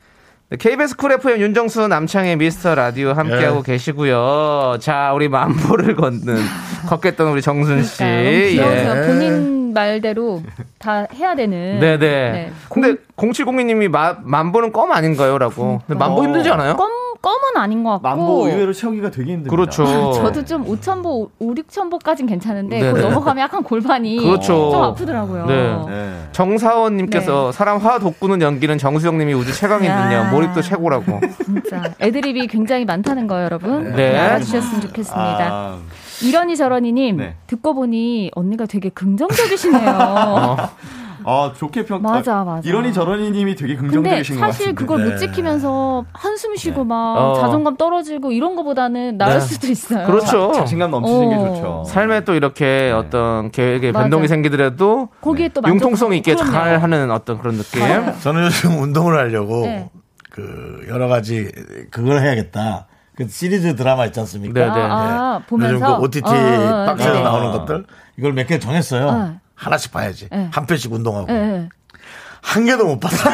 네, 0.49 0.57
KBS 0.57 0.95
Cool 0.95 1.11
FM 1.11 1.39
윤정수 1.39 1.87
남창희의 1.87 2.37
미스터 2.37 2.73
라디오 2.73 3.13
함께하고 3.13 3.59
예. 3.67 3.73
계시고요. 3.73 4.77
자 4.81 5.13
우리 5.13 5.29
만보를 5.29 5.95
걷는 5.95 6.35
걷겠던 6.89 7.27
우리 7.27 7.43
정순 7.43 7.83
씨. 7.83 7.99
그러니까 7.99 8.49
귀여우세요. 8.49 9.03
예. 9.03 9.07
본인 9.07 9.60
말대로 9.73 10.41
다 10.79 11.05
해야 11.13 11.35
되는. 11.35 11.79
네네. 11.79 11.97
네. 11.97 12.51
근데 12.69 12.95
0702님이 13.17 13.89
만보는 14.23 14.71
껌 14.71 14.91
아닌가요?라고. 14.91 15.81
근데 15.87 15.99
만보 15.99 16.21
어. 16.21 16.23
힘들지 16.23 16.49
않아요? 16.49 16.75
껌 16.75 16.89
껌은 17.21 17.55
아닌 17.57 17.83
것 17.83 18.01
같고. 18.01 18.07
만보 18.07 18.47
의외로 18.47 18.73
채우기가 18.73 19.11
되게 19.11 19.33
힘듭니다. 19.33 19.51
그렇죠. 19.51 19.85
저도 20.13 20.43
좀 20.43 20.65
5천보, 20.65 21.29
5, 21.37 21.53
6천보까진 21.53 22.27
괜찮은데 22.27 22.79
네네. 22.79 22.93
그거 22.93 23.09
넘어가면 23.09 23.43
약간 23.43 23.61
골반이 23.61 24.17
그렇죠. 24.17 24.71
좀 24.71 24.83
아프더라고요. 24.83 25.45
네. 25.45 25.79
네. 25.87 26.13
정사원님께서 26.31 27.51
사람 27.51 27.77
화 27.77 27.99
돋구는 27.99 28.41
연기는 28.41 28.75
정수영님이 28.77 29.33
우주 29.33 29.53
최강이군요. 29.53 30.13
야. 30.13 30.31
몰입도 30.31 30.63
최고라고. 30.63 31.19
진짜 31.45 31.83
애드립이 32.01 32.47
굉장히 32.47 32.85
많다는 32.85 33.27
거예요, 33.27 33.45
여러분. 33.45 33.83
네. 33.95 34.13
네, 34.13 34.17
알아주셨으면 34.17 34.81
좋겠습니다. 34.81 35.47
아, 35.51 35.77
이러니 36.23 36.55
저러니님 36.55 37.17
네. 37.17 37.35
듣고 37.47 37.73
보니 37.73 38.31
언니가 38.35 38.65
되게 38.65 38.89
긍정적이시네요. 38.89 39.89
어. 39.99 40.57
아, 41.23 41.53
좋게 41.55 41.85
평. 41.85 42.01
맞아, 42.01 42.39
아, 42.39 42.43
맞아. 42.43 42.67
이러니 42.67 42.91
저러니님이 42.93 43.53
되게 43.55 43.75
긍정적이신 43.75 44.39
것 44.39 44.45
사실 44.47 44.65
같은데. 44.67 44.73
그걸 44.81 45.03
네. 45.05 45.11
못 45.11 45.17
지키면서 45.17 46.03
한숨 46.13 46.55
쉬고 46.55 46.83
막 46.83 47.15
어. 47.15 47.39
자존감 47.39 47.77
떨어지고 47.77 48.31
이런 48.31 48.55
거보다는 48.55 49.17
나을 49.19 49.33
네. 49.33 49.39
수도 49.39 49.67
있어요. 49.67 50.07
그렇죠. 50.07 50.51
자 50.51 50.65
신감 50.65 50.89
넘치는 50.89 51.29
게 51.29 51.35
어. 51.35 51.45
좋죠. 51.53 51.83
삶에 51.85 52.23
또 52.23 52.33
이렇게 52.33 52.91
어떤 52.95 53.51
계획에 53.51 53.91
맞아. 53.91 54.03
변동이 54.05 54.27
생기더라도 54.27 55.09
거기에 55.21 55.49
또 55.49 55.61
융통성 55.63 56.13
있게 56.13 56.31
만족하고 56.33 56.53
잘 56.55 56.63
그럼요. 56.79 56.83
하는 56.83 57.11
어떤 57.11 57.37
그런 57.37 57.55
느낌. 57.57 57.81
맞아요. 57.81 58.15
저는 58.21 58.45
요즘 58.45 58.81
운동을 58.81 59.15
하려고 59.15 59.61
네. 59.61 59.89
그 60.31 60.85
여러 60.89 61.07
가지 61.07 61.51
그걸 61.91 62.21
해야겠다. 62.21 62.87
그 63.15 63.27
시리즈 63.27 63.75
드라마 63.75 64.05
있지 64.05 64.19
않습니까? 64.21 64.59
네, 64.59 64.65
네. 64.65 64.71
아, 64.71 64.93
아, 64.95 65.35
요즘 65.35 65.47
보면서 65.47 65.97
그 65.97 66.03
OTT 66.03 66.29
어, 66.29 66.31
어, 66.33 66.81
어, 66.81 66.85
박스에서 66.85 67.13
네. 67.13 67.23
나오는 67.23 67.51
것들 67.51 67.85
이걸 68.17 68.33
몇 68.33 68.47
개 68.47 68.57
정했어요. 68.59 69.11
네. 69.11 69.33
하나씩 69.55 69.91
봐야지. 69.91 70.27
네. 70.31 70.49
한 70.51 70.65
편씩 70.65 70.91
운동하고. 70.91 71.27
한 72.43 72.65
개도 72.65 72.85
못 72.85 72.99
봤어. 72.99 73.29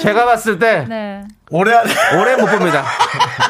제가 0.00 0.24
봤을 0.24 0.58
때 0.58 0.84
네. 0.88 1.24
올해 1.50 1.72
안에 1.74 1.92
올해 2.18 2.36
못 2.36 2.46
봅니다. 2.46 2.82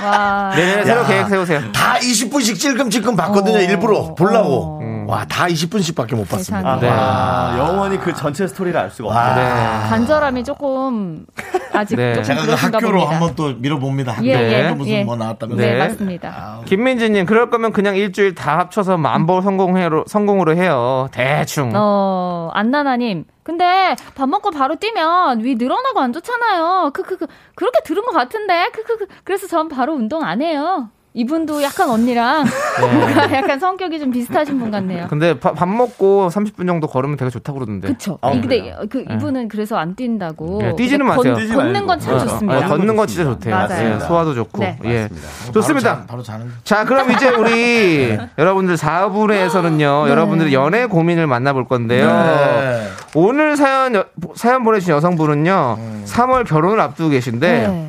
와. 0.05 0.53
내년에 0.55 0.85
새로 0.85 1.01
야. 1.03 1.07
계획 1.07 1.29
세우세요. 1.29 1.73
다 1.73 1.95
20분씩 1.99 2.59
찔끔찔끔 2.59 3.17
봤거든요. 3.17 3.57
어. 3.57 3.61
일부러 3.61 4.15
보려고. 4.15 4.81
어. 4.83 5.02
와, 5.13 5.27
다 5.27 5.45
20분씩밖에 5.47 6.17
못 6.17 6.27
봤습니다. 6.27 6.79
네. 6.81 6.89
아, 6.91 7.55
영원히 7.59 7.99
그 7.99 8.15
전체 8.15 8.47
스토리를 8.47 8.81
알 8.81 8.91
수가 8.91 9.11
와. 9.11 9.29
없어요. 9.29 9.45
네. 9.45 9.89
간절함이 9.91 10.45
조금 10.45 11.27
아직 11.75 11.97
네. 11.97 12.15
조금 12.15 12.25
제가 12.25 12.47
그 12.47 12.53
학교로 12.53 12.93
봅니다. 12.93 13.11
한번 13.11 13.35
또 13.37 13.55
밀어봅니다. 13.59 14.13
학교 14.13 14.27
예, 14.27 14.33
예, 14.33 14.69
또 14.71 14.75
무슨 14.77 14.91
예. 14.91 15.05
뭐 15.05 15.17
나왔다면서. 15.17 15.63
네, 15.63 15.73
네. 15.73 15.79
맞습니다. 15.79 16.61
김민지님 16.65 17.27
그럴 17.27 17.51
거면 17.51 17.75
그냥 17.75 17.95
일주일 17.95 18.35
다 18.35 18.59
합쳐서 18.59 18.97
만보 18.97 19.43
성공해로 19.43 20.05
성공으로 20.07 20.57
해요. 20.57 21.09
대충. 21.13 21.73
어, 21.75 22.49
안나나님. 22.55 23.27
근데 23.43 23.95
밥 24.15 24.31
먹고 24.31 24.51
바로 24.51 24.77
뛰면 24.77 25.45
위 25.45 25.57
늘어나고 25.57 26.01
안 26.01 26.15
좋잖아요. 26.15 26.93
그, 26.95 27.03
그, 27.03 27.19
그, 27.19 27.27
그렇게 27.55 27.81
들은 27.85 28.03
것 28.03 28.13
같은데. 28.13 28.71
그, 28.73 28.83
그, 28.85 28.97
그. 28.97 29.07
그래서 29.25 29.47
전 29.47 29.69
바로 29.69 29.93
운동 29.93 30.25
안 30.25 30.41
해요. 30.41 30.89
이분도 31.15 31.63
약간 31.63 31.91
언니랑 31.91 32.45
뭔가 32.81 33.31
약간 33.37 33.59
성격이 33.61 33.99
좀 34.01 34.11
비슷하신 34.11 34.59
분 34.59 34.71
같네요. 34.71 35.07
근데 35.11 35.39
밥, 35.39 35.55
밥 35.55 35.69
먹고 35.69 36.29
30분 36.31 36.67
정도 36.67 36.87
걸으면 36.87 37.19
되게 37.19 37.31
좋다고 37.31 37.59
그러던데. 37.59 37.89
그쵸. 37.89 38.19
아, 38.23 38.31
이- 38.31 38.41
근데? 38.41 38.75
그 38.89 39.05
이분은 39.11 39.49
그래서 39.49 39.77
안 39.77 39.95
뛴다고. 39.95 40.59
네, 40.63 40.75
뛰지는 40.75 41.05
마세요. 41.07 41.35
건, 41.35 41.43
뛰지 41.43 41.55
걷는 41.55 41.73
말고. 41.73 41.87
건참 41.87 42.15
어, 42.15 42.19
좋습니다. 42.21 42.59
어, 42.59 42.69
걷는 42.69 42.97
건 42.97 43.07
진짜 43.07 43.25
좋대요. 43.25 43.55
맞아요. 43.55 43.95
예, 43.95 43.99
소화도 44.01 44.35
좋고. 44.35 44.59
네. 44.61 44.79
예. 44.85 45.09
바로 45.09 45.53
좋습니다. 45.53 45.97
자- 45.99 46.07
바로 46.07 46.23
자는 46.23 46.47
거. 46.47 46.53
자, 46.65 46.85
그럼 46.87 47.11
이제 47.13 47.29
우리 47.29 48.17
여러분들 48.39 48.77
4부에서는요, 48.77 50.09
여러분들의 50.09 50.55
연애 50.55 50.87
고민을 50.87 51.27
만나볼 51.27 51.69
건데요. 51.69 52.07
네. 52.07 52.89
오늘 53.15 53.57
사연, 53.59 53.95
여- 53.95 54.05
사연 54.35 54.65
보내주신 54.65 54.95
여성분은요, 54.95 55.79
3월 56.07 56.47
결혼을 56.47 56.81
앞두고 56.81 57.11
계신데, 57.11 57.69
네. 57.69 57.89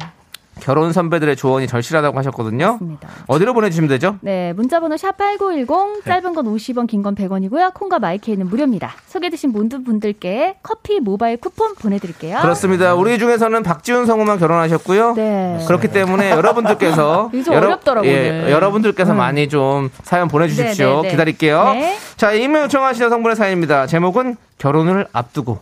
결혼 0.64 0.93
선배들의 0.93 1.36
조언이 1.36 1.68
절실하다고 1.68 2.18
하셨거든요. 2.20 2.72
맞습니다. 2.74 3.09
어디로 3.28 3.53
보내주시면 3.53 3.89
되죠? 3.89 4.16
네, 4.22 4.53
문자번호 4.53 4.95
샵8910, 4.95 6.05
짧은 6.05 6.34
건 6.34 6.45
50원, 6.45 6.88
긴 6.88 7.03
건 7.03 7.16
100원이고요. 7.16 7.74
콩과 7.74 7.99
마이케이는 7.99 8.47
무료입니다. 8.47 8.93
소개되신 9.07 9.51
모든 9.51 9.84
분들께 9.84 10.55
커피 10.64 11.01
모바일 11.01 11.36
쿠폰 11.36 11.76
보내드릴게요. 11.76 12.39
그렇습니다. 12.41 12.93
우리 12.95 13.20
중에서는 13.20 13.61
박지훈 13.61 14.05
성우만 14.05 14.39
결혼하셨고요. 14.39 15.16
네. 15.16 15.59
그렇기 15.68 15.89
때문에 15.89 16.32
여러분들께서 16.32 17.30
어렵더라고요, 17.51 18.09
오늘. 18.09 18.49
여러분들께서 18.49 19.11
음. 19.11 19.18
많이 19.18 19.49
좀 19.49 19.89
사연 20.03 20.30
보내주십시오. 20.30 20.88
네, 20.88 20.95
네, 20.95 21.01
네. 21.01 21.09
기다릴게요. 21.09 21.64
네. 21.74 21.97
자, 22.16 22.32
익명 22.32 22.64
요청하신 22.64 23.03
여성분의 23.03 23.36
사연입니다. 23.36 23.86
제목은 23.88 24.38
결혼을 24.59 25.07
앞두고. 25.11 25.59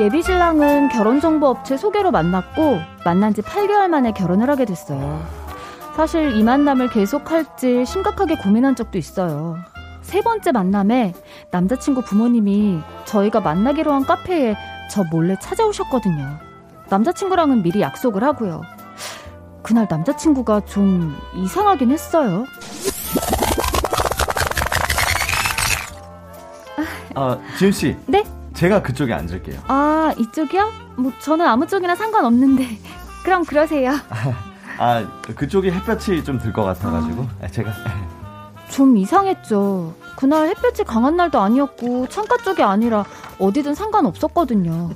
예비 0.00 0.22
신랑은 0.22 0.88
결혼정보업체 0.88 1.76
소개로 1.76 2.10
만났고 2.10 2.80
만난 3.04 3.34
지 3.34 3.42
8개월 3.42 3.88
만에 3.88 4.12
결혼을 4.12 4.48
하게 4.48 4.64
됐어요. 4.64 5.22
사실 5.94 6.34
이 6.36 6.42
만남을 6.42 6.88
계속할지 6.88 7.84
심각하게 7.84 8.36
고민한 8.36 8.74
적도 8.74 8.96
있어요. 8.96 9.58
세 10.00 10.22
번째 10.22 10.52
만남에 10.52 11.12
남자친구 11.50 12.00
부모님이 12.00 12.80
저희가 13.04 13.40
만나기로 13.40 13.92
한 13.92 14.06
카페에 14.06 14.56
저 14.90 15.04
몰래 15.10 15.36
찾아오셨거든요. 15.38 16.38
남자친구랑은 16.88 17.62
미리 17.62 17.82
약속을 17.82 18.24
하고요. 18.24 18.62
그날 19.62 19.86
남자친구가 19.90 20.60
좀 20.60 21.14
이상하긴 21.34 21.90
했어요. 21.90 22.46
아, 27.14 27.38
지훈 27.58 27.70
씨. 27.70 27.94
네? 28.06 28.24
제가 28.54 28.82
그쪽에 28.82 29.12
앉을게요. 29.12 29.60
아, 29.68 30.12
이쪽이요? 30.18 30.70
뭐 30.96 31.12
저는 31.20 31.46
아무 31.46 31.66
쪽이나 31.66 31.94
상관없는데. 31.94 32.78
그럼 33.24 33.44
그러세요. 33.44 33.92
아, 34.78 35.06
그쪽이 35.36 35.70
햇볕이 35.70 36.22
좀 36.24 36.38
들 36.38 36.52
것 36.52 36.64
같아가지고. 36.64 37.26
아, 37.42 37.48
제가. 37.48 37.70
좀 38.70 38.96
이상했죠. 38.96 39.94
그날 40.16 40.48
햇볕이 40.48 40.84
강한 40.84 41.16
날도 41.16 41.40
아니었고 41.40 42.08
창가 42.08 42.36
쪽이 42.38 42.62
아니라 42.62 43.04
어디든 43.38 43.74
상관없었거든요. 43.74 44.90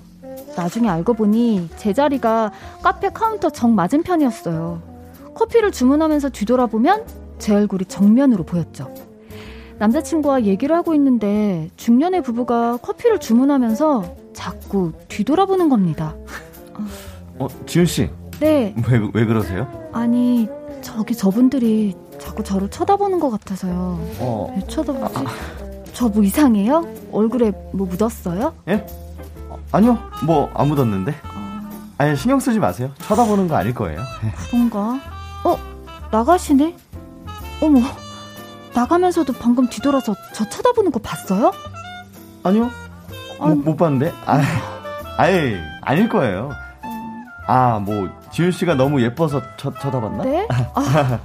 나중에 0.57 0.89
알고 0.89 1.15
보니 1.15 1.71
제 1.77 1.93
자리가 1.93 2.53
카페 2.83 3.09
카운터 3.11 3.51
정 3.51 3.75
맞은편이었어요. 3.75 4.81
커피를 5.35 5.73
주문하면서 5.73 6.29
뒤돌아보면 6.31 7.05
제 7.39 7.55
얼굴이 7.55 7.87
정면으로 7.87 8.45
보였죠. 8.45 8.95
남자친구와 9.79 10.45
얘기를 10.45 10.75
하고 10.77 10.95
있는데 10.95 11.71
중년의 11.77 12.23
부부가 12.23 12.77
커피를 12.79 13.19
주문하면서 13.21 14.17
자꾸 14.33 14.93
뒤돌아보는 15.09 15.69
겁니다. 15.69 16.15
어, 17.39 17.49
지훈 17.67 17.87
씨. 17.87 18.11
네, 18.41 18.75
왜, 18.89 19.11
왜 19.13 19.25
그러세요? 19.25 19.69
아니 19.93 20.49
저기 20.83 21.15
저분들이 21.15 21.95
자꾸 22.19 22.43
저를 22.43 22.69
쳐다보는 22.71 23.21
것 23.21 23.31
같아서요. 23.31 24.01
어, 24.19 24.53
왜 24.57 24.67
쳐다보지? 24.67 25.25
저뭐 25.93 26.23
이상해요? 26.23 26.87
얼굴에 27.13 27.53
뭐 27.73 27.87
묻었어요? 27.87 28.55
예? 28.69 28.85
어, 29.49 29.59
아니요. 29.73 29.99
뭐, 30.27 30.51
안 30.55 30.69
묻었는데. 30.69 31.15
아니, 31.97 32.17
신경 32.17 32.41
쓰지 32.41 32.59
마세요. 32.59 32.91
쳐다보는 32.99 33.47
거 33.47 33.55
아닐 33.55 33.73
거예요. 33.73 34.01
그런가? 34.51 34.99
어? 35.45 35.57
나가시네? 36.11 36.77
어머, 37.63 37.81
나가면서도 38.75 39.33
방금 39.35 39.67
뒤돌아서 39.69 40.15
저 40.35 40.49
쳐다보는 40.49 40.91
거 40.91 40.99
봤어요? 40.99 41.53
아니요. 42.43 42.71
못, 43.39 43.47
아니. 43.47 43.55
못 43.61 43.77
봤는데? 43.77 44.13
아, 44.27 44.41
아예, 45.17 45.61
아닐 45.83 46.09
거예요. 46.09 46.51
아, 47.47 47.79
뭐, 47.79 48.09
지훈 48.33 48.51
씨가 48.51 48.75
너무 48.75 49.01
예뻐서 49.03 49.41
쳐, 49.57 49.73
쳐다봤나? 49.75 50.25
네? 50.25 50.49
아. 50.75 51.19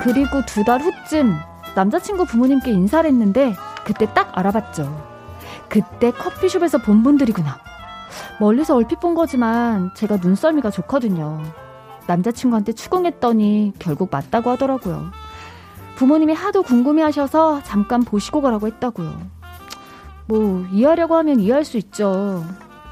그리고 0.00 0.42
두 0.46 0.64
달 0.64 0.80
후쯤 0.80 1.36
남자친구 1.74 2.24
부모님께 2.26 2.70
인사를 2.72 3.08
했는데 3.08 3.54
그때 3.84 4.06
딱 4.14 4.36
알아봤죠. 4.36 5.07
그때 5.68 6.10
커피숍에서 6.10 6.78
본 6.78 7.02
분들이구나. 7.02 7.58
멀리서 8.40 8.76
얼핏 8.76 9.00
본 9.00 9.14
거지만 9.14 9.90
제가 9.94 10.16
눈썰미가 10.16 10.70
좋거든요. 10.70 11.42
남자친구한테 12.06 12.72
추궁했더니 12.72 13.74
결국 13.78 14.08
맞다고 14.10 14.50
하더라고요. 14.50 15.10
부모님이 15.96 16.32
하도 16.32 16.62
궁금해 16.62 17.02
하셔서 17.02 17.62
잠깐 17.64 18.02
보시고 18.02 18.40
가라고 18.40 18.66
했다고요. 18.66 19.38
뭐, 20.26 20.64
이해하려고 20.70 21.16
하면 21.16 21.40
이해할 21.40 21.64
수 21.64 21.76
있죠. 21.76 22.44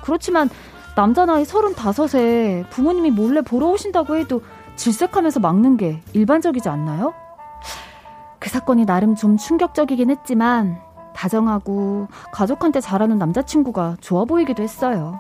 그렇지만, 0.03 0.49
남자 0.97 1.27
나이 1.27 1.45
서른다섯에 1.45 2.65
부모님이 2.71 3.11
몰래 3.11 3.43
보러 3.43 3.67
오신다고 3.69 4.17
해도 4.17 4.43
질색하면서 4.77 5.41
막는 5.41 5.77
게 5.77 6.03
일반적이지 6.15 6.69
않나요? 6.69 7.15
그 8.39 8.49
사건이 8.49 8.87
나름 8.87 9.15
좀 9.15 9.37
충격적이긴 9.37 10.11
했지만, 10.11 10.81
다정하고 11.17 12.09
가족한테 12.33 12.81
잘하는 12.81 13.19
남자친구가 13.19 13.97
좋아 14.01 14.25
보이기도 14.27 14.63
했어요. 14.63 15.19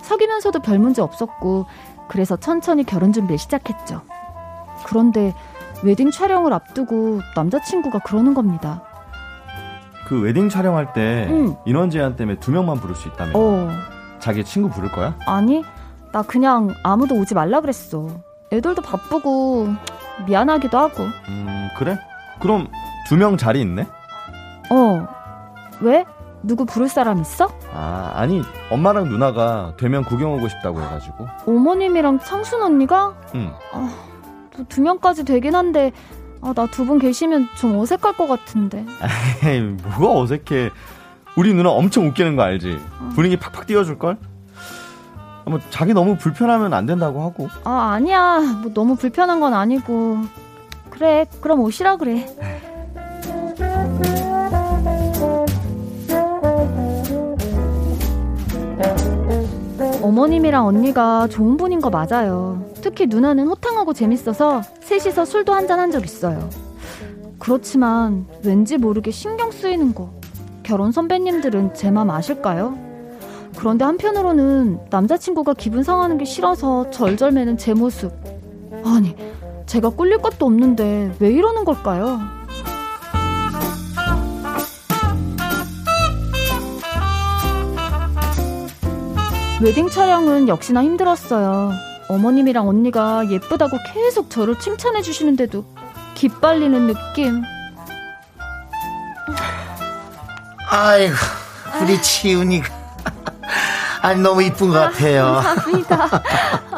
사귀면서도 0.00 0.60
별 0.60 0.78
문제 0.78 1.02
없었고, 1.02 1.66
그래서 2.08 2.36
천천히 2.36 2.84
결혼 2.84 3.12
준비를 3.12 3.38
시작했죠. 3.38 4.00
그런데 4.84 5.34
웨딩 5.82 6.10
촬영을 6.10 6.52
앞두고 6.52 7.20
남자친구가 7.36 7.98
그러는 8.00 8.32
겁니다. 8.32 8.82
그 10.08 10.20
웨딩 10.22 10.48
촬영할 10.48 10.92
때 10.92 11.26
응. 11.30 11.56
인원 11.66 11.90
제한 11.90 12.16
때문에 12.16 12.38
두 12.38 12.50
명만 12.52 12.78
부를 12.80 12.94
수 12.94 13.08
있다며. 13.08 13.32
어, 13.34 13.68
자기 14.20 14.42
친구 14.44 14.70
부를 14.70 14.90
거야? 14.90 15.14
아니, 15.26 15.64
나 16.12 16.22
그냥 16.22 16.72
아무도 16.82 17.14
오지 17.16 17.34
말라 17.34 17.60
그랬어. 17.60 18.08
애들도 18.52 18.80
바쁘고, 18.82 19.68
미안하기도 20.26 20.78
하고. 20.78 21.02
음, 21.28 21.68
그래? 21.76 21.98
그럼 22.40 22.68
두 23.08 23.16
명 23.16 23.36
자리 23.36 23.60
있네? 23.60 23.86
어. 24.70 25.06
왜? 25.80 26.04
누구 26.42 26.64
부를 26.64 26.88
사람 26.88 27.20
있어? 27.20 27.48
아, 27.74 28.12
아니, 28.14 28.42
엄마랑 28.70 29.08
누나가 29.08 29.74
되면 29.78 30.04
구경 30.04 30.34
오고 30.34 30.48
싶다고 30.48 30.80
해가지고. 30.80 31.26
어머님이랑 31.46 32.20
창순 32.20 32.62
언니가? 32.62 33.14
응. 33.34 33.52
음. 33.74 33.90
두 34.68 34.80
명까지 34.80 35.24
되긴 35.24 35.54
한데, 35.54 35.92
아, 36.42 36.52
나 36.54 36.66
두 36.66 36.84
분 36.84 36.98
계시면 36.98 37.48
좀 37.56 37.76
어색할 37.78 38.12
것 38.16 38.26
같은데. 38.28 38.84
에이, 39.44 39.60
뭐가 39.60 40.20
어색해. 40.20 40.70
우리 41.36 41.52
누나 41.52 41.70
엄청 41.70 42.06
웃기는 42.06 42.36
거 42.36 42.42
알지? 42.42 42.78
분위기 43.14 43.36
팍팍 43.36 43.66
띄워줄걸? 43.66 44.16
아, 45.44 45.50
뭐, 45.50 45.58
자기 45.70 45.92
너무 45.94 46.16
불편하면 46.16 46.72
안 46.74 46.86
된다고 46.86 47.22
하고. 47.22 47.48
아, 47.64 47.92
아니야. 47.94 48.38
뭐 48.62 48.72
너무 48.72 48.94
불편한 48.96 49.40
건 49.40 49.52
아니고. 49.52 50.20
그래, 50.90 51.26
그럼 51.40 51.60
오시라 51.60 51.96
그래. 51.96 52.26
어머님이랑 60.06 60.64
언니가 60.66 61.26
좋은 61.26 61.56
분인 61.56 61.80
거 61.80 61.90
맞아요. 61.90 62.64
특히 62.80 63.06
누나는 63.06 63.48
호탕하고 63.48 63.92
재밌어서 63.92 64.62
셋이서 64.82 65.24
술도 65.24 65.52
한잔 65.52 65.80
한 65.80 65.90
적 65.90 66.04
있어요. 66.04 66.48
그렇지만 67.40 68.26
왠지 68.44 68.76
모르게 68.76 69.10
신경 69.10 69.50
쓰이는 69.50 69.94
거. 69.94 70.10
결혼 70.62 70.92
선배님들은 70.92 71.74
제 71.74 71.90
맘 71.90 72.10
아실까요? 72.10 72.76
그런데 73.56 73.84
한편으로는 73.84 74.78
남자친구가 74.90 75.54
기분 75.54 75.82
상하는 75.82 76.18
게 76.18 76.24
싫어서 76.24 76.90
절절매는 76.90 77.56
제 77.56 77.72
모습. 77.74 78.12
아니, 78.84 79.14
제가 79.66 79.88
꿀릴 79.90 80.18
것도 80.18 80.46
없는데 80.46 81.14
왜 81.18 81.30
이러는 81.30 81.64
걸까요? 81.64 82.20
웨딩 89.62 89.88
촬영은 89.88 90.48
역시나 90.48 90.82
힘들었어요. 90.82 91.72
어머님이랑 92.08 92.68
언니가 92.68 93.28
예쁘다고 93.28 93.78
계속 93.92 94.28
저를 94.28 94.58
칭찬해 94.58 95.00
주시는데도 95.00 95.64
기빨리는 96.14 96.86
느낌. 96.86 97.42
아이고, 100.68 101.14
우리 101.80 102.00
치훈이가. 102.02 102.68
아니, 104.02 104.20
너무 104.20 104.42
이쁜 104.42 104.68
것 104.68 104.74
같아요. 104.74 105.40
감사합니다. 105.42 106.22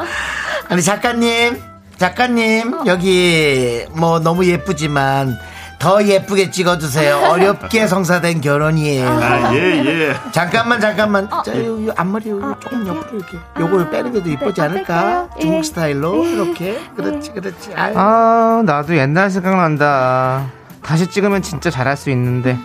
아니, 0.69 0.81
작가님, 0.81 1.61
작가님, 1.97 2.85
여기, 2.85 3.85
뭐, 3.91 4.19
너무 4.19 4.45
예쁘지만, 4.45 5.37
더 5.79 6.03
예쁘게 6.03 6.51
찍어주세요. 6.51 7.15
어렵게 7.17 7.87
성사된 7.87 8.41
결혼이에요. 8.41 9.07
아, 9.07 9.55
예, 9.55 9.85
예. 9.85 10.15
잠깐만, 10.33 10.81
잠깐만. 10.81 11.29
자, 11.45 11.57
요, 11.65 11.87
요 11.87 11.93
앞머리 11.95 12.29
요, 12.31 12.55
조금 12.59 12.85
옆으로 12.85 13.17
이렇게. 13.17 13.37
요걸 13.57 13.89
빼는 13.89 14.11
게더 14.11 14.29
이쁘지 14.29 14.59
네, 14.59 14.67
않을까? 14.67 15.29
중국 15.39 15.57
예. 15.59 15.63
스타일로, 15.63 16.25
예. 16.25 16.31
이렇게. 16.31 16.79
그렇지, 16.97 17.31
그렇지. 17.31 17.73
아유. 17.75 17.93
아, 17.95 18.61
나도 18.65 18.97
옛날 18.97 19.29
생각난다. 19.29 20.47
다시 20.83 21.07
찍으면 21.07 21.41
진짜 21.41 21.69
잘할 21.69 21.95
수 21.95 22.09
있는데. 22.09 22.57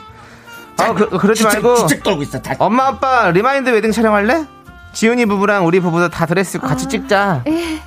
아, 0.78 0.92
그, 0.92 1.08
그러지 1.08 1.44
기특, 1.44 1.62
말고. 1.62 1.86
기특 1.86 2.02
떨고 2.02 2.22
있어. 2.24 2.42
다. 2.42 2.56
엄마, 2.58 2.88
아빠, 2.88 3.30
remind 3.30 3.70
wedding 3.70 3.92
촬영할래? 3.92 4.44
지훈이 4.94 5.26
부부랑 5.26 5.66
우리 5.66 5.80
부부도 5.80 6.08
다 6.08 6.24
드레스 6.24 6.56
입고 6.56 6.68
같이 6.68 6.88
찍자. 6.88 7.42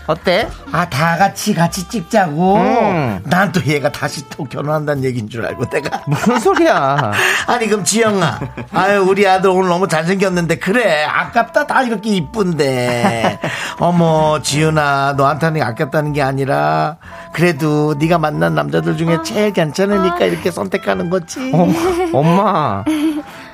어때? 0.08 0.48
아, 0.72 0.88
다 0.90 1.18
같이 1.18 1.54
같이 1.54 1.88
찍자고. 1.88 2.56
음. 2.58 3.22
난 3.24 3.43
또 3.43 3.62
얘가 3.66 3.92
다시 3.92 4.28
또 4.30 4.44
결혼한다는 4.44 5.04
얘기인 5.06 5.30
줄 5.30 5.46
알고 5.46 5.70
내가. 5.70 6.02
무슨 6.08 6.40
소리야. 6.40 7.12
아니 7.48 7.68
그럼 7.68 7.84
지영아, 7.84 8.40
아유 8.74 9.02
우리 9.08 9.28
아들 9.28 9.50
오늘 9.50 9.70
너무 9.70 9.88
잘생겼는데 9.88 10.58
그래 10.58 11.04
아깝다 11.06 11.66
다 11.66 11.82
이렇게 11.84 12.10
이쁜데. 12.10 13.40
어머 13.80 14.42
지윤아 14.42 15.14
너한테는 15.18 15.62
아깝다는 15.62 16.14
게 16.14 16.22
아니라 16.22 16.98
그래도 17.34 17.96
네가 17.98 18.18
만난 18.18 18.54
남자들 18.56 18.98
중에 18.98 19.20
제일 19.24 19.54
괜찮으니까 19.54 20.26
이렇게 20.26 20.52
선택하는 20.52 21.10
거지. 21.10 21.52
어, 21.54 21.68
엄마. 22.14 22.84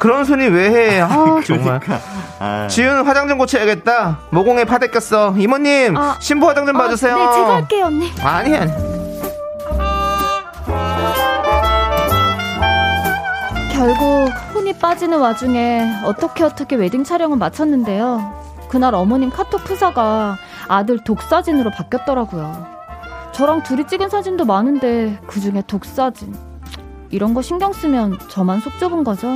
그런 0.04 0.26
소리 0.26 0.50
왜 0.50 0.70
해? 0.70 1.00
아, 1.00 1.40
정말. 1.46 1.80
아, 2.38 2.68
지훈 2.68 3.06
화장 3.06 3.30
좀 3.30 3.38
고쳐야겠다. 3.38 4.20
모공에 4.32 4.66
파대 4.66 4.88
꼈어. 4.88 5.34
이모님, 5.38 5.96
아, 5.96 6.18
신부 6.20 6.50
화장 6.50 6.66
좀 6.66 6.76
봐주세요. 6.76 7.16
아, 7.16 7.18
네, 7.18 7.34
제가 7.34 7.56
할게요, 7.56 7.86
언니. 7.86 8.12
아니, 8.22 8.54
아니. 8.54 8.72
결국 13.72 14.30
혼이 14.54 14.74
빠지는 14.74 15.20
와중에 15.20 15.90
어떻게 16.04 16.44
어떻게 16.44 16.76
웨딩 16.76 17.06
촬영을 17.06 17.38
마쳤는데요. 17.38 18.44
그날 18.68 18.96
어머님 18.96 19.30
카톡 19.30 19.64
프사가 19.64 20.36
아들 20.68 21.02
독사진으로 21.06 21.72
바뀌었더라고요. 21.72 22.68
저랑 23.32 23.64
둘이 23.64 23.88
찍은 23.88 24.10
사진도 24.10 24.44
많은데 24.44 25.18
그 25.28 25.40
중에 25.40 25.64
독사진. 25.66 26.36
이런 27.10 27.34
거 27.34 27.42
신경 27.42 27.72
쓰면 27.72 28.18
저만 28.28 28.60
속 28.60 28.78
좁은 28.80 29.06
거죠. 29.06 29.30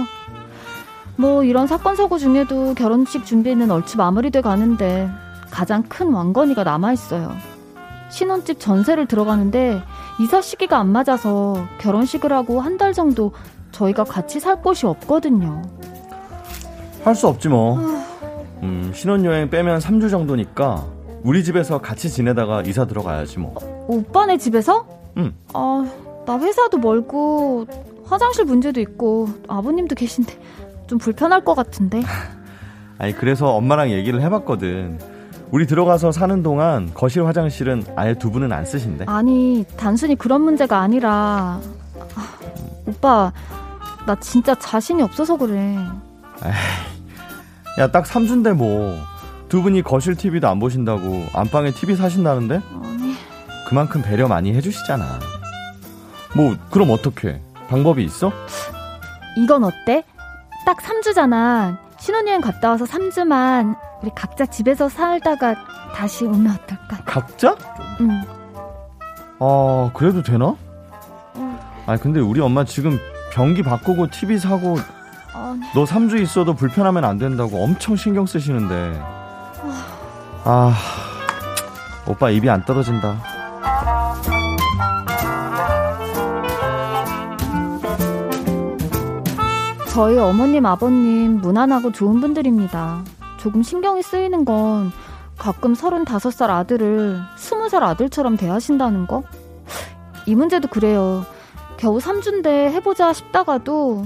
뭐 1.18 1.43
이런 1.43 1.68
사건 1.68 1.95
사고 1.95 2.18
중에도 2.18 2.74
결혼식 2.76 3.26
준비는 3.26 3.72
얼추 3.72 3.97
마무리돼 3.97 4.41
가는데 4.41 5.09
가장 5.49 5.84
큰 5.84 6.13
왕건이가 6.13 6.63
남아 6.63 6.93
있어요. 6.93 7.32
신혼집 8.09 8.59
전세를 8.59 9.07
들어가는데 9.07 9.82
이사 10.20 10.41
시기가 10.41 10.78
안 10.78 10.88
맞아서 10.89 11.65
결혼식을 11.80 12.32
하고 12.32 12.61
한 12.61 12.78
달 12.78 12.93
정도 12.93 13.32
저희가 13.72 14.03
같이 14.03 14.39
살 14.39 14.61
곳이 14.61 14.86
없거든요. 14.86 15.63
할 17.03 17.15
수 17.15 17.28
없지 17.28 17.49
뭐. 17.49 17.78
음, 18.61 18.91
신혼여행 18.93 19.49
빼면 19.49 19.80
3주 19.80 20.09
정도니까 20.11 20.84
우리 21.24 21.43
집에서 21.43 21.80
같이 21.80 22.09
지내다가 22.09 22.61
이사 22.61 22.86
들어가야지 22.86 23.39
뭐. 23.39 23.55
오빠네 23.88 24.38
집에서? 24.38 24.86
응. 25.18 25.34
아, 25.53 25.86
나 26.28 26.38
회사도 26.38 26.78
멀고 26.78 27.65
화장실 28.05 28.45
문제도 28.45 28.80
있고 28.80 29.28
아버님도 29.47 29.95
계신데 29.95 30.34
좀 30.88 30.98
불편할 30.98 31.44
것 31.44 31.54
같은데. 31.56 32.02
아니 33.00 33.14
그래서 33.14 33.50
엄마랑 33.56 33.92
얘기를 33.92 34.22
해봤거든. 34.22 35.00
우리 35.52 35.66
들어가서 35.66 36.12
사는 36.12 36.44
동안 36.44 36.92
거실 36.94 37.26
화장실은 37.26 37.84
아예 37.96 38.14
두 38.14 38.32
분은 38.32 38.52
안 38.52 38.66
쓰신대. 38.66 39.06
아니, 39.08 39.64
단순히 39.78 40.16
그런 40.16 40.42
문제가 40.42 40.80
아니라 40.80 41.62
아, 42.16 42.34
오빠 42.86 43.32
나 44.06 44.16
진짜 44.20 44.56
자신이 44.56 45.02
없어서 45.04 45.38
그래. 45.38 45.78
야 47.80 47.88
딱 47.92 48.06
3주인데 48.06 48.54
뭐. 48.54 48.98
두 49.48 49.62
분이 49.62 49.82
거실 49.84 50.16
TV도 50.16 50.50
안 50.50 50.60
보신다고 50.60 51.24
안방에 51.34 51.72
TV 51.72 51.96
사신다는데? 51.96 52.56
아니, 52.84 53.16
그만큼 53.70 54.02
배려 54.02 54.28
많이 54.28 54.54
해주시잖아. 54.54 55.20
뭐 56.36 56.58
그럼 56.70 56.90
어떻게? 56.92 57.40
방법이 57.70 58.04
있어? 58.04 58.34
이건 59.38 59.64
어때? 59.64 60.04
딱 60.68 60.80
3주잖아. 60.80 61.78
신혼여행 61.97 62.41
갔다 62.41 62.72
와서 62.72 62.84
3주만 62.84 63.78
우리 64.03 64.11
각자 64.13 64.45
집에서 64.45 64.89
살다가 64.89 65.55
다시 65.95 66.26
오면 66.26 66.45
어떨까? 66.51 66.97
각자? 67.05 67.55
응. 68.01 68.22
아 69.39 69.89
그래도 69.93 70.22
되나? 70.22 70.57
아니 71.86 72.01
근데 72.01 72.20
우리 72.20 72.41
엄마 72.41 72.65
지금 72.65 72.99
변기 73.32 73.63
바꾸고 73.63 74.07
TV 74.07 74.39
사고 74.39 74.76
너 75.74 75.86
3주 75.86 76.20
있어도 76.22 76.53
불편하면 76.53 77.05
안 77.05 77.18
된다고 77.18 77.63
엄청 77.63 77.95
신경 77.95 78.26
쓰시는데 78.26 79.01
아 80.43 80.76
오빠 82.05 82.30
입이 82.30 82.49
안 82.49 82.65
떨어진다 82.65 83.37
저희 89.98 90.16
어머님, 90.20 90.68
아버님 90.68 91.41
무난하고 91.41 91.91
좋은 91.91 92.22
분들입니다. 92.22 93.04
조금 93.38 93.64
신경이 93.64 94.04
쓰이는 94.04 94.45
건 94.45 94.91
가끔 95.39 95.74
35살 95.74 96.52
아들을 96.52 97.20
20살 97.36 97.82
아들처럼 97.82 98.38
대하신다는 98.38 99.08
거? 99.08 99.24
이 100.28 100.36
문제도 100.36 100.68
그래요. 100.68 101.26
겨우 101.78 101.98
3주인데 101.98 102.70
해보자 102.74 103.12
싶다가도 103.12 104.06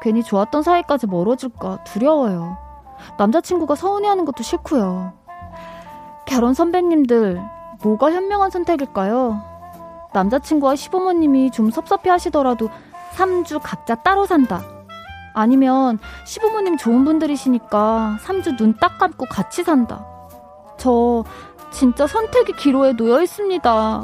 괜히 0.00 0.22
좋았던 0.22 0.62
사이까지 0.62 1.06
멀어질까 1.06 1.84
두려워요. 1.84 2.56
남자친구가 3.18 3.74
서운해하는 3.74 4.24
것도 4.24 4.42
싫고요. 4.42 5.12
결혼 6.26 6.54
선배님들 6.54 7.42
뭐가 7.82 8.10
현명한 8.10 8.48
선택일까요? 8.48 9.42
남자친구와 10.14 10.76
시부모님이 10.76 11.50
좀 11.50 11.70
섭섭해 11.70 12.08
하시더라도 12.08 12.70
3주 13.16 13.60
각자 13.62 13.96
따로 13.96 14.24
산다. 14.24 14.62
아니면 15.34 15.98
시부모님 16.24 16.78
좋은 16.78 17.04
분들이시니까 17.04 18.18
3주 18.22 18.56
눈 18.56 18.74
딱 18.80 18.98
감고 18.98 19.26
같이 19.26 19.62
산다. 19.64 20.06
저 20.78 21.24
진짜 21.72 22.06
선택의 22.06 22.56
기로에 22.56 22.92
놓여 22.94 23.20
있습니다. 23.20 24.02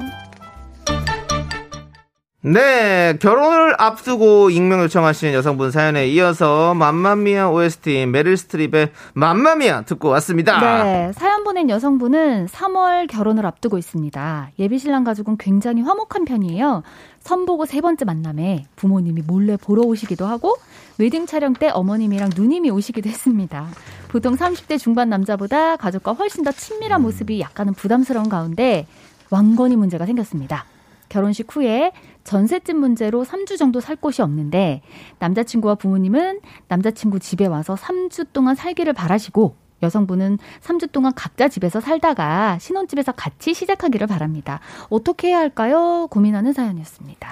네, 2.42 3.18
결혼을 3.20 3.74
앞두고 3.76 4.48
익명 4.48 4.80
요청하신 4.80 5.34
여성분 5.34 5.70
사연에 5.70 6.08
이어서 6.08 6.72
맘마미아 6.72 7.50
OST 7.50 8.06
메릴 8.06 8.38
스트립의 8.38 8.92
맘마미아 9.12 9.82
듣고 9.82 10.08
왔습니다. 10.08 10.82
네, 10.82 11.12
사연 11.12 11.44
보낸 11.44 11.68
여성분은 11.68 12.46
3월 12.46 13.08
결혼을 13.10 13.44
앞두고 13.44 13.76
있습니다. 13.76 14.52
예비신랑 14.58 15.04
가족은 15.04 15.36
굉장히 15.36 15.82
화목한 15.82 16.24
편이에요. 16.24 16.82
선보고 17.18 17.66
세 17.66 17.82
번째 17.82 18.06
만남에 18.06 18.64
부모님이 18.74 19.20
몰래 19.26 19.58
보러 19.58 19.82
오시기도 19.82 20.24
하고 20.24 20.56
웨딩 20.96 21.26
촬영 21.26 21.52
때 21.52 21.68
어머님이랑 21.68 22.30
누님이 22.34 22.70
오시기도 22.70 23.10
했습니다. 23.10 23.66
보통 24.08 24.34
30대 24.34 24.78
중반 24.78 25.10
남자보다 25.10 25.76
가족과 25.76 26.14
훨씬 26.14 26.42
더 26.42 26.52
친밀한 26.52 27.02
모습이 27.02 27.38
약간은 27.38 27.74
부담스러운 27.74 28.30
가운데 28.30 28.86
왕건이 29.28 29.76
문제가 29.76 30.06
생겼습니다. 30.06 30.64
결혼식 31.10 31.54
후에 31.54 31.92
전셋집 32.24 32.76
문제로 32.76 33.24
3주 33.24 33.58
정도 33.58 33.80
살 33.80 33.96
곳이 33.96 34.22
없는데 34.22 34.80
남자친구와 35.18 35.74
부모님은 35.74 36.40
남자친구 36.68 37.18
집에 37.18 37.44
와서 37.44 37.74
3주 37.74 38.28
동안 38.32 38.54
살기를 38.54 38.94
바라시고 38.94 39.54
여성분은 39.82 40.38
3주 40.62 40.92
동안 40.92 41.12
각자 41.14 41.48
집에서 41.48 41.80
살다가 41.80 42.58
신혼집에서 42.58 43.12
같이 43.12 43.54
시작하기를 43.54 44.06
바랍니다. 44.06 44.60
어떻게 44.88 45.28
해야 45.28 45.38
할까요? 45.38 46.06
고민하는 46.10 46.52
사연이었습니다. 46.52 47.28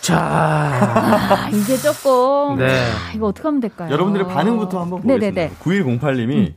자, 0.00 0.18
아, 0.18 1.50
이게 1.50 1.76
조금 1.76 2.56
네. 2.58 2.66
아, 2.66 3.12
이거 3.14 3.26
어떻게 3.26 3.46
하면 3.46 3.60
될까요? 3.60 3.90
여러분들의 3.92 4.26
반응부터 4.26 4.80
한번 4.80 5.02
보겠습니다. 5.02 5.42
네네네. 5.42 5.54
9108님이 5.60 6.54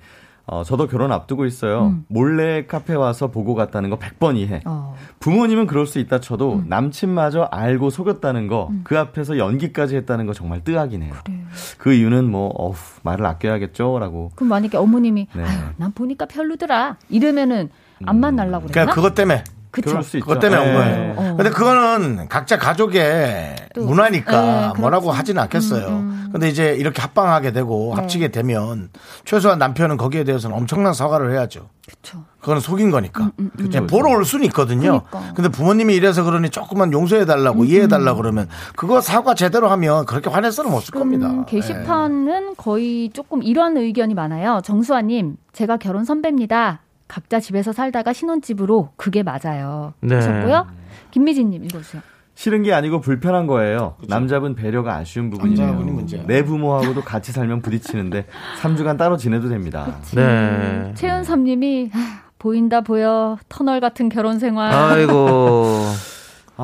어, 0.47 0.63
저도 0.63 0.87
결혼 0.87 1.11
앞두고 1.11 1.45
있어요. 1.45 1.87
음. 1.87 2.05
몰래 2.07 2.65
카페 2.65 2.93
와서 2.93 3.27
보고 3.27 3.55
갔다는 3.55 3.89
거 3.89 3.97
100번 3.97 4.37
이해. 4.37 4.61
어, 4.65 4.95
부모님은 5.19 5.67
그럴 5.67 5.85
수 5.85 5.99
있다 5.99 6.19
쳐도 6.19 6.55
음. 6.55 6.65
남친마저 6.67 7.43
알고 7.51 7.89
속였다는 7.89 8.47
거, 8.47 8.69
그 8.83 8.97
앞에서 8.97 9.37
연기까지 9.37 9.95
했다는 9.97 10.25
거 10.25 10.33
정말 10.33 10.63
뜨악이네요. 10.63 11.13
그래. 11.23 11.37
그 11.77 11.93
이유는 11.93 12.29
뭐, 12.29 12.49
어후, 12.55 12.99
말을 13.03 13.25
아껴야겠죠? 13.25 13.99
라고. 13.99 14.31
그럼 14.35 14.49
만약에 14.49 14.77
어머님이 14.77 15.27
네. 15.33 15.43
아유, 15.43 15.59
난 15.77 15.91
보니까 15.91 16.25
별로더라 16.25 16.97
이러면은 17.09 17.69
안 18.05 18.19
만날라고 18.19 18.67
그랬나? 18.67 18.71
그러니까 18.71 18.95
그것 18.95 19.15
때문에 19.15 19.43
그쵸? 19.71 19.89
그럴 19.89 20.03
수 20.03 20.17
있죠. 20.17 20.25
그것 20.25 20.39
때문에 20.39 20.61
온 20.61 20.67
네. 20.67 20.73
거예요. 20.73 21.13
어. 21.17 21.35
근데 21.37 21.49
그거는 21.49 22.27
각자 22.27 22.57
가족의 22.57 23.55
또, 23.73 23.85
문화니까 23.85 24.73
네. 24.75 24.81
뭐라고 24.81 25.11
하진 25.11 25.39
않겠어요. 25.39 25.87
음, 25.87 25.93
음. 25.93 26.29
근데 26.31 26.49
이제 26.49 26.75
이렇게 26.75 27.01
합방하게 27.01 27.53
되고 27.53 27.93
네. 27.95 28.01
합치게 28.01 28.27
되면 28.29 28.89
최소한 29.23 29.59
남편은 29.59 29.97
거기에 29.97 30.25
대해서는 30.25 30.55
엄청난 30.55 30.93
사과를 30.93 31.31
해야죠. 31.31 31.69
그쵸. 31.87 32.23
그거는 32.41 32.59
속인 32.59 32.91
거니까. 32.91 33.31
음, 33.39 33.51
그냥 33.55 33.87
보러 33.87 34.09
올 34.09 34.25
수는 34.25 34.45
있거든요. 34.45 35.03
그러니까. 35.09 35.33
근데 35.33 35.49
부모님이 35.49 35.95
이래서 35.95 36.23
그러니 36.23 36.49
조금만 36.49 36.91
용서해 36.91 37.21
음, 37.21 37.27
달라고 37.27 37.65
이해해 37.65 37.87
달라고 37.87 38.21
그러면 38.21 38.49
그거 38.75 38.99
사과 38.99 39.35
제대로 39.35 39.69
하면 39.69 40.05
그렇게 40.05 40.29
못쓸 40.69 40.93
겁니다. 40.93 41.29
음, 41.29 41.45
게시판은 41.45 42.55
거의 42.55 43.09
조금 43.13 43.43
이런 43.43 43.77
의견이 43.77 44.15
많아요. 44.15 44.61
정수아님, 44.63 45.37
제가 45.53 45.77
결혼 45.77 46.03
선배입니다. 46.03 46.81
각자 47.11 47.41
집에서 47.41 47.73
살다가 47.73 48.13
신혼집으로 48.13 48.91
그게 48.95 49.21
맞아요. 49.21 49.93
네. 49.99 50.15
하셨고요. 50.15 50.65
김미진님 51.11 51.65
읽어주세요. 51.65 52.01
싫은 52.35 52.63
게 52.63 52.71
아니고 52.71 53.01
불편한 53.01 53.47
거예요. 53.47 53.97
남자분 54.07 54.55
배려가 54.55 54.95
아쉬운. 54.95 55.29
문제야. 55.29 56.23
내 56.25 56.41
부모하고도 56.45 57.01
같이 57.01 57.33
살면 57.33 57.63
부딪히는데 57.63 58.27
3주간 58.61 58.97
따로 58.97 59.17
지내도 59.17 59.49
됩니다. 59.49 59.99
네. 60.15 60.93
최은섭님이 60.95 61.89
하, 61.91 61.99
보인다 62.39 62.79
보여 62.79 63.37
터널 63.49 63.81
같은 63.81 64.07
결혼 64.07 64.39
생활. 64.39 64.71
아이고. 64.71 65.81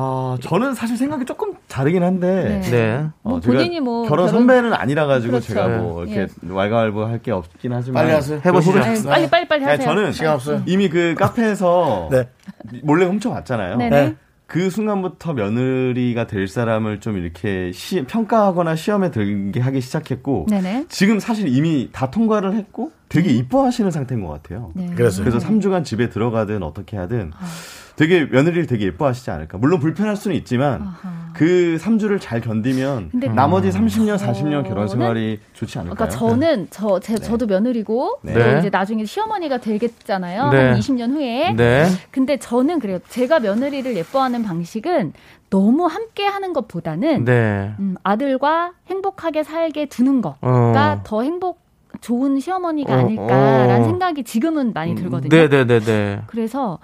아, 0.00 0.36
저는 0.40 0.74
사실 0.74 0.96
생각이 0.96 1.24
조금 1.24 1.54
다르긴 1.66 2.04
한데. 2.04 2.60
네. 2.62 2.70
네. 2.70 2.96
어, 3.24 3.30
뭐 3.30 3.40
본인이 3.40 3.80
뭐 3.80 4.02
결혼, 4.06 4.26
결혼- 4.26 4.28
선배는 4.28 4.72
아니라 4.72 5.06
가지고 5.06 5.32
그렇죠. 5.32 5.48
제가 5.48 5.68
뭐 5.68 6.04
네. 6.04 6.12
이렇게 6.12 6.32
왈가왈부 6.48 7.04
할 7.04 7.18
게 7.20 7.32
없긴 7.32 7.72
하지만 7.72 8.04
빨리 8.04 8.14
하세요. 8.14 8.40
해보시죠. 8.44 8.78
아유, 8.78 9.02
빨리 9.04 9.28
빨리 9.28 9.48
빨리 9.48 9.64
네, 9.64 9.70
하세요. 9.72 9.84
저는 9.88 10.12
시간 10.12 10.34
없어요. 10.34 10.62
이미 10.66 10.88
그 10.88 11.14
카페에서 11.18 12.08
네. 12.12 12.28
몰래 12.84 13.06
훔쳐왔잖아요. 13.06 13.76
네네. 13.76 13.90
네. 14.06 14.16
그 14.46 14.70
순간부터 14.70 15.34
며느리가 15.34 16.26
될 16.28 16.46
사람을 16.48 17.00
좀 17.00 17.18
이렇게 17.18 17.70
시- 17.72 18.04
평가하거나 18.04 18.76
시험에 18.76 19.10
들게 19.10 19.58
하기 19.60 19.80
시작했고 19.80 20.46
네네. 20.48 20.86
지금 20.88 21.18
사실 21.18 21.48
이미 21.48 21.90
다 21.92 22.10
통과를 22.10 22.54
했고 22.54 22.92
되게 23.10 23.30
이뻐하시는 23.30 23.90
상태인 23.90 24.22
것 24.24 24.28
같아요. 24.28 24.70
네. 24.74 24.86
그래서요? 24.94 25.26
그래서 25.28 25.44
3주간 25.46 25.84
집에 25.84 26.08
들어가든 26.08 26.62
어떻게 26.62 26.96
하든 26.96 27.32
아. 27.34 27.44
되게 27.98 28.26
며느리를 28.26 28.66
되게 28.68 28.86
예뻐하시지 28.86 29.28
않을까. 29.32 29.58
물론 29.58 29.80
불편할 29.80 30.14
수는 30.14 30.36
있지만 30.36 30.82
아하. 30.82 31.32
그 31.34 31.78
3주를 31.80 32.20
잘 32.20 32.40
견디면 32.40 33.10
근데 33.10 33.28
나머지 33.28 33.70
30년, 33.70 34.16
40년 34.16 34.66
결혼 34.66 34.86
생활이 34.86 35.40
좋지 35.52 35.80
않을까요? 35.80 35.96
그러니까 35.96 36.16
저는 36.16 36.68
저 36.70 37.00
제, 37.00 37.16
저도 37.16 37.46
며느리고 37.46 38.20
네. 38.22 38.34
또 38.34 38.38
네. 38.38 38.58
이제 38.60 38.70
나중에 38.70 39.04
시어머니가 39.04 39.58
되겠잖아요. 39.58 40.50
네. 40.50 40.68
한 40.68 40.78
20년 40.78 41.10
후에. 41.10 41.52
네. 41.54 41.86
근데 42.12 42.36
저는 42.36 42.78
그래요. 42.78 43.00
제가 43.08 43.40
며느리를 43.40 43.96
예뻐하는 43.96 44.44
방식은 44.44 45.12
너무 45.50 45.86
함께 45.86 46.24
하는 46.24 46.52
것보다는 46.52 47.24
네. 47.24 47.72
음, 47.80 47.96
아들과 48.04 48.74
행복하게 48.86 49.42
살게 49.42 49.86
두는 49.86 50.22
거가 50.22 50.38
어. 50.42 51.00
더 51.02 51.22
행복 51.22 51.66
좋은 52.00 52.38
시어머니가 52.38 52.94
어, 52.94 52.98
아닐까라는 52.98 53.80
어. 53.80 53.84
생각이 53.84 54.22
지금은 54.22 54.72
많이 54.72 54.94
들거든요. 54.94 55.34
네네네네. 55.36 56.22
그래서 56.28 56.78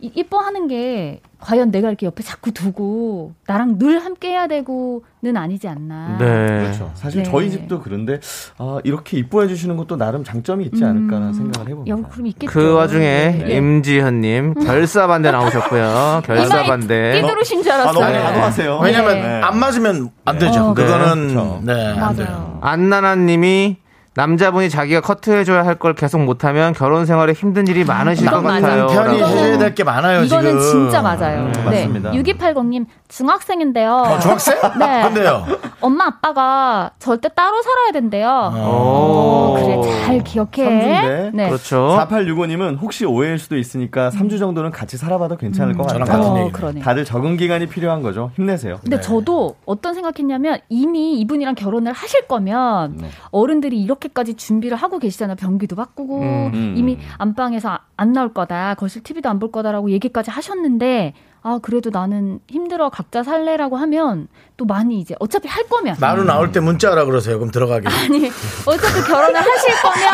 이- 0.00 0.12
이뻐하는 0.14 0.68
게 0.68 1.20
과연 1.40 1.70
내가 1.72 1.88
이렇게 1.88 2.06
옆에 2.06 2.22
자꾸 2.22 2.52
두고 2.52 3.32
나랑 3.46 3.78
늘 3.78 3.98
함께 4.04 4.28
해야 4.30 4.46
되고는 4.46 5.36
아니지 5.36 5.66
않나. 5.68 6.16
네. 6.18 6.24
그렇죠. 6.26 6.90
사실 6.94 7.22
네. 7.24 7.30
저희 7.30 7.50
집도 7.50 7.80
그런데 7.80 8.20
아, 8.58 8.78
이렇게 8.84 9.18
이뻐해 9.18 9.48
주시는 9.48 9.76
것도 9.76 9.96
나름 9.96 10.22
장점이 10.24 10.64
있지 10.66 10.84
않을까라는 10.84 11.32
생각을 11.34 11.68
해봅니다. 11.70 11.96
야, 11.96 12.08
그럼 12.10 12.26
있겠죠. 12.28 12.52
그 12.52 12.72
와중에 12.74 13.44
네. 13.46 13.56
임지현님 13.56 14.54
결사반대 14.54 15.30
나오셨고요. 15.32 16.22
결사반대. 16.26 17.20
끼들으신 17.20 17.62
줄 17.64 17.72
아, 17.72 17.74
알았어요. 17.82 17.92
너무 18.04 18.12
단호하세요. 18.12 18.78
왜냐면 18.82 19.14
네. 19.20 19.40
안 19.42 19.58
맞으면 19.58 20.10
안 20.24 20.38
되죠. 20.38 20.60
어, 20.64 20.74
그거는 20.74 21.28
그렇죠. 21.28 21.60
네, 21.64 21.72
안 21.98 22.14
돼요. 22.14 22.26
맞아요. 22.26 22.58
안나나님이 22.62 23.76
남자분이 24.22 24.68
자기가 24.68 25.00
커트해줘야 25.00 25.64
할 25.64 25.78
걸 25.78 25.94
계속 25.94 26.18
못하면 26.24 26.72
결혼 26.72 27.06
생활에 27.06 27.32
힘든 27.32 27.68
일이 27.68 27.84
많으실 27.84 28.26
것. 28.28 28.42
같아요. 28.42 28.86
남편이. 28.86 29.22
해줘야 29.22 29.58
될 29.58 29.74
게 29.76 29.84
많아요 29.84 30.24
이거는 30.24 30.58
지금. 30.58 30.60
진짜 30.90 31.00
맞아요. 31.02 31.42
음, 31.44 31.52
네. 31.52 31.62
맞습니다. 31.62 32.10
6280님 32.10 32.86
중학생인데요. 33.06 33.92
어, 33.92 34.18
중학생? 34.18 34.56
네. 34.78 35.02
근데요. 35.04 35.46
엄마 35.80 36.06
아빠가 36.06 36.90
절대 36.98 37.28
따로 37.32 37.62
살아야 37.62 37.92
된대요. 37.92 38.28
오. 38.56 38.58
어, 38.58 39.56
그래 39.84 39.92
잘 40.04 40.24
기억해. 40.24 40.64
삼주인데? 40.64 41.30
네. 41.34 41.48
그렇죠. 41.48 41.96
4865님은 42.10 42.80
혹시 42.80 43.04
오해일 43.06 43.38
수도 43.38 43.56
있으니까 43.56 44.10
3주 44.10 44.40
정도는 44.40 44.72
같이 44.72 44.96
살아봐도 44.96 45.36
괜찮을 45.36 45.76
것 45.76 45.86
저랑 45.86 46.06
같아요. 46.08 46.22
같은 46.24 46.42
어. 46.42 46.50
그러네. 46.52 46.80
다들 46.80 47.04
적응 47.04 47.36
기간이 47.36 47.66
필요한 47.66 48.02
거죠. 48.02 48.32
힘내세요. 48.34 48.78
근데 48.82 49.00
저도 49.00 49.54
어떤 49.64 49.94
생각했냐면 49.94 50.58
이미 50.68 51.20
이분이랑 51.20 51.54
결혼을 51.54 51.92
하실 51.92 52.26
거면 52.26 52.96
네. 53.02 53.08
어른들이 53.30 53.80
이렇게 53.80 54.07
까지 54.12 54.34
준비를 54.34 54.76
하고 54.76 54.98
계시잖아요. 54.98 55.36
변기도 55.36 55.76
바꾸고 55.76 56.20
음, 56.20 56.50
음. 56.54 56.74
이미 56.76 56.98
안방에서 57.18 57.68
아- 57.70 57.80
안 57.96 58.12
나올 58.12 58.32
거다. 58.32 58.74
거실 58.74 59.02
TV도 59.02 59.28
안 59.28 59.38
볼 59.38 59.50
거다라고 59.52 59.90
얘기까지 59.90 60.30
하셨는데 60.30 61.14
아 61.42 61.60
그래도 61.62 61.90
나는 61.90 62.40
힘들어 62.48 62.88
각자 62.90 63.22
살래라고 63.22 63.76
하면 63.76 64.26
또 64.56 64.64
많이 64.64 64.98
이제 64.98 65.14
어차피 65.20 65.46
할 65.46 65.64
거면 65.68 65.96
마루 66.00 66.24
나올 66.24 66.50
때 66.50 66.58
문자하라 66.60 67.04
그러세요. 67.04 67.38
그럼 67.38 67.52
들어가게. 67.52 67.86
아니 67.88 68.26
어차피 68.66 69.00
결혼을 69.08 69.36
하실 69.36 69.70
거면 69.80 70.08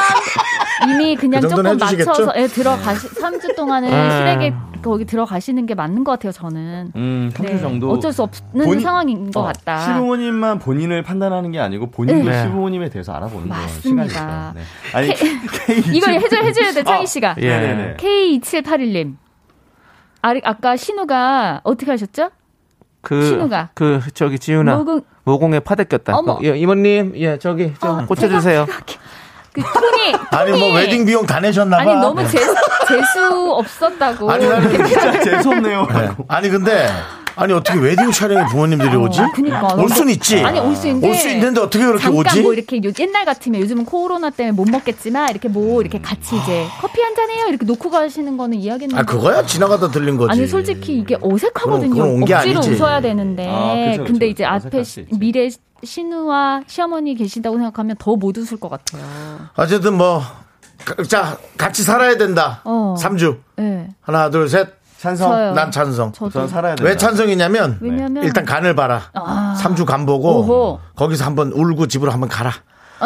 이미 0.89 1.17
그냥 1.17 1.41
그 1.41 1.49
조금 1.49 1.67
해주시겠죠? 1.67 2.11
맞춰서 2.11 2.33
예, 2.37 2.47
들어가시 2.47 3.09
3주 3.09 3.55
동안은 3.57 3.93
아. 3.93 4.19
실에게 4.19 4.55
거기 4.83 5.05
들어가시는 5.05 5.65
게 5.67 5.75
맞는 5.75 6.05
것 6.05 6.13
같아요 6.13 6.33
저는 6.33 6.93
음, 6.97 7.31
3주 7.33 7.43
네, 7.43 7.61
정도. 7.61 7.91
어쩔 7.91 8.13
수 8.13 8.23
없는 8.23 8.65
본인- 8.67 8.81
상황인 8.81 9.31
것 9.31 9.41
어, 9.41 9.45
같다 9.45 9.79
시부모님만 9.81 10.59
본인을 10.59 11.03
판단하는 11.03 11.53
게 11.53 11.61
아니고 11.61 11.91
본인도 11.91 12.29
네. 12.31 12.43
시부모님에 12.43 12.91
대해서 12.91 13.13
알아보는 13.15 13.49
거 13.49 13.55
맞습니다. 13.55 14.09
시간이죠. 14.09 14.59
네. 14.59 14.63
아니 14.93 15.15
K 15.15 15.83
이거 15.97 16.11
해줘, 16.11 16.37
해줘야 16.37 16.73
돼 16.73 16.83
창희 16.85 17.07
씨가 17.07 17.37
예. 17.39 17.49
네네네. 17.49 17.97
K2781님 17.97 19.17
아, 20.23 20.35
아까 20.43 20.77
시누가 20.77 21.61
어떻게 21.65 21.91
하셨죠? 21.91 22.31
그, 23.03 23.23
시누가. 23.27 23.69
그, 23.75 24.01
저기, 24.15 24.39
지윤아. 24.39 24.79
모공- 24.79 25.05
모공에 25.25 25.61
파데 25.61 25.85
꼈다. 25.85 26.17
어머. 26.17 26.33
어, 26.33 26.41
예, 26.43 26.57
이모님, 26.57 27.13
예, 27.17 27.39
저기, 27.39 27.75
좀 27.79 27.91
어, 27.91 28.07
고쳐주세요. 28.07 28.65
그 29.55 29.63
톤이 29.63 30.15
아니 30.31 30.51
뭐 30.51 30.69
톤이- 30.69 30.75
웨딩 30.75 31.05
비용 31.07 31.25
다 31.27 31.39
내셨나 31.41 31.77
봐. 31.79 31.83
아니 31.83 31.95
너무 31.95 32.27
재수, 32.29 32.55
재수 32.89 33.53
없었다고 33.53 34.31
아니, 34.31 34.47
나는 34.49 34.71
진짜 34.87 35.21
재수 35.23 35.49
없네요. 35.51 35.87
네. 35.87 36.11
아니 36.29 36.51
근데 36.51 36.89
아니 37.37 37.53
어떻게 37.53 37.79
웨딩 37.79 38.11
촬영에 38.13 38.47
부모님들이 38.51 38.95
오지? 38.97 39.21
어, 39.21 39.27
그니까. 39.35 39.75
올 39.75 39.89
수는 39.89 40.13
있지. 40.13 40.39
아니 40.41 40.61
올 40.61 40.75
수 40.77 40.87
있는데 40.89 41.09
올 41.09 41.15
수 41.15 41.29
있는데 41.29 41.61
어떻게 41.61 41.85
그렇게 41.85 42.03
잠깐 42.05 42.21
오지? 42.27 42.43
뭐 42.43 42.53
이렇게 42.53 42.77
요- 42.85 42.93
옛날 42.99 43.25
같으면 43.25 43.61
요즘은 43.61 43.85
코로나 43.85 44.31
때문에 44.31 44.53
못 44.55 44.69
먹겠지만 44.69 45.31
이렇게 45.31 45.49
뭐 45.49 45.81
이렇게 45.81 46.01
같이 46.01 46.37
이제 46.37 46.65
커피 46.81 47.01
한 47.03 47.15
잔 47.15 47.31
해요 47.31 47.47
이렇게 47.49 47.65
놓고 47.65 47.91
가시는 47.91 48.37
거는 48.37 48.59
이해하겠는데 48.59 49.01
아 49.01 49.05
그거야 49.05 49.45
지나가다 49.47 49.91
들린 49.91 50.17
거지. 50.17 50.33
아니 50.33 50.49
솔직히 50.49 50.99
이게 50.99 51.17
어색하거든요. 51.21 51.91
그럼- 51.91 52.07
그럼 52.09 52.15
온게 52.23 52.35
억지로 52.35 52.59
아니지. 52.61 52.73
웃어야 52.75 53.01
되는데 53.01 53.49
아, 53.49 53.75
그쵸, 53.91 54.03
그쵸. 54.03 54.05
근데 54.13 54.27
이제 54.29 54.45
앞에. 54.45 54.83
미래 55.19 55.49
신우와 55.83 56.63
시어머니 56.67 57.15
계신다고 57.15 57.57
생각하면 57.57 57.97
더 57.99 58.17
못 58.17 58.37
웃을 58.39 58.59
것 58.59 58.69
같아요. 58.69 59.03
어쨌든 59.57 59.97
뭐. 59.97 60.23
가- 60.85 61.03
자, 61.05 61.39
같이 61.57 61.83
살아야 61.83 62.17
된다. 62.19 62.61
어. 62.65 62.95
삼 62.99 63.17
3주. 63.17 63.39
네, 63.57 63.89
하나, 64.03 64.29
둘, 64.29 64.49
셋. 64.49 64.69
찬성. 65.05 65.31
저요. 65.31 65.53
난 65.53 65.71
찬성. 65.71 66.13
저도 66.13 66.31
전 66.31 66.49
살아야. 66.49 66.77
왜 66.81 66.97
찬성이냐면 66.97 67.79
왜냐면 67.81 68.25
일단 68.25 68.47
간을 68.47 68.75
봐라. 68.75 69.03
아. 69.13 69.55
삼 69.59 69.75
3주 69.75 69.85
간 69.85 70.07
보고 70.07 70.41
오호. 70.41 70.81
거기서 70.97 71.27
한번 71.27 71.53
울고 71.53 71.89
집으로 71.89 72.11
한번 72.11 72.29
가라. 72.31 72.53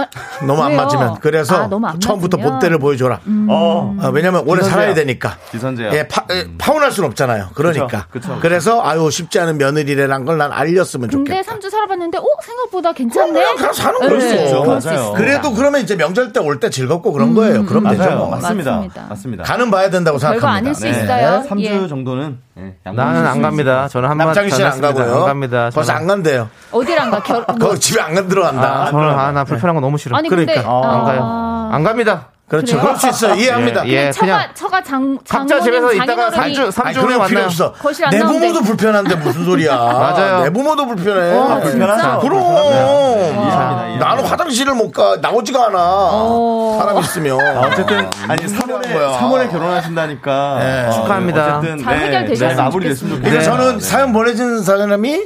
어, 0.02 0.46
너무 0.46 0.62
안 0.62 0.70
왜요? 0.72 0.82
맞으면. 0.82 1.14
그래서 1.20 1.56
아, 1.56 1.66
너무 1.66 1.86
안 1.86 2.00
처음부터 2.00 2.36
맞으면? 2.36 2.48
음. 2.48 2.52
본때를 2.58 2.78
보여줘라. 2.78 3.20
어. 3.48 3.96
어, 4.00 4.08
왜냐면 4.12 4.40
오래 4.46 4.60
기선제압. 4.60 4.70
살아야 4.70 4.94
되니까. 4.94 5.36
기선제압. 5.50 5.92
예, 5.94 6.08
파, 6.08 6.24
에, 6.30 6.46
파혼할 6.58 6.90
수는 6.92 7.08
없잖아요. 7.10 7.48
그러니까. 7.54 8.06
그쵸, 8.10 8.34
그쵸. 8.36 8.48
래서 8.48 8.82
아유 8.82 9.10
쉽지 9.10 9.38
않은 9.40 9.58
며느리라는 9.58 10.24
걸 10.24 10.38
난 10.38 10.52
알렸으면 10.52 11.08
근데 11.10 11.42
좋겠다. 11.42 11.52
3주 11.58 11.68
살아봤는데 11.70 12.18
어 12.18 12.22
생각보다 12.44 12.92
괜찮네. 12.92 13.32
그럼 13.32 13.56
그냥 13.56 13.72
사는 13.72 14.00
네, 14.00 14.08
거지. 14.08 14.26
있죠. 14.44 14.62
그럴 14.62 14.80
수 14.80 14.86
맞아요. 14.88 14.98
있습니다. 15.00 15.18
그래도 15.18 15.52
그러면 15.52 15.80
이제 15.80 15.96
명절 15.96 16.32
때 16.32 16.38
올 16.40 16.60
때 16.60 16.70
즐겁고 16.70 17.12
그런 17.12 17.34
거예요. 17.34 17.64
그럼 17.66 17.84
되죠. 17.88 18.02
맞아요. 18.04 18.16
뭐. 18.18 18.30
맞습니다. 18.30 18.70
맞습니다. 18.72 19.06
맞습니다. 19.08 19.42
간은 19.44 19.70
봐야 19.72 19.90
된다고 19.90 20.18
별거 20.18 20.32
생각합니다. 20.34 20.56
아닐 20.70 20.74
수 20.74 20.84
네. 20.84 20.90
있어요. 20.90 21.44
3주 21.48 21.60
예. 21.64 21.88
정도는 21.88 22.38
예, 22.38 22.38
나는 22.84 23.14
주실 23.14 23.26
안수 23.26 23.40
갑니다. 23.42 23.88
저는 23.88 24.08
한번 24.10 24.26
남창희 24.26 24.50
씨는 24.50 24.70
안 24.70 24.80
가고요. 24.80 25.14
안 25.14 25.24
갑니다. 25.26 25.70
벌써 25.72 25.92
저는- 25.92 25.96
안 25.96 26.06
간대요. 26.06 26.48
어디랑 26.72 27.10
가? 27.10 27.22
결... 27.22 27.44
뭐. 27.46 27.56
거기 27.68 27.80
집에 27.80 28.00
안 28.00 28.28
들어간다. 28.28 28.82
아, 28.82 28.90
저는 28.90 29.08
아, 29.08 29.32
나 29.32 29.44
불편한 29.44 29.74
거 29.74 29.80
너무 29.80 29.96
싫어. 29.98 30.16
아니 30.16 30.28
근데 30.28 30.44
그러니까. 30.46 30.70
어, 30.72 30.82
안 30.84 31.04
가요. 31.04 31.68
안 31.72 31.84
갑니다. 31.84 32.28
그렇죠. 32.48 32.76
그래요? 32.78 32.82
그럴 32.82 32.96
수 32.98 33.08
있어요. 33.08 33.34
이해합니다. 33.34 33.86
예, 33.88 34.06
예. 34.06 34.10
처가 34.10 34.26
그냥 34.26 34.48
처가 34.54 34.82
장 34.82 35.18
각자 35.28 35.60
집에서 35.60 35.92
있다가 35.92 36.30
장인어른이 36.30 36.54
3주, 36.54 36.72
3주 36.72 36.86
아니, 36.86 36.96
후에 36.96 37.02
그럴 37.04 37.08
필요 37.08 37.18
만나요. 37.18 37.44
없어. 37.46 37.72
거실 37.72 38.04
안 38.06 38.10
내. 38.10 38.18
부모도 38.20 38.62
불편한데 38.62 39.14
무슨 39.16 39.44
소리야. 39.44 39.76
맞아요. 39.76 40.44
내 40.44 40.50
부모도 40.50 40.86
불편해. 40.86 41.36
어, 41.36 41.42
아, 41.50 41.60
불편하죠. 41.60 42.20
그럼. 42.20 42.40
이해합니다. 42.42 44.06
나는 44.06 44.24
화장실을 44.24 44.74
못 44.74 44.90
가. 44.92 45.16
나오지가 45.20 45.66
않아. 45.66 45.76
어. 45.78 46.78
사람 46.80 46.98
있으면. 46.98 47.38
아, 47.40 47.60
어쨌든 47.66 48.08
아니 48.28 48.42
무슨 48.42 48.58
소리 48.60 48.72
3월에 48.72 48.86
하는 48.86 48.92
거야. 48.94 49.18
3월에 49.20 49.50
결혼하신다니까 49.50 50.56
네. 50.58 50.86
어, 50.86 50.90
축하합니다. 50.92 51.58
어쨌든 51.58 51.84
잘 51.84 51.98
해결되셨으면 51.98 52.56
네, 52.56 52.62
마무리 52.62 52.88
됐으면 52.88 53.16
좋겠습니다. 53.16 53.42
좋겠어요. 53.44 53.56
저는 53.66 53.80
사연 53.80 54.12
보내준 54.12 54.62
사람이 54.62 55.22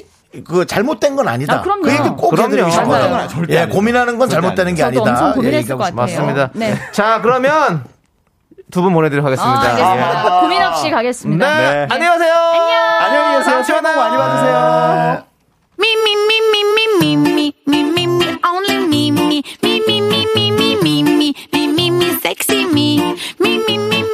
그 0.47 0.67
잘못된 0.67 1.15
건 1.17 1.29
아니다. 1.29 1.55
아, 1.57 1.61
그럼요. 1.63 1.83
그 1.83 1.93
얘기 1.93 2.09
꼭 2.09 2.31
그럼요. 2.31 2.49
해드리고 2.53 2.71
싶어요. 2.71 3.11
맞아요. 3.11 3.29
절대 3.29 3.55
예, 3.55 3.59
아니에요. 3.61 3.75
고민하는 3.75 4.19
건 4.19 4.29
잘못되는 4.29 4.75
게 4.75 4.83
아니다. 4.83 5.03
엄청 5.03 5.33
고민했을 5.35 5.59
얘기하고 5.59 5.79
것 5.81 5.87
싶어요. 5.89 6.07
같아요. 6.07 6.27
맞습니다. 6.27 6.51
네. 6.55 6.75
자, 6.93 7.21
그러면 7.23 7.85
두 8.71 8.81
분 8.83 8.95
보내드리도록 8.95 9.27
아, 9.27 9.31
하겠습니다. 9.33 9.85
알겠습니다. 9.85 10.41
고민 10.41 10.63
없이 10.63 10.91
가겠습니다. 10.91 11.47
네. 11.59 11.63
네. 11.63 11.87
안녕히 11.91 12.19
가세요. 12.19 12.35
안녕히 13.01 13.39
계세요. 13.39 13.63
복 13.65 13.95
많이 13.97 14.17
받으세요. 14.17 15.25
Me, 15.79 15.93
only 18.45 18.87
me, 18.89 19.11
me, 19.11 19.43
me, 19.43 19.47
me, 19.69 19.81
me, 19.81 19.81
me, 19.89 20.01
me, 20.01 20.51
me, 20.51 21.03
me, 21.03 21.35
me, 21.53 21.67
me, 21.67 21.91
me, 21.91 22.11
sexy 22.23 22.65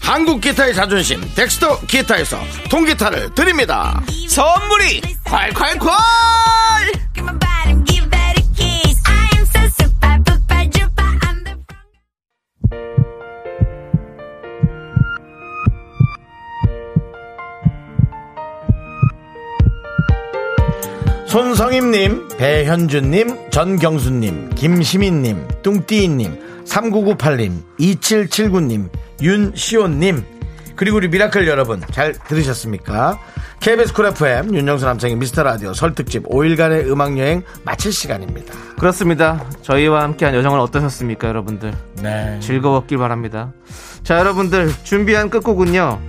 한국 0.00 0.40
기타의 0.40 0.74
자존심 0.74 1.20
덱스터 1.34 1.80
기타에서 1.86 2.38
통기타를 2.70 3.34
드립니다. 3.34 4.02
선물이 4.28 5.00
콸콸콸 5.24 5.90
손성임님, 21.26 22.26
배현준님, 22.38 23.50
전경수님, 23.50 24.50
김시민님, 24.56 25.46
뚱띠이님, 25.62 26.49
3998님, 26.70 27.62
2779님, 27.78 28.88
윤시온님, 29.20 30.24
그리고 30.76 30.96
우리 30.96 31.08
미라클 31.08 31.46
여러분 31.46 31.82
잘 31.90 32.12
들으셨습니까? 32.12 33.18
KBS 33.60 33.92
Cool 33.92 34.06
FM 34.06 34.54
윤정수 34.54 34.86
남창희의 34.86 35.16
미스터 35.16 35.42
라디오 35.42 35.74
설특집 35.74 36.26
5일간의 36.26 36.90
음악여행 36.90 37.42
마칠 37.64 37.92
시간입니다. 37.92 38.54
그렇습니다 38.78 39.44
저희와 39.60 40.02
함께한 40.04 40.34
여정은 40.34 40.58
어떠셨습니까 40.60 41.28
여러분들 41.28 41.74
네. 42.02 42.40
즐거웠길 42.40 42.96
바랍니다 42.96 43.52
자 44.02 44.18
여러분들 44.18 44.72
준비한 44.84 45.28
끝곡은요 45.28 46.00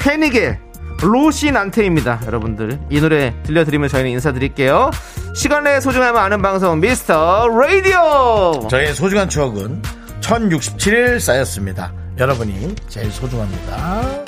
패닉의 0.00 0.58
로시난테입니다 1.02 2.20
여러분들 2.26 2.78
이 2.90 3.00
노래 3.00 3.34
들려드리면 3.44 3.88
저희는 3.88 4.10
인사드릴게요 4.12 4.90
시간의 5.34 5.80
소중함을 5.80 6.18
아는 6.20 6.40
방송 6.42 6.80
미스터 6.80 7.48
라디오 7.48 8.66
저의 8.68 8.94
소중한 8.94 9.28
추억은 9.28 9.82
1067일 10.26 11.20
쌓였습니다. 11.20 11.92
여러분이 12.18 12.74
제일 12.88 13.10
소중합니다. 13.12 14.24